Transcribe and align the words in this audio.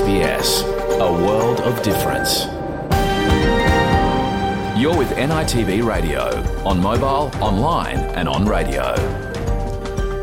SBS, 0.00 0.64
a 0.98 1.12
world 1.12 1.60
of 1.60 1.82
difference. 1.82 2.44
You're 4.80 4.96
with 4.96 5.10
NITV 5.10 5.84
Radio, 5.84 6.42
on 6.64 6.80
mobile, 6.80 7.30
online, 7.42 7.98
and 8.16 8.26
on 8.26 8.46
radio. 8.46 8.94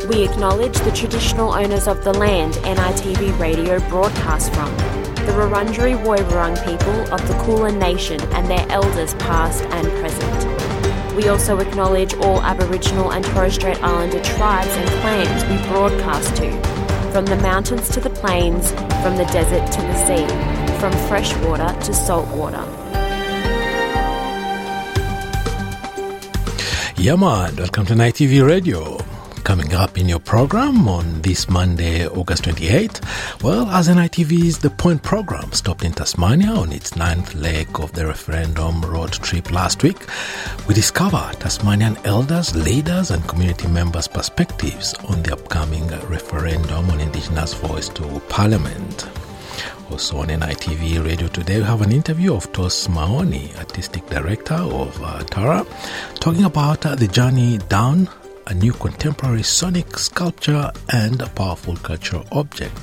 We 0.07 0.27
acknowledge 0.27 0.75
the 0.79 0.91
traditional 0.95 1.53
owners 1.53 1.87
of 1.87 2.03
the 2.03 2.11
land 2.11 2.55
NITV 2.55 3.37
Radio 3.39 3.79
broadcasts 3.87 4.49
from, 4.49 4.75
the 5.27 5.33
Wurundjeri 5.33 5.95
Woiwurrung 6.03 6.57
people 6.65 7.13
of 7.13 7.27
the 7.27 7.35
Kulin 7.43 7.77
Nation 7.77 8.19
and 8.33 8.47
their 8.47 8.65
elders 8.71 9.13
past 9.15 9.63
and 9.65 9.87
present. 9.99 11.15
We 11.15 11.27
also 11.27 11.59
acknowledge 11.59 12.15
all 12.15 12.41
Aboriginal 12.41 13.11
and 13.11 13.23
Torres 13.25 13.53
Strait 13.53 13.77
Islander 13.83 14.23
tribes 14.23 14.75
and 14.75 14.89
clans 15.01 15.43
we 15.45 15.69
broadcast 15.69 16.35
to, 16.37 16.86
from 17.17 17.25
the 17.25 17.37
mountains 17.37 17.89
to 17.89 17.99
the 17.99 18.11
plains, 18.11 18.69
from 19.01 19.17
the 19.17 19.25
desert 19.33 19.65
to 19.71 19.81
the 19.81 19.95
sea, 20.05 20.79
from 20.79 20.91
freshwater 21.07 21.75
to 21.81 21.91
saltwater. 21.91 22.63
Yeah, 26.95 27.15
man. 27.15 27.55
Welcome 27.55 27.87
to 27.87 27.95
Night 27.95 28.13
TV 28.13 28.45
Radio. 28.45 28.99
Coming 29.47 29.73
up 29.75 29.97
in 29.97 30.09
your 30.09 30.19
program 30.19 30.89
on 30.89 31.21
this 31.21 31.47
Monday, 31.47 32.05
August 32.05 32.43
28th, 32.43 33.41
well, 33.41 33.65
as 33.69 33.87
NITV's 33.87 34.57
The 34.57 34.69
Point 34.69 35.01
program 35.01 35.53
stopped 35.53 35.85
in 35.85 35.93
Tasmania 35.93 36.49
on 36.49 36.73
its 36.73 36.97
ninth 36.97 37.33
leg 37.33 37.69
of 37.79 37.93
the 37.93 38.05
referendum 38.05 38.81
road 38.81 39.13
trip 39.13 39.49
last 39.49 39.83
week, 39.83 39.99
we 40.67 40.73
discover 40.73 41.31
Tasmanian 41.39 41.95
elders, 42.03 42.53
leaders, 42.57 43.09
and 43.09 43.25
community 43.29 43.69
members' 43.69 44.09
perspectives 44.09 44.93
on 45.07 45.23
the 45.23 45.31
upcoming 45.31 45.87
referendum 46.09 46.89
on 46.89 46.99
Indigenous 46.99 47.53
voice 47.53 47.87
to 47.87 48.19
Parliament. 48.27 49.07
Also 49.89 50.17
on 50.17 50.27
NITV 50.27 51.05
Radio 51.05 51.29
today, 51.29 51.59
we 51.59 51.63
have 51.63 51.81
an 51.81 51.93
interview 51.93 52.33
of 52.33 52.51
Tos 52.51 52.89
Mahoney, 52.89 53.51
Artistic 53.57 54.05
Director 54.07 54.55
of 54.55 55.01
uh, 55.01 55.23
Tura, 55.23 55.65
talking 56.15 56.43
about 56.43 56.85
uh, 56.85 56.95
the 56.95 57.07
journey 57.07 57.57
down 57.69 58.09
a 58.49 58.53
new 58.53 58.71
contemporary 58.71 59.43
sonic 59.43 59.97
sculpture 59.97 60.71
and 60.93 61.21
a 61.21 61.27
powerful 61.29 61.75
cultural 61.75 62.25
object 62.31 62.75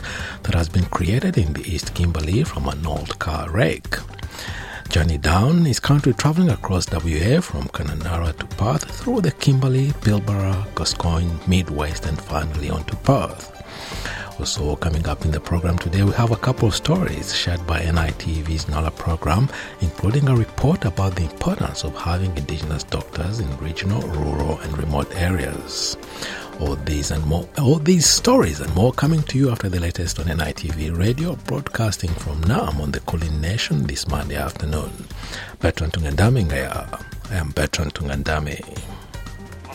that 0.42 0.54
has 0.54 0.68
been 0.68 0.84
created 0.86 1.38
in 1.38 1.52
the 1.54 1.62
East 1.62 1.94
Kimberley 1.94 2.44
from 2.44 2.68
an 2.68 2.86
old 2.86 3.18
car 3.18 3.50
wreck. 3.50 3.98
Journey 4.90 5.16
Down 5.16 5.66
is 5.66 5.80
currently 5.80 6.12
traveling 6.12 6.50
across 6.50 6.90
WA 6.92 7.40
from 7.40 7.68
Kununurra 7.68 8.36
to 8.38 8.46
Perth 8.56 8.84
through 8.84 9.22
the 9.22 9.32
Kimberley, 9.32 9.88
Pilbara, 10.02 10.66
Gascoyne, 10.74 11.48
Mid-West 11.48 12.04
and 12.06 12.20
finally 12.20 12.68
on 12.68 12.84
to 12.84 12.96
Perth. 12.96 13.50
Also, 14.40 14.74
coming 14.76 15.06
up 15.06 15.24
in 15.24 15.30
the 15.30 15.38
program 15.38 15.78
today, 15.78 16.02
we 16.02 16.10
have 16.12 16.32
a 16.32 16.36
couple 16.36 16.66
of 16.66 16.74
stories 16.74 17.34
shared 17.34 17.64
by 17.68 17.80
NITV's 17.80 18.68
NALA 18.68 18.90
program, 18.90 19.48
including 19.80 20.28
a 20.28 20.34
report 20.34 20.84
about 20.84 21.14
the 21.14 21.22
importance 21.22 21.84
of 21.84 21.96
having 21.96 22.36
Indigenous 22.36 22.82
doctors 22.82 23.38
in 23.38 23.56
regional, 23.58 24.02
rural, 24.02 24.58
and 24.58 24.76
remote 24.76 25.14
areas. 25.14 25.96
All 26.60 26.74
these 26.74 27.12
and 27.12 27.24
more, 27.26 27.48
all 27.58 27.78
these 27.78 28.06
stories 28.06 28.60
and 28.60 28.74
more 28.74 28.92
coming 28.92 29.22
to 29.24 29.38
you 29.38 29.50
after 29.50 29.68
the 29.68 29.80
latest 29.80 30.18
on 30.18 30.26
NITV 30.26 30.98
Radio, 30.98 31.36
broadcasting 31.46 32.10
from 32.10 32.40
Naarm 32.42 32.80
on 32.80 32.90
the 32.90 33.00
Kulin 33.00 33.40
Nation 33.40 33.84
this 33.84 34.08
Monday 34.08 34.36
afternoon. 34.36 34.90
Bertrand 35.60 35.92
Tungandame 35.92 36.44
Ngaya. 36.44 37.04
I 37.30 37.36
am 37.36 37.50
Bertrand 37.50 37.94
Tungandame. 37.94 39.03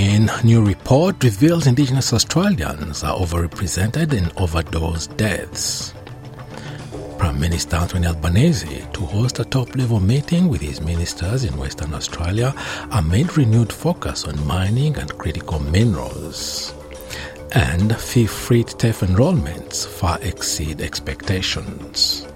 Bulletin, 0.00 0.30
new 0.44 0.64
report 0.64 1.22
reveals 1.22 1.66
Indigenous 1.66 2.12
Australians 2.12 3.04
are 3.04 3.16
overrepresented 3.18 4.12
in 4.12 4.30
overdose 4.36 5.06
deaths. 5.08 5.92
Prime 7.18 7.38
Minister 7.38 7.76
Anthony 7.76 8.06
Albanese 8.06 8.86
to 8.94 9.00
host 9.00 9.40
a 9.40 9.44
top-level 9.44 10.00
meeting 10.00 10.48
with 10.48 10.62
his 10.62 10.80
ministers 10.80 11.44
in 11.44 11.56
Western 11.58 11.92
Australia 11.92 12.54
amid 12.92 13.36
renewed 13.36 13.72
focus 13.72 14.24
on 14.24 14.46
mining 14.46 14.96
and 14.96 15.18
critical 15.18 15.60
minerals. 15.60 16.72
And 17.52 17.94
fee-free 17.94 18.64
TAFE 18.64 19.06
enrollments 19.06 19.86
far 19.86 20.18
exceed 20.22 20.80
expectations. 20.80 22.29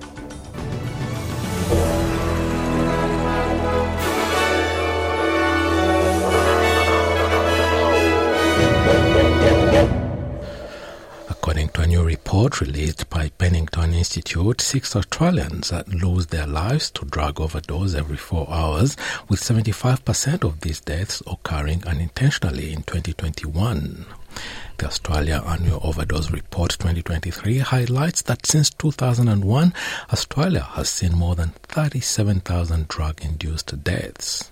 New 11.95 12.03
report 12.03 12.61
released 12.61 13.09
by 13.09 13.29
Pennington 13.39 13.95
Institute, 13.95 14.61
six 14.61 14.97
Australians 14.97 15.73
lose 15.87 16.27
their 16.27 16.47
lives 16.47 16.91
to 16.91 17.05
drug 17.05 17.41
overdose 17.41 17.95
every 17.95 18.17
four 18.17 18.51
hours, 18.51 18.97
with 19.29 19.39
75% 19.39 20.43
of 20.43 20.59
these 20.59 20.81
deaths 20.81 21.23
occurring 21.25 21.87
unintentionally 21.87 22.73
in 22.73 22.83
2021. 22.83 24.07
The 24.79 24.87
Australia 24.87 25.41
Annual 25.47 25.83
Overdose 25.85 26.33
Report 26.33 26.73
2023 26.73 27.59
highlights 27.59 28.23
that 28.23 28.45
since 28.45 28.71
2001, 28.71 29.73
Australia 30.13 30.63
has 30.63 30.89
seen 30.89 31.13
more 31.13 31.37
than 31.37 31.51
37,000 31.69 32.89
drug 32.89 33.25
induced 33.25 33.85
deaths. 33.85 34.51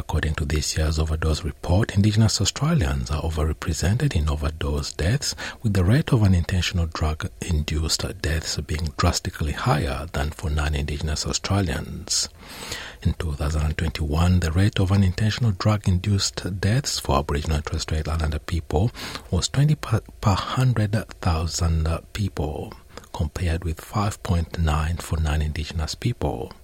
According 0.00 0.36
to 0.36 0.46
this 0.46 0.78
year's 0.78 0.98
overdose 0.98 1.44
report, 1.44 1.94
Indigenous 1.94 2.40
Australians 2.40 3.10
are 3.10 3.20
overrepresented 3.20 4.16
in 4.16 4.30
overdose 4.30 4.94
deaths, 4.94 5.34
with 5.62 5.74
the 5.74 5.84
rate 5.84 6.10
of 6.10 6.22
unintentional 6.22 6.86
drug 6.86 7.28
induced 7.42 8.02
deaths 8.22 8.56
being 8.62 8.94
drastically 8.96 9.52
higher 9.52 10.06
than 10.14 10.30
for 10.30 10.48
non 10.48 10.74
Indigenous 10.74 11.26
Australians. 11.26 12.30
In 13.02 13.12
2021, 13.12 14.40
the 14.40 14.50
rate 14.52 14.80
of 14.80 14.90
unintentional 14.90 15.52
drug 15.52 15.86
induced 15.86 16.58
deaths 16.62 16.98
for 16.98 17.18
Aboriginal 17.18 17.56
and 17.56 17.66
Torres 17.66 17.82
Strait 17.82 18.08
Islander 18.08 18.38
people 18.38 18.90
was 19.30 19.50
20 19.50 19.74
per, 19.74 20.00
per 20.22 20.30
100,000 20.30 21.98
people, 22.14 22.72
compared 23.12 23.64
with 23.64 23.82
5.9 23.82 25.02
for 25.02 25.20
non 25.20 25.42
Indigenous 25.42 25.94
people. 25.94 26.54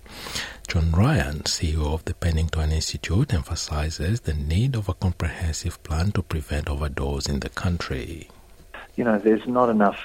John 0.69 0.91
Ryan, 0.93 1.41
CEO 1.45 1.95
of 1.95 2.05
the 2.05 2.15
Pennington 2.15 2.73
Institute, 2.73 3.33
emphasizes 3.33 4.21
the 4.21 4.35
need 4.35 4.75
of 4.75 4.89
a 4.89 4.95
comprehensive 4.95 5.83
plan 5.83 6.11
to 6.13 6.23
prevent 6.23 6.69
overdose 6.69 7.29
in 7.29 7.41
the 7.41 7.49
country. 7.49 8.29
you 8.97 9.05
know, 9.05 9.19
there's 9.19 9.47
not 9.47 9.69
enough 9.69 9.99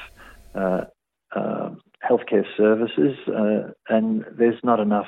uh, 0.54 0.82
uh, 1.36 1.70
healthcare 2.08 2.46
services 2.58 3.18
uh, 3.28 3.72
and 3.90 4.26
there's 4.32 4.60
not 4.64 4.80
enough 4.80 5.08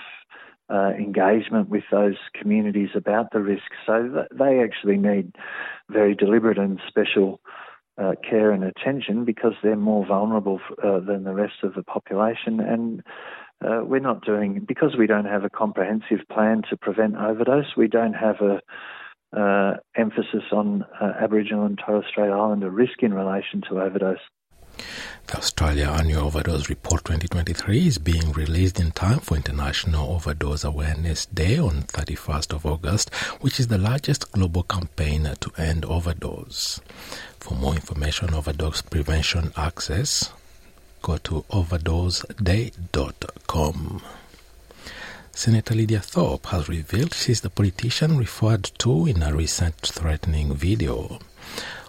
uh, 0.69 0.91
engagement 0.97 1.69
with 1.69 1.83
those 1.91 2.15
communities 2.33 2.89
about 2.95 3.31
the 3.31 3.39
risks. 3.41 3.75
So 3.85 4.07
th- 4.07 4.27
they 4.31 4.61
actually 4.63 4.97
need 4.97 5.35
very 5.89 6.15
deliberate 6.15 6.57
and 6.57 6.79
special 6.87 7.41
uh, 7.97 8.13
care 8.27 8.51
and 8.51 8.63
attention 8.63 9.25
because 9.25 9.53
they're 9.61 9.75
more 9.75 10.05
vulnerable 10.05 10.59
uh, 10.83 10.99
than 10.99 11.25
the 11.25 11.33
rest 11.33 11.63
of 11.63 11.75
the 11.75 11.83
population. 11.83 12.59
And 12.59 13.03
uh, 13.63 13.83
we're 13.83 13.99
not 13.99 14.25
doing, 14.25 14.65
because 14.67 14.95
we 14.97 15.07
don't 15.07 15.25
have 15.25 15.43
a 15.43 15.49
comprehensive 15.49 16.19
plan 16.31 16.63
to 16.69 16.77
prevent 16.77 17.15
overdose, 17.15 17.75
we 17.77 17.87
don't 17.87 18.13
have 18.13 18.41
a 18.41 18.61
uh, 19.35 19.77
emphasis 19.95 20.43
on 20.51 20.85
uh, 21.01 21.13
Aboriginal 21.19 21.65
and 21.65 21.79
Torres 21.83 22.05
Strait 22.09 22.29
Islander 22.29 22.69
risk 22.69 23.01
in 23.01 23.13
relation 23.13 23.61
to 23.69 23.81
overdose. 23.81 24.19
The 25.27 25.37
Australia 25.37 25.87
Annual 25.89 26.25
Overdose 26.25 26.69
Report 26.69 27.03
2023 27.05 27.87
is 27.87 27.97
being 27.97 28.31
released 28.33 28.79
in 28.79 28.91
time 28.91 29.19
for 29.19 29.35
International 29.37 30.13
Overdose 30.13 30.63
Awareness 30.63 31.25
Day 31.27 31.57
on 31.57 31.83
31st 31.83 32.53
of 32.53 32.65
August, 32.65 33.13
which 33.41 33.59
is 33.59 33.67
the 33.67 33.77
largest 33.77 34.31
global 34.31 34.63
campaign 34.63 35.29
to 35.39 35.51
end 35.57 35.85
overdose. 35.85 36.81
For 37.39 37.55
more 37.55 37.73
information 37.73 38.29
on 38.29 38.35
overdose 38.35 38.81
prevention 38.81 39.53
access, 39.55 40.31
go 41.03 41.17
to 41.17 41.45
overdoseday.com. 41.51 44.01
Senator 45.33 45.75
Lydia 45.75 45.99
Thorpe 45.99 46.45
has 46.47 46.67
revealed 46.69 47.13
she's 47.13 47.41
the 47.41 47.49
politician 47.49 48.17
referred 48.17 48.71
to 48.79 49.05
in 49.05 49.21
a 49.21 49.35
recent 49.35 49.75
threatening 49.75 50.55
video. 50.55 51.19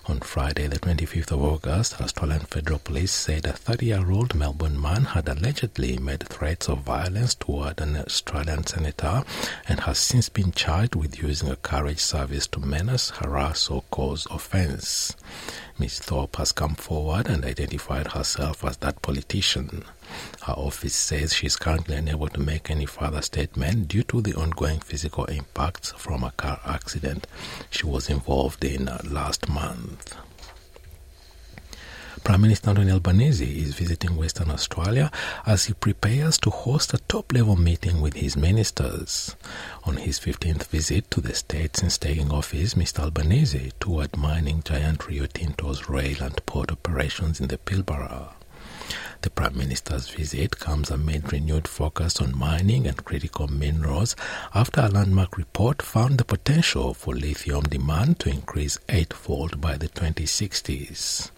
On 0.07 0.21
Friday, 0.21 0.67
the 0.67 0.79
25th 0.79 1.33
of 1.33 1.43
August, 1.43 1.99
Australian 1.99 2.41
Federal 2.41 2.79
Police 2.79 3.11
said 3.11 3.47
a 3.47 3.55
30 3.55 3.87
year 3.87 4.11
old 4.11 4.35
Melbourne 4.35 4.79
man 4.79 5.05
had 5.05 5.27
allegedly 5.31 5.97
made 5.97 6.29
threats 6.29 6.69
of 6.69 6.81
violence 6.81 7.35
toward 7.35 7.81
an 7.81 7.97
Australian 7.97 8.67
senator 8.67 9.25
and 9.67 9.81
has 9.81 9.99
since 9.99 10.29
been 10.29 10.53
charged 10.53 10.95
with 10.95 11.23
using 11.23 11.49
a 11.51 11.57
carriage 11.57 12.01
service 12.01 12.47
to 12.49 12.61
menace, 12.61 13.11
harass, 13.11 13.71
or 13.71 13.83
cause 13.91 14.27
offence. 14.31 15.17
Ms. 15.79 16.01
Thorpe 16.01 16.37
has 16.37 16.53
come 16.53 16.75
forward 16.75 17.27
and 17.27 17.43
identified 17.43 18.09
herself 18.09 18.63
as 18.63 18.77
that 18.79 19.01
politician. 19.01 19.85
Her 20.43 20.53
office 20.55 20.95
says 20.95 21.35
she 21.35 21.47
is 21.47 21.57
currently 21.57 21.97
unable 21.97 22.29
to 22.29 22.41
make 22.41 22.71
any 22.71 22.87
further 22.87 23.23
statement 23.23 23.89
due 23.89 24.03
to 24.05 24.21
the 24.21 24.35
ongoing 24.35 24.81
physical 24.81 25.25
impacts 25.27 25.93
from 25.93 26.25
a 26.25 26.31
car 26.33 26.61
accident 26.65 27.27
she 27.71 27.87
was 27.87 28.11
involved 28.11 28.65
in 28.65 28.89
uh, 28.89 29.01
last 29.05 29.49
month. 29.49 30.15
Prime 32.25 32.41
Minister 32.41 32.71
Anthony 32.71 32.91
Albanese 32.91 33.45
is 33.63 33.75
visiting 33.75 34.17
Western 34.17 34.51
Australia 34.51 35.11
as 35.45 35.67
he 35.67 35.75
prepares 35.75 36.39
to 36.39 36.49
host 36.49 36.95
a 36.95 36.99
top 37.07 37.31
level 37.35 37.55
meeting 37.55 38.01
with 38.01 38.15
his 38.15 38.35
ministers. 38.35 39.37
On 39.85 39.97
his 39.99 40.19
15th 40.19 40.65
visit 40.69 41.11
to 41.11 41.21
the 41.21 41.35
state 41.35 41.77
since 41.77 41.99
taking 41.99 42.31
office, 42.31 42.73
Mr. 42.75 43.01
Albanese 43.01 43.73
toured 43.79 44.17
mining 44.17 44.63
giant 44.65 45.07
Rio 45.07 45.27
Tinto's 45.27 45.91
rail 45.91 46.23
and 46.23 46.45
port 46.47 46.73
operations 46.73 47.41
in 47.41 47.49
the 47.49 47.59
Pilbara. 47.59 48.31
The 49.25 49.31
Prime 49.31 49.57
Minister's 49.57 50.11
visit 50.11 50.59
comes 50.59 50.91
amid 50.91 51.33
renewed 51.33 51.67
focus 51.67 52.21
on 52.21 52.37
mining 52.37 52.87
and 52.87 53.03
critical 53.07 53.49
minerals 53.49 54.15
after 54.55 54.83
a 54.83 54.89
landmark 54.89 55.39
report 55.39 55.81
found 55.81 56.19
the 56.19 56.27
potential 56.27 56.93
for 56.93 57.15
lithium 57.15 57.63
demand 57.63 58.19
to 58.21 58.29
increase 58.29 58.79
eightfold 58.91 59.63
by 59.63 59.79
the 59.79 59.89
2060s. 59.89 61.31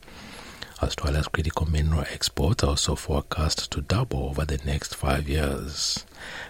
Australia's 0.83 1.29
critical 1.29 1.71
mineral 1.71 2.05
exports 2.13 2.65
are 2.65 2.71
also 2.71 2.97
forecast 2.97 3.71
to 3.71 3.83
double 3.83 4.31
over 4.31 4.45
the 4.45 4.59
next 4.65 4.97
five 4.97 5.29
years. 5.29 6.05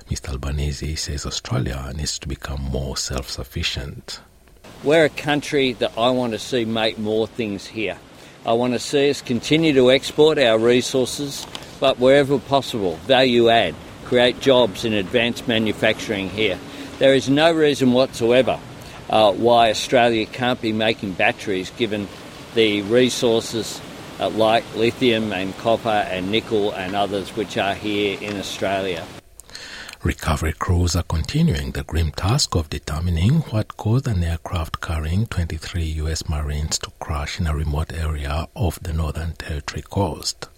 Mr. 0.09 0.31
Albanese 0.31 0.97
says 0.97 1.27
Australia 1.27 1.93
needs 1.95 2.19
to 2.19 2.27
become 2.27 2.63
more 2.63 2.97
self 2.97 3.29
sufficient. 3.29 4.21
We're 4.83 5.05
a 5.05 5.11
country 5.11 5.75
that 5.75 5.93
I 5.99 6.09
want 6.09 6.33
to 6.33 6.39
see 6.39 6.65
make 6.65 6.97
more 6.97 7.27
things 7.27 7.67
here. 7.67 7.99
I 8.47 8.53
want 8.53 8.75
to 8.75 8.79
see 8.79 9.11
us 9.11 9.23
continue 9.23 9.73
to 9.73 9.91
export 9.91 10.39
our 10.39 10.57
resources, 10.57 11.45
but 11.81 11.99
wherever 11.99 12.39
possible, 12.39 12.95
value 12.99 13.49
add, 13.49 13.75
create 14.05 14.39
jobs 14.39 14.85
in 14.85 14.93
advanced 14.93 15.49
manufacturing 15.49 16.31
here. 16.31 16.57
There 17.01 17.13
is 17.13 17.29
no 17.29 17.53
reason 17.53 17.93
whatsoever 17.93 18.61
uh, 19.11 19.33
why 19.33 19.71
Australia 19.71 20.27
can't 20.27 20.63
be 20.63 20.73
making 20.73 21.15
batteries 21.15 21.71
given 21.71 22.07
the 22.55 22.83
resources 22.83 23.81
uh, 24.21 24.31
like 24.31 24.63
lithium 24.77 25.33
and 25.33 25.57
copper 25.59 25.89
and 25.89 26.31
nickel 26.31 26.71
and 26.71 26.95
others 26.95 27.35
which 27.35 27.59
are 27.59 27.75
here 27.75 28.17
in 28.21 28.37
Australia. 28.37 29.05
Recovery 30.07 30.53
crews 30.53 30.95
are 30.95 31.03
continuing 31.03 31.73
the 31.73 31.83
grim 31.83 32.13
task 32.13 32.55
of 32.55 32.71
determining 32.71 33.41
what 33.51 33.77
caused 33.77 34.07
an 34.07 34.23
aircraft 34.23 34.81
carrying 34.81 35.27
23 35.27 35.83
U.S. 35.83 36.29
Marines 36.29 36.79
to 36.79 36.93
crash 37.01 37.41
in 37.41 37.49
a 37.49 37.57
remote 37.57 37.93
area 37.93 38.47
of 38.55 38.79
the 38.85 38.93
Northern 38.93 39.33
Territory 39.33 39.83
coast. 39.83 40.49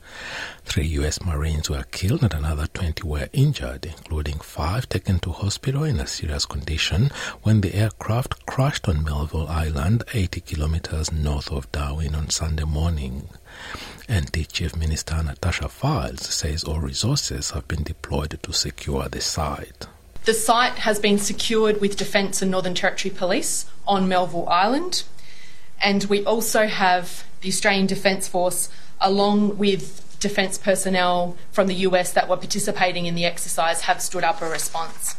Three 0.67 0.87
U.S. 1.00 1.23
Marines 1.23 1.71
were 1.71 1.85
killed 1.85 2.25
and 2.25 2.35
another 2.35 2.67
20 2.67 3.03
were 3.05 3.31
injured, 3.33 3.87
including 3.87 4.39
five 4.41 4.87
taken 4.87 5.19
to 5.21 5.33
hospital 5.33 5.83
in 5.83 5.99
a 5.99 6.06
serious 6.06 6.44
condition 6.44 7.11
when 7.43 7.62
the 7.62 7.75
aircraft 7.75 8.44
crashed 8.44 8.87
on 8.87 9.03
Melville 9.03 9.49
Island, 9.49 10.03
80 10.12 10.43
kilometers 10.43 11.11
north 11.11 11.51
of 11.51 11.73
Darwin 11.73 12.15
on 12.15 12.29
Sunday 12.29 12.65
morning. 12.65 13.31
NT 14.10 14.49
Chief 14.49 14.75
Minister 14.75 15.22
Natasha 15.22 15.69
Fyles 15.69 16.26
says 16.26 16.64
all 16.64 16.81
resources 16.81 17.50
have 17.50 17.69
been 17.69 17.82
deployed 17.82 18.38
to 18.43 18.52
secure 18.52 19.08
the 19.08 19.20
site. 19.20 19.87
The 20.25 20.32
site 20.34 20.78
has 20.81 20.99
been 20.99 21.19
secured 21.19 21.81
with 21.81 21.96
Defence 21.96 22.40
and 22.40 22.50
Northern 22.50 22.75
Territory 22.75 23.14
Police 23.14 23.66
on 23.87 24.08
Melville 24.08 24.49
Island, 24.49 25.05
and 25.82 26.05
we 26.05 26.25
also 26.25 26.66
have 26.66 27.25
the 27.43 27.49
Australian 27.49 27.87
Defence 27.87 28.26
Force 28.26 28.70
along 29.00 29.58
with 29.58 30.05
defence 30.20 30.58
personnel 30.58 31.37
from 31.52 31.66
the 31.66 31.75
US 31.75 32.12
that 32.12 32.28
were 32.28 32.37
participating 32.37 33.06
in 33.06 33.14
the 33.14 33.25
exercise 33.25 33.82
have 33.82 34.02
stood 34.02 34.25
up 34.25 34.43
a 34.43 34.49
response. 34.49 35.16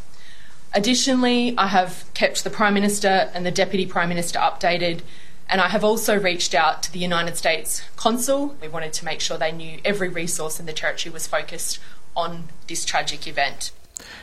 Additionally, 0.73 1.55
I 1.57 1.67
have 1.67 2.05
kept 2.13 2.43
the 2.43 2.49
Prime 2.49 2.73
Minister 2.73 3.31
and 3.33 3.45
the 3.45 3.51
Deputy 3.51 3.85
Prime 3.85 4.09
Minister 4.09 4.39
updated, 4.39 5.01
and 5.49 5.59
I 5.59 5.69
have 5.69 5.83
also 5.83 6.17
reached 6.17 6.53
out 6.53 6.83
to 6.83 6.93
the 6.93 6.99
United 6.99 7.35
States 7.35 7.81
Consul. 7.95 8.55
We 8.61 8.67
wanted 8.67 8.93
to 8.93 9.05
make 9.05 9.19
sure 9.19 9.37
they 9.37 9.51
knew 9.51 9.79
every 9.83 10.07
resource 10.07 10.59
in 10.59 10.67
the 10.67 10.73
territory 10.73 11.11
was 11.11 11.25
focused 11.25 11.79
on 12.15 12.49
this 12.67 12.85
tragic 12.85 13.27
event. 13.27 13.71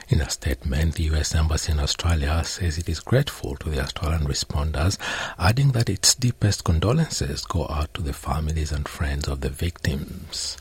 In 0.09 0.21
a 0.21 0.31
statement, 0.31 0.95
the 0.95 1.05
U.S. 1.05 1.35
Embassy 1.35 1.73
in 1.73 1.81
Australia 1.81 2.43
says 2.45 2.79
it 2.79 2.89
is 2.89 3.01
grateful 3.01 3.57
to 3.57 3.69
the 3.69 3.81
Australian 3.81 4.23
responders, 4.27 4.99
adding 5.39 5.73
that 5.73 5.89
its 5.91 6.15
deepest 6.15 6.65
condolences 6.65 7.45
go 7.45 7.67
out 7.69 7.93
to 7.95 8.03
the 8.03 8.13
families 8.13 8.73
and 8.73 8.89
friends 8.89 9.29
of 9.29 9.41
the 9.41 9.51
victims. 9.51 10.57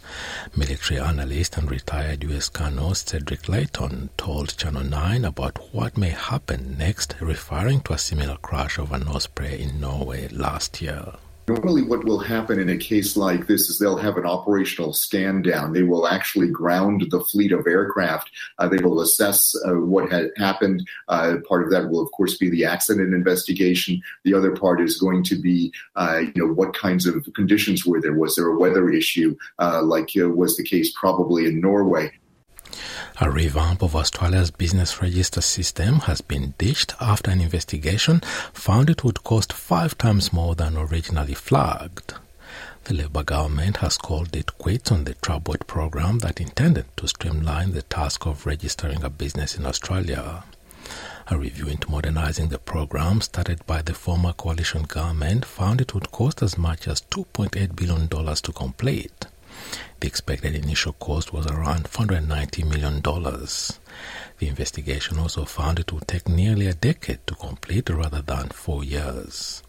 Military 0.56 1.00
analyst 1.00 1.58
and 1.58 1.70
retired 1.70 2.24
U.S. 2.24 2.50
Colonel 2.50 2.96
Cedric 2.96 3.48
Leighton 3.48 4.10
told 4.18 4.58
Channel 4.58 4.84
9 4.84 5.26
about 5.26 5.74
what 5.74 5.98
may 5.98 6.10
happen 6.10 6.78
next, 6.78 7.16
referring 7.20 7.82
to 7.82 7.94
a 7.94 7.98
similar 7.98 8.38
crash 8.38 8.78
of 8.78 8.92
an 8.92 9.08
Osprey 9.08 9.62
in 9.62 9.80
Norway 9.80 10.28
last 10.30 10.82
year. 10.82 11.14
Normally, 11.48 11.84
what 11.84 12.06
will 12.06 12.18
happen 12.18 12.60
in 12.60 12.70
a 12.70 12.78
case 12.78 13.16
like 13.16 13.46
this 13.46 13.70
is 13.70 13.78
they'll 13.78 13.98
have 13.98 14.18
an 14.18 14.26
operational 14.26 14.94
stand 14.94 15.44
down. 15.44 15.74
They 15.74 15.84
will 15.84 16.08
actually 16.08 16.50
ground 16.50 17.06
the 17.12 17.20
fleet 17.20 17.52
of 17.52 17.68
aircraft. 17.68 18.32
Uh, 18.58 18.68
they 18.68 18.78
will 18.78 19.00
assess 19.00 19.56
uh, 19.64 19.74
what 19.74 20.12
had 20.12 20.32
happened. 20.38 20.88
Uh, 21.08 21.36
part 21.48 21.64
of 21.64 21.70
that 21.70 21.92
will, 21.92 22.02
of 22.02 22.12
course, 22.14 22.36
be 22.36 22.50
the 22.50 22.66
accident 22.66 23.14
investigation. 23.14 24.02
The 24.24 24.34
other 24.34 24.56
part 24.56 24.82
is 24.82 24.98
going 24.98 25.24
to 25.26 25.36
be, 25.36 25.72
uh, 25.96 26.24
you 26.34 26.48
know, 26.48 26.52
what 26.52 26.74
kinds 26.74 27.06
of 27.06 27.28
conditions 27.36 27.86
were 27.86 28.02
there? 28.02 28.14
Was 28.14 28.36
there 28.36 28.48
a 28.48 28.58
weather 28.58 28.90
issue, 28.90 29.38
uh, 29.60 29.84
like 29.84 30.10
uh, 30.20 30.30
was 30.30 30.58
the 30.58 30.64
case 30.64 30.92
probably 30.98 31.46
in 31.46 31.62
Norway? 31.62 32.12
A 33.22 33.32
revamp 33.32 33.82
of 33.82 33.96
Australia's 33.96 34.52
business 34.52 35.02
register 35.02 35.42
system 35.42 36.02
has 36.02 36.22
been 36.22 36.54
ditched 36.58 36.94
after 37.00 37.32
an 37.32 37.42
investigation 37.42 38.22
found 38.54 38.90
it 38.90 39.04
would 39.04 39.24
cost 39.24 39.54
five 39.54 39.98
times 39.98 40.34
more 40.34 40.56
than 40.56 40.78
originally 40.78 41.34
flagged. 41.34 42.14
The 42.86 42.94
Labour 42.94 43.24
government 43.24 43.78
has 43.78 43.98
called 43.98 44.36
it 44.36 44.58
quits 44.58 44.92
on 44.92 45.06
the 45.06 45.16
Troubled 45.16 45.66
program 45.66 46.20
that 46.20 46.40
intended 46.40 46.86
to 46.98 47.08
streamline 47.08 47.72
the 47.72 47.82
task 47.82 48.28
of 48.28 48.46
registering 48.46 49.04
a 49.04 49.10
business 49.10 49.58
in 49.58 49.66
Australia. 49.66 50.44
A 51.28 51.38
review 51.38 51.68
into 51.68 51.90
modernising 51.90 52.50
the 52.50 52.60
program 52.60 53.22
started 53.22 53.66
by 53.66 53.82
the 53.82 53.96
former 53.96 54.34
coalition 54.34 54.84
government 54.84 55.46
found 55.46 55.82
it 55.82 55.96
would 55.96 56.12
cost 56.12 56.44
as 56.44 56.60
much 56.60 56.88
as 56.88 57.02
$2.8 57.02 57.76
billion 57.76 58.08
to 58.08 58.52
complete. 58.52 59.26
The 60.00 60.08
expected 60.08 60.56
initial 60.56 60.94
cost 60.94 61.34
was 61.34 61.48
around 61.48 61.86
$490 61.86 62.70
million. 62.70 63.02
The 63.02 64.48
investigation 64.48 65.18
also 65.18 65.46
found 65.46 65.80
it 65.80 65.92
would 65.94 66.08
take 66.08 66.28
nearly 66.28 66.68
a 66.68 66.74
decade 66.74 67.26
to 67.28 67.36
complete 67.36 67.90
rather 67.90 68.22
than 68.22 68.50
four 68.50 68.84
years. 68.84 69.64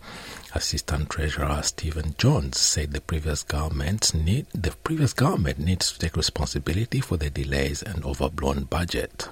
Assistant 0.55 1.11
Treasurer 1.11 1.63
Stephen 1.63 2.15
Jones 2.19 2.59
said 2.59 2.93
the 2.93 3.01
previous 3.01 3.43
government 3.43 4.15
need 4.15 4.47
the 4.55 4.71
previous 4.71 5.13
government 5.13 5.59
needs 5.59 5.93
to 5.93 5.99
take 5.99 6.17
responsibility 6.17 7.01
for 7.01 7.17
the 7.17 7.31
delays 7.31 7.83
and 7.83 8.05
overblown 8.05 8.65
budget. 8.65 9.29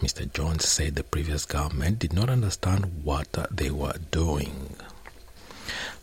Mr. 0.00 0.30
Jones 0.32 0.66
said 0.66 0.96
the 0.96 1.04
previous 1.04 1.44
government 1.46 1.98
did 1.98 2.12
not 2.12 2.28
understand 2.28 3.04
what 3.04 3.32
they 3.50 3.70
were 3.70 3.98
doing. 4.10 4.76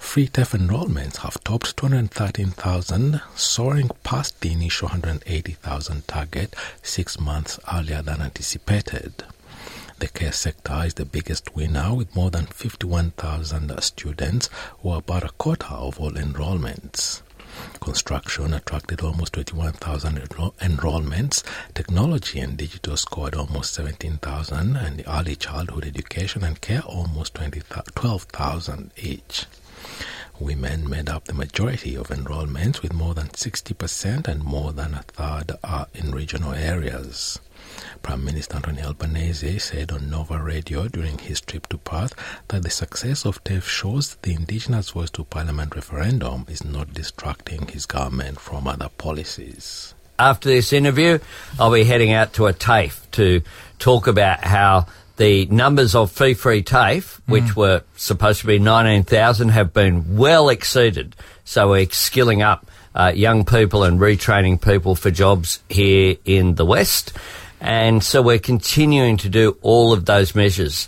Free 0.04 0.28
TAFE 0.28 0.52
enrollments 0.52 1.18
have 1.18 1.44
topped 1.44 1.76
213,000, 1.76 3.20
soaring 3.36 3.90
past 4.04 4.42
the 4.42 4.52
initial 4.52 4.90
180,000 4.90 6.08
target 6.08 6.56
six 6.84 7.20
months 7.20 7.60
earlier 7.74 8.04
than 8.04 8.22
anticipated. 8.22 9.24
The 9.98 10.08
care 10.10 10.32
sector 10.32 10.84
is 10.86 10.94
the 10.94 11.06
biggest 11.06 11.56
winner 11.56 11.96
with 11.96 12.16
more 12.16 12.30
than 12.30 12.46
51,000 12.46 13.82
students, 13.82 14.52
or 14.84 14.98
about 14.98 15.24
a 15.24 15.30
quarter 15.30 15.74
of 15.74 16.00
all 16.00 16.12
enrollments. 16.12 17.24
Construction 17.80 18.54
attracted 18.54 19.02
almost 19.02 19.34
21,000 19.34 20.18
enro- 20.18 20.54
enrollments. 20.60 21.42
Technology 21.74 22.40
and 22.40 22.56
digital 22.56 22.98
scored 22.98 23.34
almost 23.34 23.74
17,000, 23.74 24.76
and 24.78 25.04
early 25.08 25.36
childhood 25.36 25.86
education 25.88 26.44
and 26.44 26.62
care 26.62 26.82
almost 26.82 27.34
12,000 27.34 28.92
each. 28.98 29.46
Women 30.44 30.90
made 30.90 31.08
up 31.08 31.24
the 31.24 31.34
majority 31.34 31.96
of 31.96 32.10
enrollments 32.10 32.82
with 32.82 32.92
more 32.92 33.14
than 33.14 33.30
60% 33.30 34.28
and 34.28 34.44
more 34.44 34.74
than 34.74 34.94
a 34.94 35.04
third 35.04 35.54
are 35.64 35.88
in 35.94 36.12
regional 36.12 36.52
areas. 36.52 37.40
Prime 38.02 38.26
Minister 38.26 38.58
Anthony 38.58 38.82
Albanese 38.82 39.58
said 39.60 39.94
on 39.94 40.10
Nova 40.10 40.38
Radio 40.44 40.90
during 40.90 41.18
his 41.18 41.40
trip 41.40 41.68
to 41.68 41.78
Perth 41.78 42.14
that 42.50 42.62
the 42.62 42.70
success 42.70 43.26
of 43.26 43.42
TAFE 43.46 43.66
shows 43.66 44.18
the 44.22 44.34
Indigenous 44.34 44.90
Voice 44.90 45.12
to 45.12 45.24
Parliament 45.24 45.78
referendum 45.78 46.46
is 46.50 46.66
not 46.66 46.94
distracting 46.94 47.66
his 47.70 47.86
government 47.86 48.38
from 48.38 48.68
other 48.68 48.90
policies. 48.90 49.96
After 50.20 50.50
this 50.50 50.74
interview, 50.74 51.20
I'll 51.58 51.72
be 51.72 51.86
heading 51.86 52.12
out 52.12 52.34
to 52.34 52.48
a 52.48 52.54
TAFE 52.54 53.10
to 53.12 53.44
talk 53.80 54.08
about 54.08 54.44
how 54.44 54.88
the 55.18 55.46
numbers 55.48 55.96
of 55.96 56.12
fee 56.12 56.34
free 56.34 56.64
TAFE, 56.64 57.22
which 57.28 57.44
mm. 57.44 57.56
were 57.56 57.84
supposed 57.96 58.42
to 58.42 58.48
be 58.48 58.60
19,000, 58.60 59.50
have 59.50 59.74
been 59.74 60.18
well 60.18 60.50
exceeded. 60.50 61.16
So 61.46 61.72
we're 61.72 61.90
skilling 61.90 62.42
up 62.42 62.70
uh, 62.96 63.12
young 63.16 63.46
people 63.46 63.84
and 63.84 64.00
retraining 64.00 64.62
people 64.62 64.96
for 64.96 65.12
jobs 65.12 65.60
here 65.70 66.16
in 66.26 66.56
the 66.56 66.66
West. 66.66 67.14
And 67.60 68.04
so 68.04 68.22
we're 68.22 68.40
continuing 68.40 69.18
to 69.18 69.30
do 69.30 69.58
all 69.62 69.94
of 69.94 70.06
those 70.06 70.36
measures. 70.36 70.88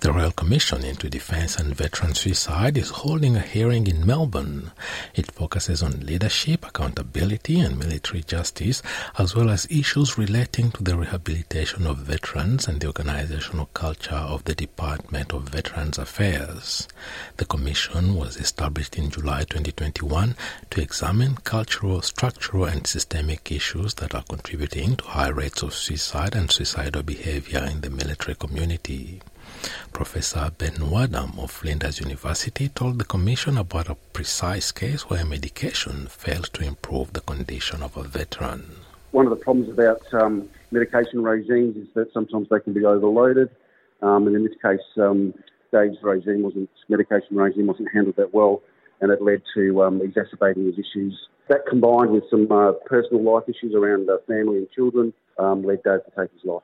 The 0.00 0.12
Royal 0.12 0.32
Commission 0.32 0.84
into 0.84 1.08
Defence 1.08 1.56
and 1.56 1.76
Veteran 1.76 2.14
Suicide 2.14 2.76
is 2.76 2.90
holding 2.90 3.36
a 3.36 3.40
hearing 3.40 3.86
in 3.86 4.04
Melbourne. 4.04 4.72
It 5.14 5.30
focuses 5.30 5.82
on 5.82 6.00
leadership, 6.00 6.66
accountability, 6.66 7.60
and 7.60 7.78
military 7.78 8.22
justice, 8.22 8.82
as 9.16 9.36
well 9.36 9.48
as 9.48 9.68
issues 9.70 10.18
relating 10.18 10.72
to 10.72 10.82
the 10.82 10.96
rehabilitation 10.96 11.86
of 11.86 11.98
veterans 11.98 12.66
and 12.66 12.80
the 12.80 12.88
organizational 12.88 13.66
culture 13.66 14.14
of 14.14 14.42
the 14.44 14.54
Department 14.54 15.32
of 15.32 15.48
Veterans 15.48 15.98
Affairs. 15.98 16.88
The 17.36 17.44
Commission 17.44 18.14
was 18.16 18.36
established 18.36 18.98
in 18.98 19.10
July 19.10 19.44
2021 19.44 20.34
to 20.70 20.80
examine 20.80 21.36
cultural, 21.36 22.02
structural, 22.02 22.64
and 22.64 22.86
systemic 22.86 23.52
issues 23.52 23.94
that 23.94 24.14
are 24.14 24.24
contributing 24.24 24.96
to 24.96 25.04
high 25.04 25.28
rates 25.28 25.62
of 25.62 25.74
suicide 25.74 26.34
and 26.34 26.50
suicidal 26.50 27.02
behavior 27.02 27.64
in 27.70 27.80
the 27.82 27.90
military 27.90 28.34
community. 28.34 29.20
Professor 29.92 30.50
Ben 30.56 30.90
Wadham 30.90 31.38
of 31.38 31.50
Flinders 31.50 32.00
University 32.00 32.68
told 32.68 32.98
the 32.98 33.04
Commission 33.04 33.58
about 33.58 33.88
a 33.88 33.94
precise 33.94 34.72
case 34.72 35.08
where 35.08 35.24
medication 35.24 36.06
failed 36.06 36.50
to 36.54 36.64
improve 36.64 37.12
the 37.12 37.20
condition 37.20 37.82
of 37.82 37.96
a 37.96 38.02
veteran. 38.02 38.64
One 39.12 39.26
of 39.26 39.30
the 39.30 39.44
problems 39.44 39.68
about 39.68 40.02
um, 40.14 40.48
medication 40.70 41.22
regimes 41.22 41.76
is 41.76 41.86
that 41.94 42.12
sometimes 42.12 42.48
they 42.48 42.60
can 42.60 42.72
be 42.72 42.84
overloaded, 42.84 43.50
um, 44.00 44.26
and 44.26 44.34
in 44.34 44.44
this 44.44 44.56
case, 44.62 44.80
um, 44.96 45.34
Dave's 45.72 45.98
regime 46.02 46.42
wasn't 46.42 46.70
medication 46.88 47.36
regime 47.36 47.66
wasn't 47.66 47.88
handled 47.92 48.16
that 48.16 48.32
well, 48.32 48.62
and 49.00 49.12
it 49.12 49.20
led 49.20 49.42
to 49.54 49.82
um, 49.82 50.00
exacerbating 50.00 50.64
his 50.64 50.78
issues. 50.78 51.14
That 51.48 51.66
combined 51.66 52.10
with 52.10 52.24
some 52.30 52.50
uh, 52.50 52.72
personal 52.86 53.22
life 53.22 53.44
issues 53.48 53.74
around 53.74 54.08
uh, 54.08 54.18
family 54.26 54.58
and 54.58 54.70
children 54.70 55.12
um, 55.38 55.62
led 55.62 55.82
Dave 55.82 56.04
to 56.04 56.10
take 56.16 56.32
his 56.32 56.44
life. 56.44 56.62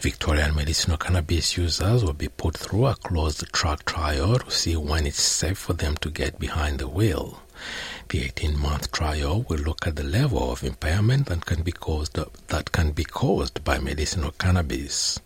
Victorian 0.00 0.54
medicinal 0.54 0.96
cannabis 0.96 1.58
users 1.58 2.02
will 2.02 2.14
be 2.14 2.28
put 2.28 2.56
through 2.56 2.86
a 2.86 2.94
closed 2.94 3.44
track 3.52 3.84
trial 3.84 4.38
to 4.38 4.50
see 4.50 4.74
when 4.74 5.06
it's 5.06 5.20
safe 5.20 5.58
for 5.58 5.74
them 5.74 5.94
to 5.98 6.08
get 6.08 6.38
behind 6.38 6.78
the 6.78 6.88
wheel. 6.88 7.42
The 8.10 8.28
18-month 8.28 8.90
trial 8.90 9.46
will 9.48 9.60
look 9.60 9.86
at 9.86 9.94
the 9.94 10.02
level 10.02 10.50
of 10.50 10.64
impairment 10.64 11.26
that 11.26 11.46
can 11.46 11.62
be 11.62 11.70
caused 11.70 12.18
that 12.48 12.72
can 12.72 12.90
be 12.90 13.04
caused 13.04 13.62
by 13.62 13.78
medicinal 13.78 14.32
cannabis. 14.32 15.20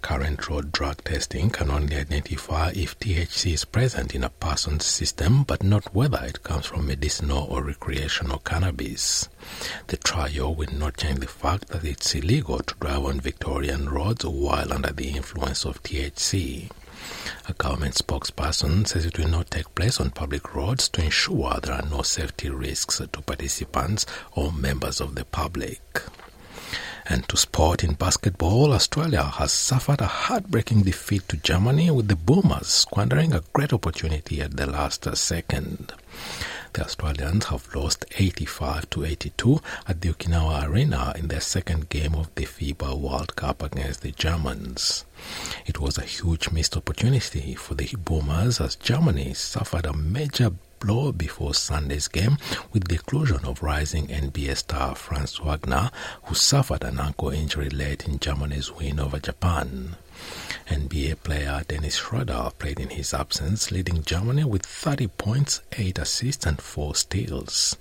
Current 0.00 0.48
road 0.48 0.70
drug 0.70 1.02
testing 1.02 1.50
can 1.50 1.72
only 1.72 1.96
identify 1.96 2.70
if 2.70 2.96
THC 3.00 3.54
is 3.54 3.64
present 3.64 4.14
in 4.14 4.22
a 4.22 4.30
person's 4.30 4.84
system, 4.84 5.42
but 5.42 5.64
not 5.64 5.92
whether 5.92 6.22
it 6.24 6.44
comes 6.44 6.66
from 6.66 6.86
medicinal 6.86 7.48
or 7.50 7.64
recreational 7.64 8.38
cannabis. 8.38 9.28
The 9.88 9.96
trial 9.96 10.54
will 10.54 10.72
not 10.72 10.98
change 10.98 11.18
the 11.18 11.26
fact 11.26 11.66
that 11.70 11.82
it's 11.82 12.14
illegal 12.14 12.60
to 12.60 12.74
drive 12.76 13.06
on 13.06 13.20
Victorian 13.20 13.88
roads 13.88 14.24
while 14.24 14.72
under 14.72 14.92
the 14.92 15.08
influence 15.16 15.64
of 15.64 15.82
THC. 15.82 16.70
A 17.48 17.52
government 17.54 17.94
spokesperson 17.94 18.86
says 18.86 19.04
it 19.06 19.18
will 19.18 19.28
not 19.28 19.50
take 19.50 19.74
place 19.74 20.00
on 20.00 20.10
public 20.10 20.54
roads 20.54 20.88
to 20.90 21.02
ensure 21.02 21.58
there 21.62 21.74
are 21.74 21.88
no 21.88 22.02
safety 22.02 22.50
risks 22.50 22.98
to 22.98 23.22
participants 23.22 24.06
or 24.32 24.52
members 24.52 25.00
of 25.00 25.14
the 25.14 25.24
public. 25.24 26.02
And 27.06 27.28
to 27.28 27.36
sport 27.36 27.82
in 27.82 27.94
basketball, 27.94 28.72
Australia 28.72 29.24
has 29.24 29.50
suffered 29.50 30.00
a 30.00 30.06
heartbreaking 30.06 30.82
defeat 30.82 31.28
to 31.30 31.36
Germany 31.36 31.90
with 31.90 32.06
the 32.06 32.14
Boomers 32.14 32.68
squandering 32.68 33.32
a 33.32 33.42
great 33.52 33.72
opportunity 33.72 34.40
at 34.40 34.56
the 34.56 34.66
last 34.66 35.04
second. 35.16 35.92
The 36.72 36.84
Australians 36.84 37.46
have 37.46 37.74
lost 37.74 38.04
85 38.16 38.90
to 38.90 39.04
82 39.04 39.60
at 39.88 40.00
the 40.00 40.10
Okinawa 40.10 40.68
Arena 40.68 41.12
in 41.16 41.26
their 41.26 41.40
second 41.40 41.88
game 41.88 42.14
of 42.14 42.32
the 42.36 42.44
FIBA 42.46 42.96
World 42.96 43.34
Cup 43.34 43.62
against 43.62 44.02
the 44.02 44.12
Germans. 44.12 45.04
It 45.66 45.80
was 45.80 45.98
a 45.98 46.02
huge 46.02 46.50
missed 46.50 46.76
opportunity 46.76 47.54
for 47.56 47.74
the 47.74 47.88
Boomers 47.96 48.60
as 48.60 48.76
Germany 48.76 49.34
suffered 49.34 49.84
a 49.84 49.92
major 49.92 50.52
before 50.80 51.52
Sunday's 51.52 52.08
game 52.08 52.38
with 52.72 52.88
the 52.88 52.94
inclusion 52.94 53.44
of 53.44 53.62
rising 53.62 54.06
NBA 54.06 54.56
star 54.56 54.94
Franz 54.94 55.38
Wagner, 55.38 55.90
who 56.24 56.34
suffered 56.34 56.82
an 56.84 56.98
ankle 56.98 57.28
injury 57.28 57.68
late 57.68 58.08
in 58.08 58.18
Germany's 58.18 58.72
win 58.72 58.98
over 58.98 59.18
Japan. 59.18 59.96
NBA 60.68 61.22
player 61.22 61.62
Dennis 61.68 61.96
Schroeder 61.96 62.50
played 62.58 62.80
in 62.80 62.88
his 62.88 63.12
absence, 63.12 63.70
leading 63.70 64.02
Germany 64.02 64.44
with 64.44 64.64
30 64.64 65.08
points, 65.08 65.60
8 65.72 65.98
assists, 65.98 66.46
and 66.46 66.60
4 66.60 66.94
steals. 66.94 67.76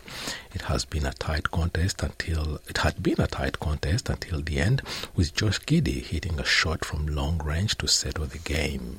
It 0.53 0.63
has 0.63 0.83
been 0.83 1.05
a 1.05 1.13
tight 1.13 1.51
contest 1.51 2.03
until 2.03 2.59
it 2.67 2.79
had 2.79 3.01
been 3.01 3.21
a 3.21 3.27
tight 3.27 3.59
contest 3.59 4.09
until 4.09 4.41
the 4.41 4.59
end, 4.59 4.81
with 5.15 5.33
Josh 5.33 5.59
Giddey 5.61 6.03
hitting 6.03 6.39
a 6.39 6.45
shot 6.45 6.83
from 6.83 7.07
long 7.07 7.37
range 7.37 7.77
to 7.77 7.87
settle 7.87 8.25
the 8.25 8.39
game. 8.39 8.97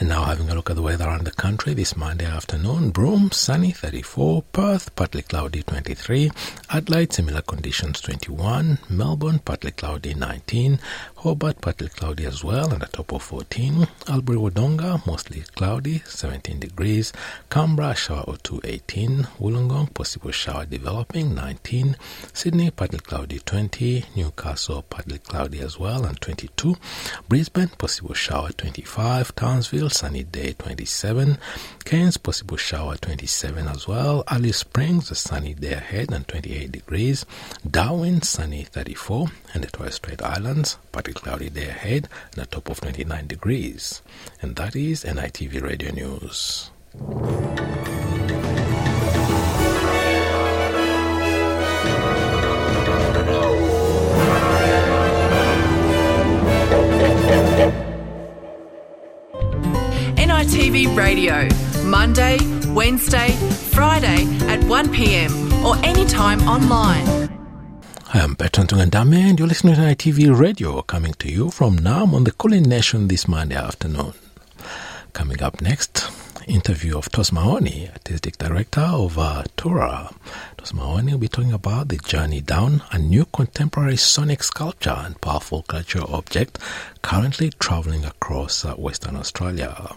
And 0.00 0.08
now 0.08 0.24
having 0.24 0.48
a 0.48 0.54
look 0.54 0.70
at 0.70 0.76
the 0.76 0.82
weather 0.82 1.04
around 1.04 1.26
the 1.26 1.30
country 1.30 1.74
this 1.74 1.94
Monday 1.94 2.24
afternoon. 2.24 2.88
Broome, 2.88 3.30
sunny 3.32 3.70
34. 3.70 4.42
Perth, 4.50 4.96
partly 4.96 5.20
cloudy 5.20 5.62
23. 5.62 6.30
Adelaide, 6.70 7.12
similar 7.12 7.42
conditions 7.42 8.00
21. 8.00 8.78
Melbourne, 8.88 9.40
partly 9.40 9.72
cloudy 9.72 10.14
19. 10.14 10.80
Hobart, 11.20 11.60
partly 11.60 11.90
cloudy 11.90 12.24
as 12.24 12.42
well 12.42 12.72
and 12.72 12.82
a 12.82 12.86
top 12.86 13.12
of 13.12 13.22
14. 13.22 13.86
Albury 14.08 14.38
Wodonga, 14.38 15.06
mostly 15.06 15.42
cloudy 15.54 15.98
17 16.06 16.58
degrees. 16.60 17.12
Canberra, 17.50 17.94
shower 17.94 18.24
or 18.26 18.38
2 18.38 18.62
18. 18.64 19.28
Wollongong, 19.38 19.92
possible 19.92 20.30
shower 20.30 20.64
developing 20.64 21.34
19. 21.34 21.98
Sydney, 22.32 22.70
partly 22.70 23.00
cloudy 23.00 23.38
20. 23.38 24.06
Newcastle, 24.16 24.80
partly 24.88 25.18
cloudy 25.18 25.60
as 25.60 25.78
well 25.78 26.06
and 26.06 26.18
22. 26.22 26.76
Brisbane, 27.28 27.68
possible 27.68 28.14
shower 28.14 28.50
25. 28.52 29.34
Townsville, 29.34 29.90
sunny 29.90 30.22
day 30.22 30.54
27. 30.54 31.36
Cairns, 31.84 32.16
possible 32.16 32.56
shower 32.56 32.96
27 32.96 33.68
as 33.68 33.86
well. 33.86 34.24
Alice 34.28 34.56
Springs, 34.56 35.10
a 35.10 35.14
sunny 35.14 35.52
day 35.52 35.74
ahead 35.74 36.12
and 36.12 36.26
28 36.26 36.72
degrees. 36.72 37.26
Darwin, 37.70 38.22
sunny 38.22 38.64
34. 38.64 39.26
And 39.52 39.64
the 39.64 39.68
Torres 39.68 39.96
Strait 39.96 40.22
Islands, 40.22 40.78
partly 40.92 41.12
cloudy 41.12 41.50
day 41.50 41.68
ahead 41.68 42.08
and 42.32 42.42
a 42.42 42.46
top 42.46 42.68
of 42.70 42.80
29 42.80 43.26
degrees. 43.26 44.02
And 44.42 44.56
that 44.56 44.76
is 44.76 45.04
NITV 45.04 45.62
Radio 45.62 45.90
News. 45.92 46.70
NITV 60.16 60.96
Radio, 60.96 61.48
Monday, 61.84 62.38
Wednesday, 62.68 63.30
Friday 63.72 64.24
at 64.48 64.60
1pm 64.60 65.64
or 65.64 65.76
anytime 65.84 66.40
online. 66.48 67.29
Hi, 68.12 68.22
I'm 68.22 68.34
Bertrand 68.34 68.70
Tungandame 68.70 69.18
and 69.18 69.38
you're 69.38 69.46
listening 69.46 69.76
to 69.76 69.82
ITV 69.82 70.36
Radio 70.36 70.82
coming 70.82 71.14
to 71.20 71.30
you 71.30 71.48
from 71.48 71.78
Naarm 71.78 72.12
on 72.12 72.24
the 72.24 72.32
Kulin 72.32 72.64
Nation 72.64 73.06
this 73.06 73.28
Monday 73.28 73.54
afternoon. 73.54 74.14
Coming 75.12 75.40
up 75.40 75.60
next, 75.60 76.10
interview 76.48 76.98
of 76.98 77.08
Tos 77.12 77.30
Mahoney, 77.30 77.88
Artistic 77.88 78.36
Director 78.36 78.80
of 78.80 79.16
uh, 79.16 79.44
Tura. 79.56 80.10
Tos 80.56 80.74
Mahoney 80.74 81.12
will 81.12 81.20
be 81.20 81.28
talking 81.28 81.52
about 81.52 81.86
the 81.86 81.98
journey 81.98 82.40
down 82.40 82.82
a 82.90 82.98
new 82.98 83.26
contemporary 83.26 83.96
sonic 83.96 84.42
sculpture 84.42 84.98
and 85.04 85.20
powerful 85.20 85.62
cultural 85.62 86.12
object 86.12 86.58
currently 87.02 87.50
traveling 87.60 88.04
across 88.04 88.64
uh, 88.64 88.74
Western 88.74 89.14
Australia. 89.14 89.94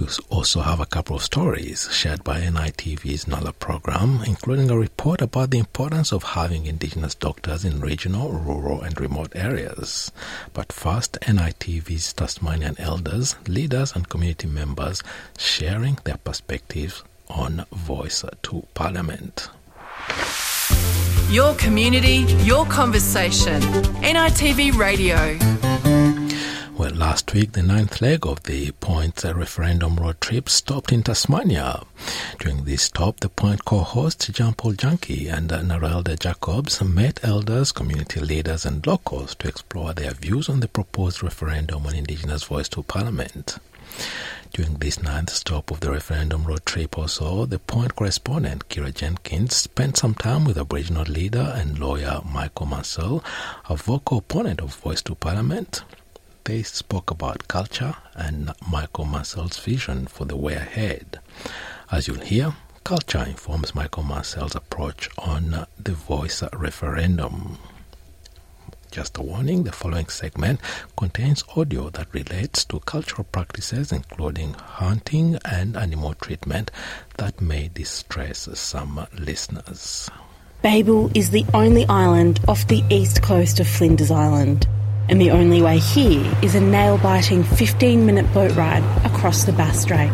We 0.00 0.06
also 0.30 0.62
have 0.62 0.80
a 0.80 0.86
couple 0.86 1.16
of 1.16 1.22
stories 1.22 1.86
shared 1.92 2.24
by 2.24 2.40
NITV's 2.40 3.28
NALA 3.28 3.52
program, 3.52 4.22
including 4.26 4.70
a 4.70 4.78
report 4.78 5.20
about 5.20 5.50
the 5.50 5.58
importance 5.58 6.10
of 6.10 6.22
having 6.22 6.64
Indigenous 6.64 7.14
doctors 7.14 7.66
in 7.66 7.80
regional, 7.80 8.32
rural, 8.32 8.80
and 8.80 8.98
remote 8.98 9.30
areas. 9.34 10.10
But 10.54 10.72
first, 10.72 11.18
NITV's 11.20 12.14
Tasmanian 12.14 12.76
elders, 12.80 13.36
leaders, 13.46 13.94
and 13.94 14.08
community 14.08 14.46
members 14.46 15.02
sharing 15.36 15.98
their 16.04 16.16
perspectives 16.16 17.04
on 17.28 17.66
Voice 17.70 18.24
to 18.44 18.66
Parliament. 18.72 19.50
Your 21.28 21.54
community, 21.56 22.24
your 22.42 22.64
conversation. 22.64 23.60
NITV 24.00 24.78
Radio. 24.78 26.19
Well, 26.80 26.94
last 26.94 27.34
week, 27.34 27.52
the 27.52 27.62
ninth 27.62 28.00
leg 28.00 28.26
of 28.26 28.44
the 28.44 28.70
Point 28.70 29.22
uh, 29.22 29.34
referendum 29.34 29.96
road 29.96 30.18
trip 30.18 30.48
stopped 30.48 30.92
in 30.92 31.02
Tasmania. 31.02 31.82
During 32.38 32.64
this 32.64 32.84
stop, 32.84 33.20
the 33.20 33.28
Point 33.28 33.66
co-hosts 33.66 34.28
Jean 34.28 34.54
Paul 34.54 34.72
Janke 34.72 35.30
and 35.30 35.52
uh, 35.52 35.60
Narelda 35.60 36.18
Jacobs 36.18 36.82
met 36.82 37.20
elders, 37.22 37.70
community 37.70 38.20
leaders, 38.20 38.64
and 38.64 38.86
locals 38.86 39.34
to 39.34 39.48
explore 39.48 39.92
their 39.92 40.12
views 40.12 40.48
on 40.48 40.60
the 40.60 40.68
proposed 40.68 41.22
referendum 41.22 41.86
on 41.86 41.94
Indigenous 41.94 42.44
voice 42.44 42.70
to 42.70 42.82
Parliament. 42.82 43.58
During 44.54 44.76
this 44.76 45.02
ninth 45.02 45.28
stop 45.28 45.70
of 45.70 45.80
the 45.80 45.90
referendum 45.90 46.44
road 46.44 46.64
trip 46.64 46.96
also, 46.96 47.44
the 47.44 47.58
Point 47.58 47.94
correspondent 47.94 48.70
Keira 48.70 48.94
Jenkins 48.94 49.54
spent 49.54 49.98
some 49.98 50.14
time 50.14 50.46
with 50.46 50.56
Aboriginal 50.56 51.04
leader 51.04 51.52
and 51.54 51.78
lawyer 51.78 52.22
Michael 52.24 52.64
Mansell, 52.64 53.22
a 53.68 53.76
vocal 53.76 54.16
opponent 54.16 54.62
of 54.62 54.74
Voice 54.76 55.02
to 55.02 55.14
Parliament. 55.14 55.82
They 56.44 56.62
spoke 56.62 57.10
about 57.10 57.48
culture 57.48 57.94
and 58.14 58.52
Michael 58.68 59.04
Mansell's 59.04 59.58
vision 59.58 60.06
for 60.06 60.24
the 60.24 60.36
way 60.36 60.54
ahead. 60.54 61.20
As 61.92 62.08
you'll 62.08 62.20
hear, 62.20 62.54
culture 62.82 63.24
informs 63.24 63.74
Michael 63.74 64.02
Mansell's 64.02 64.54
approach 64.54 65.08
on 65.18 65.66
the 65.78 65.92
voice 65.92 66.42
referendum. 66.52 67.58
Just 68.90 69.18
a 69.18 69.22
warning 69.22 69.62
the 69.62 69.70
following 69.70 70.08
segment 70.08 70.60
contains 70.96 71.44
audio 71.56 71.90
that 71.90 72.12
relates 72.12 72.64
to 72.64 72.80
cultural 72.80 73.24
practices, 73.30 73.92
including 73.92 74.54
hunting 74.54 75.38
and 75.44 75.76
animal 75.76 76.14
treatment, 76.14 76.72
that 77.18 77.40
may 77.40 77.68
distress 77.68 78.48
some 78.54 79.06
listeners. 79.16 80.10
Babel 80.62 81.10
is 81.14 81.30
the 81.30 81.44
only 81.54 81.86
island 81.86 82.40
off 82.48 82.66
the 82.66 82.82
east 82.90 83.22
coast 83.22 83.60
of 83.60 83.68
Flinders 83.68 84.10
Island, 84.10 84.66
and 85.10 85.20
the 85.20 85.32
only 85.32 85.60
way 85.60 85.78
here 85.78 86.24
is 86.40 86.54
a 86.54 86.60
nail 86.60 86.96
biting 86.98 87.42
15 87.42 88.06
minute 88.06 88.32
boat 88.32 88.54
ride 88.54 88.84
across 89.04 89.42
the 89.42 89.52
Bass 89.52 89.82
Strait. 89.82 90.10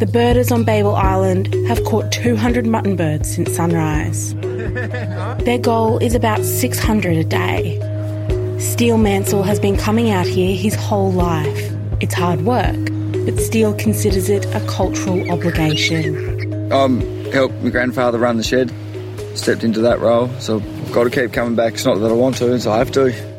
The 0.00 0.06
birders 0.06 0.50
on 0.50 0.64
Babel 0.64 0.96
Island 0.96 1.54
have 1.68 1.82
caught 1.84 2.10
200 2.10 2.66
mutton 2.66 2.96
birds 2.96 3.32
since 3.32 3.54
sunrise. 3.54 4.34
Their 4.34 5.58
goal 5.58 5.98
is 5.98 6.16
about 6.16 6.44
600 6.44 7.16
a 7.16 7.22
day. 7.24 7.78
Steele 8.58 8.98
Mansell 8.98 9.44
has 9.44 9.60
been 9.60 9.76
coming 9.76 10.10
out 10.10 10.26
here 10.26 10.56
his 10.56 10.74
whole 10.74 11.12
life. 11.12 11.72
It's 12.00 12.12
hard 12.12 12.44
work, 12.44 12.76
but 13.24 13.38
Steele 13.38 13.74
considers 13.74 14.28
it 14.28 14.44
a 14.56 14.60
cultural 14.66 15.30
obligation. 15.30 16.72
Um, 16.72 17.00
helped 17.30 17.54
my 17.62 17.70
grandfather 17.70 18.18
run 18.18 18.38
the 18.38 18.42
shed, 18.42 18.72
stepped 19.34 19.62
into 19.62 19.82
that 19.82 20.00
role, 20.00 20.28
so 20.40 20.56
I've 20.56 20.92
got 20.92 21.04
to 21.04 21.10
keep 21.10 21.32
coming 21.32 21.54
back. 21.54 21.74
It's 21.74 21.84
not 21.84 22.00
that 22.00 22.10
I 22.10 22.14
want 22.14 22.38
to, 22.38 22.52
it's 22.52 22.66
I 22.66 22.78
have 22.78 22.90
to. 22.92 23.35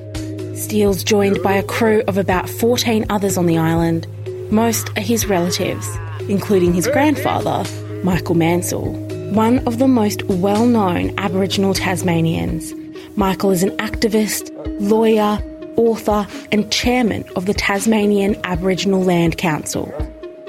Steele's 0.58 1.04
joined 1.04 1.42
by 1.44 1.54
a 1.54 1.62
crew 1.62 2.02
of 2.08 2.18
about 2.18 2.50
14 2.50 3.06
others 3.10 3.38
on 3.38 3.46
the 3.46 3.60
island. 3.60 4.08
Most 4.52 4.90
are 4.98 5.02
his 5.02 5.28
relatives, 5.28 5.88
including 6.28 6.74
his 6.74 6.88
grandfather, 6.88 7.64
Michael 8.04 8.34
Mansell, 8.34 8.92
one 9.34 9.60
of 9.68 9.78
the 9.78 9.88
most 9.88 10.24
well 10.24 10.66
known 10.66 11.14
Aboriginal 11.20 11.76
Tasmanians. 11.76 12.74
Michael 13.16 13.52
is 13.52 13.62
an 13.62 13.70
activist, 13.78 14.52
lawyer, 14.80 15.40
author, 15.76 16.28
and 16.52 16.72
chairman 16.72 17.24
of 17.36 17.46
the 17.46 17.54
Tasmanian 17.54 18.36
Aboriginal 18.44 19.04
Land 19.04 19.38
Council. 19.38 19.94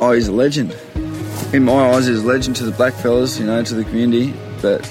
Oh, 0.01 0.13
he's 0.13 0.29
a 0.29 0.33
legend. 0.33 0.75
In 1.53 1.65
my 1.65 1.93
eyes, 1.93 2.07
he's 2.07 2.25
a 2.25 2.27
legend 2.27 2.57
to 2.57 2.65
the 2.65 2.73
blackfellas, 2.73 3.39
you 3.39 3.45
know, 3.45 3.63
to 3.63 3.75
the 3.75 3.85
community, 3.85 4.33
but 4.63 4.91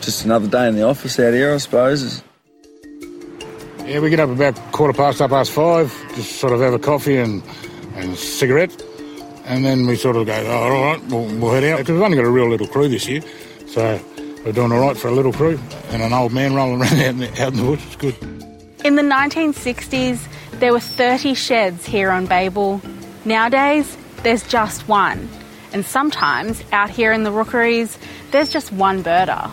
just 0.00 0.24
another 0.24 0.48
day 0.48 0.66
in 0.66 0.76
the 0.76 0.82
office 0.82 1.20
out 1.20 1.34
here, 1.34 1.52
I 1.52 1.58
suppose. 1.58 2.22
Yeah, 3.86 4.00
we 4.00 4.08
get 4.08 4.18
up 4.18 4.30
about 4.30 4.56
quarter 4.72 4.94
past, 4.94 5.18
half 5.18 5.28
past 5.28 5.50
five, 5.50 5.92
just 6.14 6.36
sort 6.36 6.54
of 6.54 6.60
have 6.60 6.72
a 6.72 6.78
coffee 6.78 7.18
and, 7.18 7.42
and 7.96 8.12
a 8.12 8.16
cigarette, 8.16 8.82
and 9.44 9.62
then 9.62 9.86
we 9.86 9.94
sort 9.96 10.16
of 10.16 10.24
go, 10.24 10.32
oh, 10.32 10.52
all 10.52 10.70
right, 10.70 11.04
we'll, 11.08 11.26
we'll 11.38 11.52
head 11.52 11.64
out. 11.64 11.78
Because 11.80 11.92
we've 11.92 12.02
only 12.02 12.16
got 12.16 12.24
a 12.24 12.30
real 12.30 12.48
little 12.48 12.66
crew 12.66 12.88
this 12.88 13.06
year, 13.06 13.20
so 13.66 14.00
we're 14.42 14.52
doing 14.52 14.72
all 14.72 14.80
right 14.80 14.96
for 14.96 15.08
a 15.08 15.10
little 15.10 15.34
crew 15.34 15.60
and 15.90 16.00
an 16.00 16.14
old 16.14 16.32
man 16.32 16.54
rolling 16.54 16.80
around 16.80 16.94
out 16.94 17.08
in 17.08 17.18
the, 17.18 17.42
out 17.42 17.52
in 17.52 17.56
the 17.58 17.62
bush. 17.62 17.84
It's 17.86 17.96
good. 17.96 18.14
In 18.86 18.96
the 18.96 19.02
1960s, 19.02 20.28
there 20.60 20.72
were 20.72 20.80
30 20.80 21.34
sheds 21.34 21.84
here 21.84 22.10
on 22.10 22.24
Babel. 22.24 22.80
Nowadays, 23.26 23.98
there's 24.22 24.48
just 24.48 24.88
one. 24.88 25.28
And 25.74 25.84
sometimes, 25.84 26.64
out 26.72 26.88
here 26.88 27.12
in 27.12 27.24
the 27.24 27.32
rookeries, 27.32 27.98
there's 28.30 28.48
just 28.48 28.72
one 28.72 29.04
birder. 29.04 29.50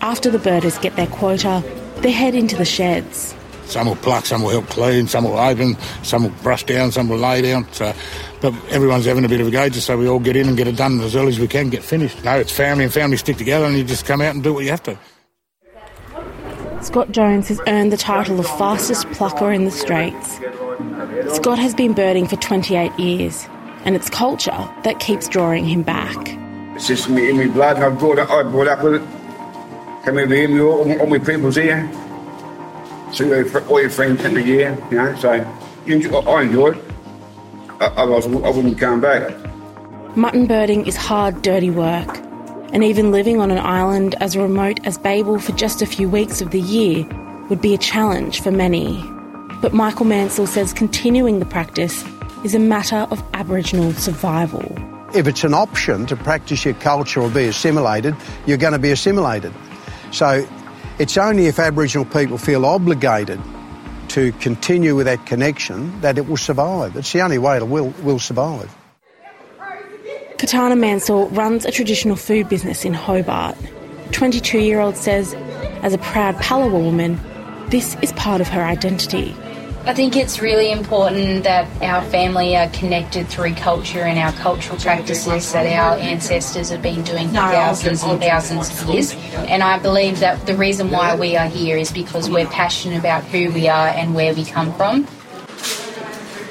After 0.00 0.30
the 0.30 0.38
birders 0.38 0.78
get 0.78 0.94
their 0.94 1.08
quota, 1.08 1.64
they 1.96 2.12
head 2.12 2.36
into 2.36 2.54
the 2.54 2.64
sheds. 2.64 3.34
Some 3.66 3.88
will 3.88 3.96
pluck, 3.96 4.26
some 4.26 4.42
will 4.42 4.50
help 4.50 4.66
clean, 4.66 5.08
some 5.08 5.24
will 5.24 5.38
open, 5.38 5.76
some 6.02 6.24
will 6.24 6.42
brush 6.42 6.64
down, 6.64 6.92
some 6.92 7.08
will 7.08 7.18
lay 7.18 7.42
down. 7.42 7.66
So, 7.72 7.92
but 8.40 8.54
everyone's 8.68 9.06
having 9.06 9.24
a 9.24 9.28
bit 9.28 9.40
of 9.40 9.48
a 9.48 9.50
go 9.50 9.68
just 9.68 9.86
so 9.86 9.96
we 9.96 10.08
all 10.08 10.18
get 10.18 10.36
in 10.36 10.48
and 10.48 10.56
get 10.56 10.68
it 10.68 10.76
done 10.76 11.00
as 11.00 11.16
early 11.16 11.28
as 11.28 11.40
we 11.40 11.48
can, 11.48 11.70
get 11.70 11.82
finished. 11.82 12.22
No, 12.24 12.38
it's 12.38 12.52
family 12.52 12.84
and 12.84 12.92
family 12.92 13.16
stick 13.16 13.36
together 13.36 13.64
and 13.64 13.76
you 13.76 13.84
just 13.84 14.04
come 14.04 14.20
out 14.20 14.34
and 14.34 14.42
do 14.42 14.52
what 14.54 14.64
you 14.64 14.70
have 14.70 14.82
to. 14.84 14.98
Scott 16.84 17.10
Jones 17.12 17.48
has 17.48 17.60
earned 17.66 17.90
the 17.90 17.96
title 17.96 18.38
of 18.38 18.46
fastest 18.46 19.10
plucker 19.12 19.50
in 19.50 19.64
the 19.64 19.70
Straits. 19.70 20.38
Scott 21.34 21.58
has 21.58 21.74
been 21.74 21.94
birding 21.94 22.28
for 22.28 22.36
28 22.36 22.92
years, 22.98 23.46
and 23.86 23.96
it's 23.96 24.10
culture 24.10 24.70
that 24.82 25.00
keeps 25.00 25.26
drawing 25.26 25.64
him 25.64 25.82
back. 25.82 26.14
It's 26.76 26.86
just 26.86 27.08
me 27.08 27.30
in 27.30 27.38
my 27.38 27.46
blood. 27.46 27.78
I 27.78 27.88
brought 27.88 28.18
up, 28.18 28.30
I 28.30 28.42
brought 28.42 28.68
up 28.68 28.82
with 28.82 28.96
it. 28.96 29.02
Come 30.04 30.18
over 30.18 30.34
here, 30.34 30.66
all, 30.66 31.00
all 31.00 31.06
my 31.06 31.18
people's 31.18 31.56
here. 31.56 31.90
See 33.14 33.24
all 33.32 33.80
your 33.80 33.90
friends 33.90 34.24
every 34.24 34.42
year, 34.42 34.76
you 34.90 34.96
know. 34.96 35.14
So 35.16 35.32
enjoy, 35.86 36.18
I 36.18 36.42
enjoy 36.42 36.72
it. 36.72 36.84
Otherwise, 37.80 38.26
I 38.26 38.50
wouldn't 38.50 38.76
come 38.78 39.00
back. 39.00 39.32
Mutton 40.16 40.46
birding 40.46 40.86
is 40.86 40.96
hard, 40.96 41.40
dirty 41.42 41.70
work, 41.70 42.08
and 42.72 42.82
even 42.82 43.12
living 43.12 43.40
on 43.40 43.52
an 43.52 43.58
island 43.58 44.16
as 44.20 44.36
remote 44.36 44.84
as 44.84 44.98
Babel 44.98 45.38
for 45.38 45.52
just 45.52 45.80
a 45.80 45.86
few 45.86 46.08
weeks 46.08 46.40
of 46.40 46.50
the 46.50 46.60
year 46.60 47.06
would 47.48 47.60
be 47.60 47.72
a 47.72 47.78
challenge 47.78 48.40
for 48.40 48.50
many. 48.50 49.00
But 49.60 49.72
Michael 49.72 50.06
Mansell 50.06 50.48
says 50.48 50.72
continuing 50.72 51.38
the 51.38 51.46
practice 51.46 52.04
is 52.42 52.54
a 52.54 52.58
matter 52.58 53.06
of 53.10 53.22
Aboriginal 53.32 53.92
survival. 53.92 54.64
If 55.14 55.28
it's 55.28 55.44
an 55.44 55.54
option 55.54 56.06
to 56.06 56.16
practice 56.16 56.64
your 56.64 56.74
culture 56.74 57.20
or 57.20 57.30
be 57.30 57.44
assimilated, 57.44 58.16
you're 58.46 58.58
going 58.58 58.72
to 58.72 58.78
be 58.80 58.90
assimilated. 58.90 59.52
So 60.10 60.46
it's 60.98 61.16
only 61.16 61.46
if 61.46 61.58
Aboriginal 61.58 62.04
people 62.04 62.38
feel 62.38 62.64
obligated 62.64 63.40
to 64.08 64.32
continue 64.32 64.94
with 64.94 65.06
that 65.06 65.26
connection 65.26 66.00
that 66.00 66.18
it 66.18 66.28
will 66.28 66.36
survive. 66.36 66.96
It's 66.96 67.12
the 67.12 67.20
only 67.20 67.38
way 67.38 67.56
it 67.56 67.66
will, 67.66 67.88
will 68.02 68.18
survive. 68.18 68.74
Katana 70.38 70.76
Mansell 70.76 71.28
runs 71.30 71.64
a 71.64 71.70
traditional 71.70 72.16
food 72.16 72.48
business 72.48 72.84
in 72.84 72.94
Hobart. 72.94 73.56
22 74.12 74.58
year 74.58 74.78
old 74.78 74.96
says, 74.96 75.34
as 75.82 75.92
a 75.92 75.98
proud 75.98 76.36
Palawa 76.36 76.82
woman, 76.82 77.18
this 77.70 77.96
is 78.02 78.12
part 78.12 78.40
of 78.40 78.48
her 78.48 78.62
identity. 78.62 79.34
I 79.86 79.92
think 79.92 80.16
it's 80.16 80.40
really 80.40 80.72
important 80.72 81.44
that 81.44 81.68
our 81.82 82.02
family 82.10 82.56
are 82.56 82.70
connected 82.70 83.28
through 83.28 83.54
culture 83.54 84.00
and 84.00 84.18
our 84.18 84.32
cultural 84.32 84.78
practices 84.78 85.52
that 85.52 85.66
our 85.66 85.98
ancestors 85.98 86.70
have 86.70 86.80
been 86.80 87.02
doing 87.02 87.28
for 87.28 87.34
thousands 87.34 88.02
and 88.02 88.18
thousands 88.18 88.70
of 88.70 88.88
years. 88.88 89.14
And 89.34 89.62
I 89.62 89.78
believe 89.78 90.20
that 90.20 90.46
the 90.46 90.56
reason 90.56 90.90
why 90.90 91.14
we 91.14 91.36
are 91.36 91.48
here 91.48 91.76
is 91.76 91.92
because 91.92 92.30
we're 92.30 92.46
passionate 92.46 92.98
about 92.98 93.24
who 93.24 93.52
we 93.52 93.68
are 93.68 93.88
and 93.88 94.14
where 94.14 94.32
we 94.34 94.46
come 94.46 94.72
from. 94.72 95.06